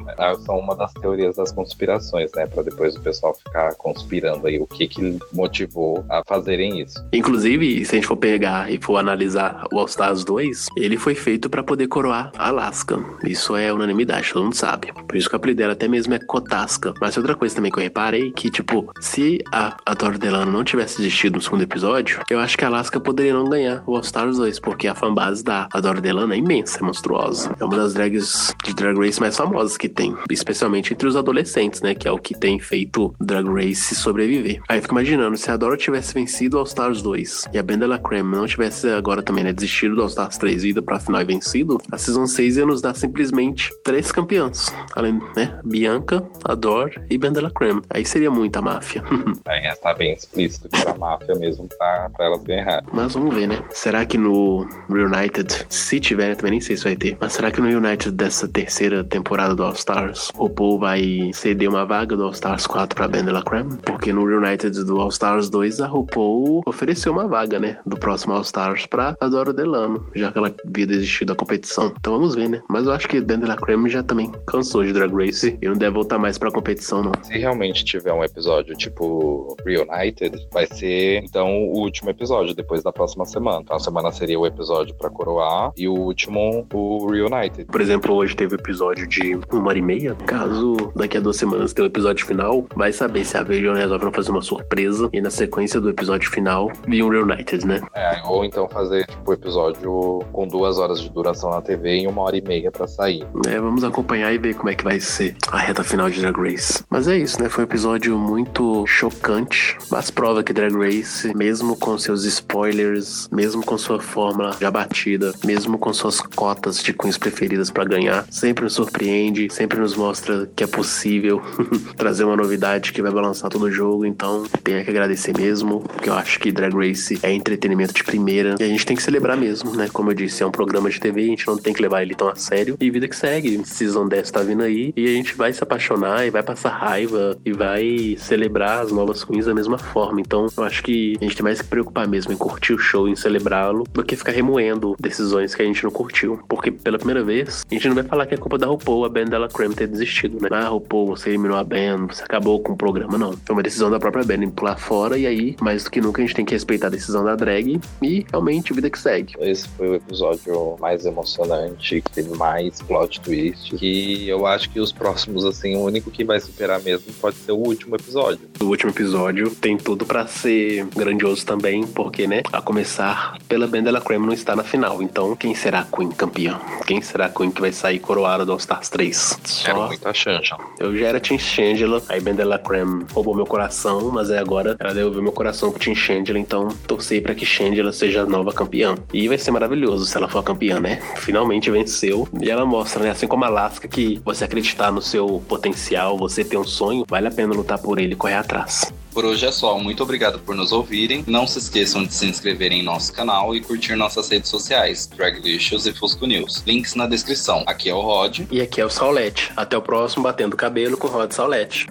São 0.45 0.59
uma 0.59 0.75
das 0.75 0.93
teorias 0.93 1.35
das 1.35 1.51
conspirações, 1.51 2.31
né? 2.35 2.47
Pra 2.47 2.63
depois 2.63 2.96
o 2.97 3.03
pessoal 3.03 3.33
ficar 3.33 3.73
conspirando 3.75 4.47
aí 4.47 4.59
o 4.59 4.67
que 4.67 4.87
que 4.87 5.19
motivou 5.33 6.05
a 6.09 6.21
fazerem 6.27 6.81
isso. 6.81 7.03
Inclusive, 7.13 7.85
se 7.85 7.95
a 7.95 7.95
gente 7.95 8.07
for 8.07 8.17
pegar 8.17 8.71
e 8.71 8.79
for 8.81 8.97
analisar 8.97 9.65
o 9.71 9.79
All 9.79 9.85
Stars 9.85 10.23
2, 10.23 10.67
ele 10.77 10.97
foi 10.97 11.15
feito 11.15 11.49
para 11.49 11.63
poder 11.63 11.87
coroar 11.87 12.31
Alaska. 12.37 12.99
Isso 13.23 13.55
é 13.55 13.71
unanimidade, 13.71 14.31
todo 14.33 14.43
mundo 14.43 14.55
sabe. 14.55 14.91
Por 15.07 15.15
isso 15.15 15.29
que 15.29 15.35
o 15.35 15.37
apelido 15.37 15.57
dela 15.59 15.73
até 15.73 15.87
mesmo 15.87 16.13
é 16.13 16.19
Kotasca. 16.19 16.93
Mas 16.99 17.17
outra 17.17 17.35
coisa 17.35 17.55
também 17.55 17.71
que 17.71 17.79
eu 17.79 17.83
reparei 17.83 18.31
que, 18.31 18.49
tipo, 18.49 18.91
se 18.99 19.43
a, 19.51 19.77
a 19.85 19.93
Dora 19.93 20.17
Delano 20.17 20.51
não 20.51 20.63
tivesse 20.63 21.01
existido 21.01 21.37
no 21.37 21.41
segundo 21.41 21.63
episódio, 21.63 22.21
eu 22.29 22.39
acho 22.39 22.57
que 22.57 22.65
a 22.65 22.67
Alaska 22.67 22.99
poderia 22.99 23.33
não 23.33 23.45
ganhar 23.45 23.83
o 23.85 23.95
All 23.95 24.01
Stars 24.01 24.37
2, 24.37 24.59
porque 24.59 24.87
a 24.87 24.95
fanbase 24.95 25.43
da 25.43 25.67
Dora 25.67 26.01
Delano 26.01 26.33
é 26.33 26.37
imensa, 26.37 26.79
é 26.79 26.81
monstruosa. 26.81 27.55
É 27.59 27.63
uma 27.63 27.77
das 27.77 27.93
drags 27.93 28.55
de 28.63 28.73
Drag 28.73 28.97
Race 28.97 29.19
mais 29.19 29.35
famosas 29.35 29.77
que 29.77 29.89
tem, 29.89 30.15
especialmente 30.29 30.93
entre 30.93 31.07
os 31.07 31.15
adolescentes, 31.15 31.81
né, 31.81 31.93
que 31.93 32.07
é 32.07 32.11
o 32.11 32.17
que 32.17 32.33
tem 32.33 32.59
feito 32.59 32.86
Drag 33.19 33.47
Race 33.47 33.95
sobreviver. 33.95 34.61
Aí 34.67 34.77
eu 34.77 34.81
fico 34.81 34.93
imaginando, 34.93 35.37
se 35.37 35.49
a 35.51 35.57
Dora 35.57 35.77
tivesse 35.77 36.13
vencido 36.13 36.57
All 36.57 36.63
Stars 36.63 37.01
2 37.01 37.49
e 37.53 37.57
a 37.57 37.63
Ben 37.63 37.77
Creme 38.03 38.35
não 38.35 38.45
tivesse 38.45 38.89
agora 38.89 39.21
também, 39.21 39.43
né, 39.43 39.53
desistido 39.53 39.95
do 39.95 40.01
All 40.01 40.07
Stars 40.07 40.37
3 40.37 40.63
e 40.63 40.69
ido 40.69 40.83
pra 40.83 40.99
final 40.99 41.21
e 41.21 41.25
vencido, 41.25 41.79
a 41.91 41.97
Season 41.97 42.27
6 42.27 42.57
ia 42.57 42.65
nos 42.65 42.81
dar 42.81 42.95
simplesmente 42.95 43.71
três 43.83 44.11
campeãs. 44.11 44.73
Além, 44.95 45.21
né, 45.35 45.59
Bianca, 45.63 46.23
Ador 46.43 46.91
e 47.09 47.17
Ben 47.17 47.33
Creme. 47.53 47.81
Aí 47.89 48.05
seria 48.05 48.31
muita 48.31 48.61
máfia. 48.61 49.03
Aí 49.45 49.67
está 49.67 49.93
bem 49.93 50.13
explícito 50.13 50.69
que 50.69 50.79
era 50.79 50.95
máfia 50.95 51.35
mesmo 51.35 51.67
pra, 51.77 52.09
pra 52.15 52.25
elas 52.25 52.43
ganhar. 52.43 52.83
Mas 52.91 53.13
vamos 53.13 53.33
ver, 53.33 53.47
né? 53.47 53.63
Será 53.69 54.05
que 54.05 54.17
no 54.17 54.67
Reunited, 54.89 55.65
se 55.69 55.99
tiver, 55.99 56.35
também 56.35 56.51
nem 56.51 56.61
sei 56.61 56.77
se 56.77 56.83
vai 56.83 56.95
ter, 56.95 57.17
mas 57.19 57.33
será 57.33 57.51
que 57.51 57.61
no 57.61 57.67
United 57.67 58.11
dessa 58.11 58.47
terceira 58.47 59.03
temporada 59.03 59.55
do 59.55 59.63
All 59.63 59.73
Stars, 59.73 60.31
o 60.37 60.49
Paul 60.49 60.79
vai 60.79 61.31
ceder 61.33 61.69
uma 61.69 61.85
vaga 61.85 62.15
do 62.15 62.23
All 62.23 62.31
Stars 62.31 62.65
4 62.77 62.95
pra 62.95 63.07
Ben 63.07 63.25
Creme? 63.43 63.75
Porque 63.77 64.13
no 64.13 64.23
Reunited 64.23 64.83
do 64.83 65.01
All 65.01 65.09
Stars 65.09 65.49
2, 65.49 65.81
a 65.81 65.87
RuPaul 65.87 66.61
ofereceu 66.63 67.11
uma 67.11 67.27
vaga, 67.27 67.57
né? 67.57 67.79
Do 67.87 67.97
próximo 67.97 68.35
All 68.35 68.43
Stars 68.43 68.85
pra 68.85 69.17
Adora 69.19 69.51
Delano, 69.51 70.05
já 70.15 70.31
que 70.31 70.37
ela 70.37 70.53
havia 70.63 70.85
desistido 70.85 71.29
da 71.29 71.35
competição. 71.35 71.91
Então 71.99 72.13
vamos 72.13 72.35
ver, 72.35 72.47
né? 72.47 72.61
Mas 72.69 72.85
eu 72.85 72.91
acho 72.91 73.07
que 73.07 73.19
Ben 73.19 73.39
Creme 73.39 73.89
já 73.89 74.03
também 74.03 74.31
cansou 74.45 74.83
de 74.83 74.93
Drag 74.93 75.11
Race 75.11 75.57
e 75.59 75.67
não 75.67 75.73
deve 75.73 75.95
voltar 75.95 76.19
mais 76.19 76.37
pra 76.37 76.51
competição, 76.51 77.01
não. 77.01 77.13
Se 77.23 77.35
realmente 77.35 77.83
tiver 77.83 78.13
um 78.13 78.23
episódio 78.23 78.75
tipo 78.75 79.57
Reunited, 79.65 80.47
vai 80.53 80.67
ser 80.67 81.23
então 81.23 81.47
o 81.47 81.79
último 81.79 82.11
episódio, 82.11 82.53
depois 82.53 82.83
da 82.83 82.93
próxima 82.93 83.25
semana. 83.25 83.61
Então 83.63 83.75
a 83.75 83.79
semana 83.79 84.11
seria 84.11 84.39
o 84.39 84.45
episódio 84.45 84.93
pra 84.93 85.09
coroar 85.09 85.71
e 85.75 85.87
o 85.87 85.95
último 85.95 86.67
o 86.71 87.09
Reunited. 87.09 87.65
Por 87.65 87.81
exemplo, 87.81 88.13
hoje 88.13 88.35
teve 88.35 88.53
episódio 88.53 89.07
de 89.07 89.39
uma 89.51 89.69
hora 89.69 89.79
e 89.79 89.81
meia. 89.81 90.13
Caso 90.27 90.93
daqui 90.95 91.17
a 91.17 91.19
duas 91.19 91.37
semanas 91.37 91.73
tenha 91.73 91.87
o 91.87 91.89
episódio 91.89 92.23
final, 92.23 92.66
vai 92.75 92.91
saber 92.91 93.25
se 93.25 93.37
a 93.37 93.43
Vision 93.43 93.75
resolve 93.75 94.05
não 94.05 94.11
fazer 94.11 94.31
uma 94.31 94.41
surpresa 94.41 95.09
e 95.13 95.21
na 95.21 95.29
sequência 95.29 95.79
do 95.79 95.89
episódio 95.89 96.29
final 96.29 96.71
vir 96.87 97.03
um 97.03 97.09
Reunited, 97.09 97.65
né? 97.65 97.81
É, 97.93 98.21
ou 98.25 98.43
então 98.45 98.67
fazer 98.67 99.05
tipo 99.05 99.31
o 99.31 99.33
episódio 99.33 100.19
com 100.31 100.47
duas 100.47 100.77
horas 100.77 100.99
de 100.99 101.09
duração 101.09 101.49
na 101.49 101.61
TV 101.61 102.01
e 102.01 102.07
uma 102.07 102.21
hora 102.21 102.37
e 102.37 102.41
meia 102.41 102.71
pra 102.71 102.87
sair. 102.87 103.25
É, 103.47 103.59
vamos 103.59 103.83
acompanhar 103.83 104.33
e 104.33 104.37
ver 104.37 104.55
como 104.55 104.69
é 104.69 104.75
que 104.75 104.83
vai 104.83 104.99
ser 104.99 105.35
a 105.51 105.57
reta 105.57 105.83
final 105.83 106.09
de 106.09 106.21
Drag 106.21 106.37
Race. 106.37 106.83
Mas 106.89 107.07
é 107.07 107.17
isso, 107.17 107.41
né? 107.41 107.49
Foi 107.49 107.63
um 107.63 107.67
episódio 107.67 108.17
muito 108.17 108.85
chocante, 108.85 109.77
mas 109.89 110.11
prova 110.11 110.43
que 110.43 110.53
Drag 110.53 110.73
Race, 110.73 111.35
mesmo 111.35 111.75
com 111.77 111.97
seus 111.97 112.25
spoilers, 112.25 113.27
mesmo 113.31 113.63
com 113.63 113.77
sua 113.77 113.99
fórmula 113.99 114.55
já 114.59 114.69
batida, 114.69 115.33
mesmo 115.43 115.77
com 115.77 115.93
suas 115.93 116.19
cotas 116.19 116.83
de 116.83 116.93
queens 116.93 117.17
preferidas 117.17 117.69
para 117.69 117.85
ganhar, 117.85 118.25
sempre 118.29 118.63
nos 118.63 118.73
surpreende, 118.73 119.51
sempre 119.51 119.79
nos 119.79 119.95
mostra 119.95 120.49
que 120.55 120.63
é 120.63 120.67
possível 120.67 121.41
trazer 121.97 122.23
uma 122.23 122.35
novidade 122.35 122.56
que 122.93 123.01
vai 123.01 123.11
balançar 123.11 123.49
todo 123.49 123.63
o 123.63 123.71
jogo. 123.71 124.05
Então, 124.05 124.43
tenho 124.63 124.83
que 124.83 124.89
agradecer 124.89 125.37
mesmo, 125.37 125.81
porque 125.81 126.09
eu 126.09 126.13
acho 126.13 126.39
que 126.39 126.51
Drag 126.51 126.73
Race 126.73 127.19
é 127.21 127.31
entretenimento 127.31 127.93
de 127.93 128.03
primeira 128.03 128.55
e 128.59 128.63
a 128.63 128.67
gente 128.67 128.85
tem 128.85 128.95
que 128.95 129.03
celebrar 129.03 129.37
mesmo, 129.37 129.75
né? 129.75 129.89
Como 129.91 130.11
eu 130.11 130.15
disse, 130.15 130.43
é 130.43 130.45
um 130.45 130.51
programa 130.51 130.89
de 130.89 130.99
TV, 130.99 131.21
a 131.21 131.25
gente 131.25 131.47
não 131.47 131.57
tem 131.57 131.73
que 131.73 131.81
levar 131.81 132.01
ele 132.01 132.15
tão 132.15 132.27
a 132.29 132.35
sério. 132.35 132.75
E 132.79 132.89
vida 132.89 133.07
que 133.07 133.15
segue, 133.15 133.61
Season 133.65 134.07
10 134.07 134.31
tá 134.31 134.41
vindo 134.41 134.63
aí 134.63 134.93
e 134.95 135.05
a 135.05 135.11
gente 135.11 135.35
vai 135.35 135.53
se 135.53 135.63
apaixonar 135.63 136.25
e 136.25 136.29
vai 136.29 136.43
passar 136.43 136.69
raiva 136.69 137.37
e 137.45 137.53
vai 137.53 138.15
celebrar 138.17 138.81
as 138.81 138.91
novas 138.91 139.23
queens 139.23 139.45
da 139.45 139.53
mesma 139.53 139.77
forma. 139.77 140.19
Então, 140.21 140.47
eu 140.55 140.63
acho 140.63 140.83
que 140.83 141.15
a 141.21 141.23
gente 141.23 141.35
tem 141.35 141.43
mais 141.43 141.61
que 141.61 141.67
preocupar 141.67 142.07
mesmo 142.07 142.33
em 142.33 142.37
curtir 142.37 142.73
o 142.73 142.77
show, 142.77 143.07
em 143.07 143.15
celebrá-lo, 143.15 143.85
do 143.91 144.03
que 144.03 144.15
ficar 144.15 144.31
remoendo 144.31 144.95
decisões 144.99 145.53
que 145.55 145.61
a 145.61 145.65
gente 145.65 145.83
não 145.83 145.91
curtiu. 145.91 146.39
Porque 146.47 146.71
pela 146.71 146.97
primeira 146.97 147.23
vez, 147.23 147.63
a 147.69 147.73
gente 147.73 147.87
não 147.87 147.95
vai 147.95 148.03
falar 148.03 148.25
que 148.25 148.33
é 148.33 148.37
culpa 148.37 148.57
da 148.57 148.67
RuPaul, 148.67 149.05
a 149.05 149.09
Ben 149.09 149.25
dela 149.25 149.47
Creme 149.47 149.75
ter 149.75 149.87
desistido, 149.87 150.41
né? 150.41 150.49
Ah, 150.51 150.67
RuPaul, 150.69 151.07
você 151.07 151.29
eliminou 151.29 151.57
a 151.57 151.63
Ben, 151.63 152.07
você 152.07 152.23
acabou 152.23 152.46
com 152.63 152.73
o 152.73 152.77
programa. 152.77 153.17
Não. 153.17 153.33
Foi 153.45 153.55
uma 153.55 153.63
decisão 153.63 153.89
da 153.89 153.99
própria 153.99 154.23
Ben 154.23 154.43
em 154.43 154.49
pular 154.49 154.77
fora, 154.77 155.17
e 155.17 155.27
aí, 155.27 155.55
mais 155.61 155.83
do 155.83 155.91
que 155.91 155.99
nunca, 155.99 156.21
a 156.21 156.25
gente 156.25 156.35
tem 156.35 156.45
que 156.45 156.53
respeitar 156.53 156.87
a 156.87 156.91
decisão 156.91 157.23
da 157.23 157.35
drag 157.35 157.79
e 158.01 158.25
realmente 158.31 158.73
vida 158.73 158.89
que 158.89 158.99
segue. 158.99 159.33
Esse 159.39 159.67
foi 159.69 159.89
o 159.89 159.95
episódio 159.95 160.77
mais 160.79 161.05
emocionante, 161.05 162.01
que 162.01 162.11
teve 162.11 162.35
mais 162.37 162.81
plot 162.81 163.19
twist. 163.21 163.75
Que 163.75 164.27
eu 164.27 164.45
acho 164.45 164.69
que 164.69 164.79
os 164.79 164.91
próximos, 164.91 165.43
assim, 165.45 165.75
o 165.75 165.81
único 165.81 166.09
que 166.09 166.23
vai 166.23 166.39
superar 166.39 166.81
mesmo 166.81 167.11
pode 167.19 167.35
ser 167.37 167.51
o 167.51 167.57
último 167.57 167.95
episódio. 167.95 168.47
O 168.61 168.65
último 168.65 168.91
episódio 168.91 169.49
tem 169.51 169.77
tudo 169.77 170.05
para 170.05 170.25
ser 170.27 170.85
grandioso 170.95 171.45
também, 171.45 171.85
porque, 171.85 172.27
né, 172.27 172.41
a 172.51 172.61
começar 172.61 173.37
pela 173.47 173.67
Ben 173.67 173.83
Della 173.83 174.01
Creme 174.01 174.25
não 174.25 174.33
está 174.33 174.55
na 174.55 174.63
final. 174.63 175.01
Então, 175.01 175.35
quem 175.35 175.53
será 175.53 175.79
a 175.79 175.85
Queen 175.85 176.09
campeã? 176.11 176.59
Quem 176.85 177.01
será 177.01 177.25
a 177.25 177.29
Queen 177.29 177.51
que 177.51 177.61
vai 177.61 177.71
sair 177.71 177.99
coroada 177.99 178.45
do 178.45 178.51
All 178.51 178.57
Stars 178.57 178.89
3? 178.89 179.39
Só... 179.43 179.69
Era 179.69 179.87
muita 179.87 180.13
chance. 180.13 180.51
Eu 180.79 180.95
já 180.95 181.07
era 181.07 181.19
Team 181.19 181.39
Shangela, 181.39 182.01
aí 182.07 182.19
Ben 182.21 182.35
Della 182.37 182.59
Creme 182.59 183.05
roubou 183.11 183.35
meu 183.35 183.45
coração, 183.45 184.11
mas 184.11 184.29
aí 184.29 184.37
agora 184.37 184.75
ela 184.79 184.93
devolveu 184.93 185.21
meu 185.21 185.31
coração 185.31 185.71
pro 185.71 185.79
Team 185.79 185.95
Shangela, 185.95 186.39
então 186.39 186.69
torcei 186.87 187.19
para 187.19 187.35
que 187.35 187.45
Shangela 187.45 187.91
seja 187.91 188.21
a 188.21 188.25
nova 188.25 188.53
campeã. 188.53 188.95
E 189.11 189.27
vai 189.27 189.37
ser 189.37 189.51
maravilhoso 189.51 190.05
se 190.05 190.15
ela 190.15 190.29
for 190.29 190.43
campeã, 190.43 190.79
né? 190.79 191.01
Finalmente 191.17 191.71
venceu. 191.71 192.27
E 192.39 192.49
ela 192.49 192.65
mostra, 192.65 193.03
né, 193.03 193.09
assim 193.09 193.27
como 193.27 193.43
a 193.43 193.47
Alaska, 193.47 193.87
que 193.87 194.21
você 194.23 194.45
acreditar 194.45 194.91
no 194.91 195.01
seu 195.01 195.43
potencial, 195.47 196.17
você 196.17 196.43
ter 196.43 196.57
um 196.57 196.63
sonho, 196.63 197.03
vale 197.07 197.27
a 197.27 197.31
pena 197.31 197.53
lutar 197.53 197.79
por 197.79 197.99
ele 197.99 198.13
e 198.13 198.15
correr 198.15 198.35
atrás. 198.35 198.91
Por 199.17 199.25
hoje 199.25 199.47
é 199.47 199.51
só. 199.51 199.79
Muito 199.79 200.03
obrigado 200.03 200.37
por 200.37 200.55
nos 200.55 200.71
ouvirem. 200.71 201.23
Não 201.25 201.47
se 201.47 201.57
esqueçam 201.57 202.05
de 202.05 202.13
se 202.13 202.27
inscreverem 202.27 202.81
em 202.81 202.83
nosso 202.83 203.11
canal 203.11 203.55
e 203.55 203.61
curtir 203.61 203.95
nossas 203.95 204.29
redes 204.29 204.47
sociais, 204.47 205.07
Draglicious 205.07 205.87
e 205.87 205.91
Fusco 205.91 206.27
News. 206.27 206.63
Links 206.67 206.93
na 206.93 207.07
descrição. 207.07 207.63
Aqui 207.65 207.89
é 207.89 207.95
o 207.95 207.99
Rod. 207.99 208.41
E 208.51 208.61
aqui 208.61 208.79
é 208.79 208.85
o 208.85 208.91
Saulete. 208.91 209.51
Até 209.57 209.75
o 209.75 209.81
próximo 209.81 210.21
Batendo 210.21 210.55
Cabelo 210.55 210.95
com 210.97 211.07
Rod 211.07 211.31
Saulete. 211.31 211.87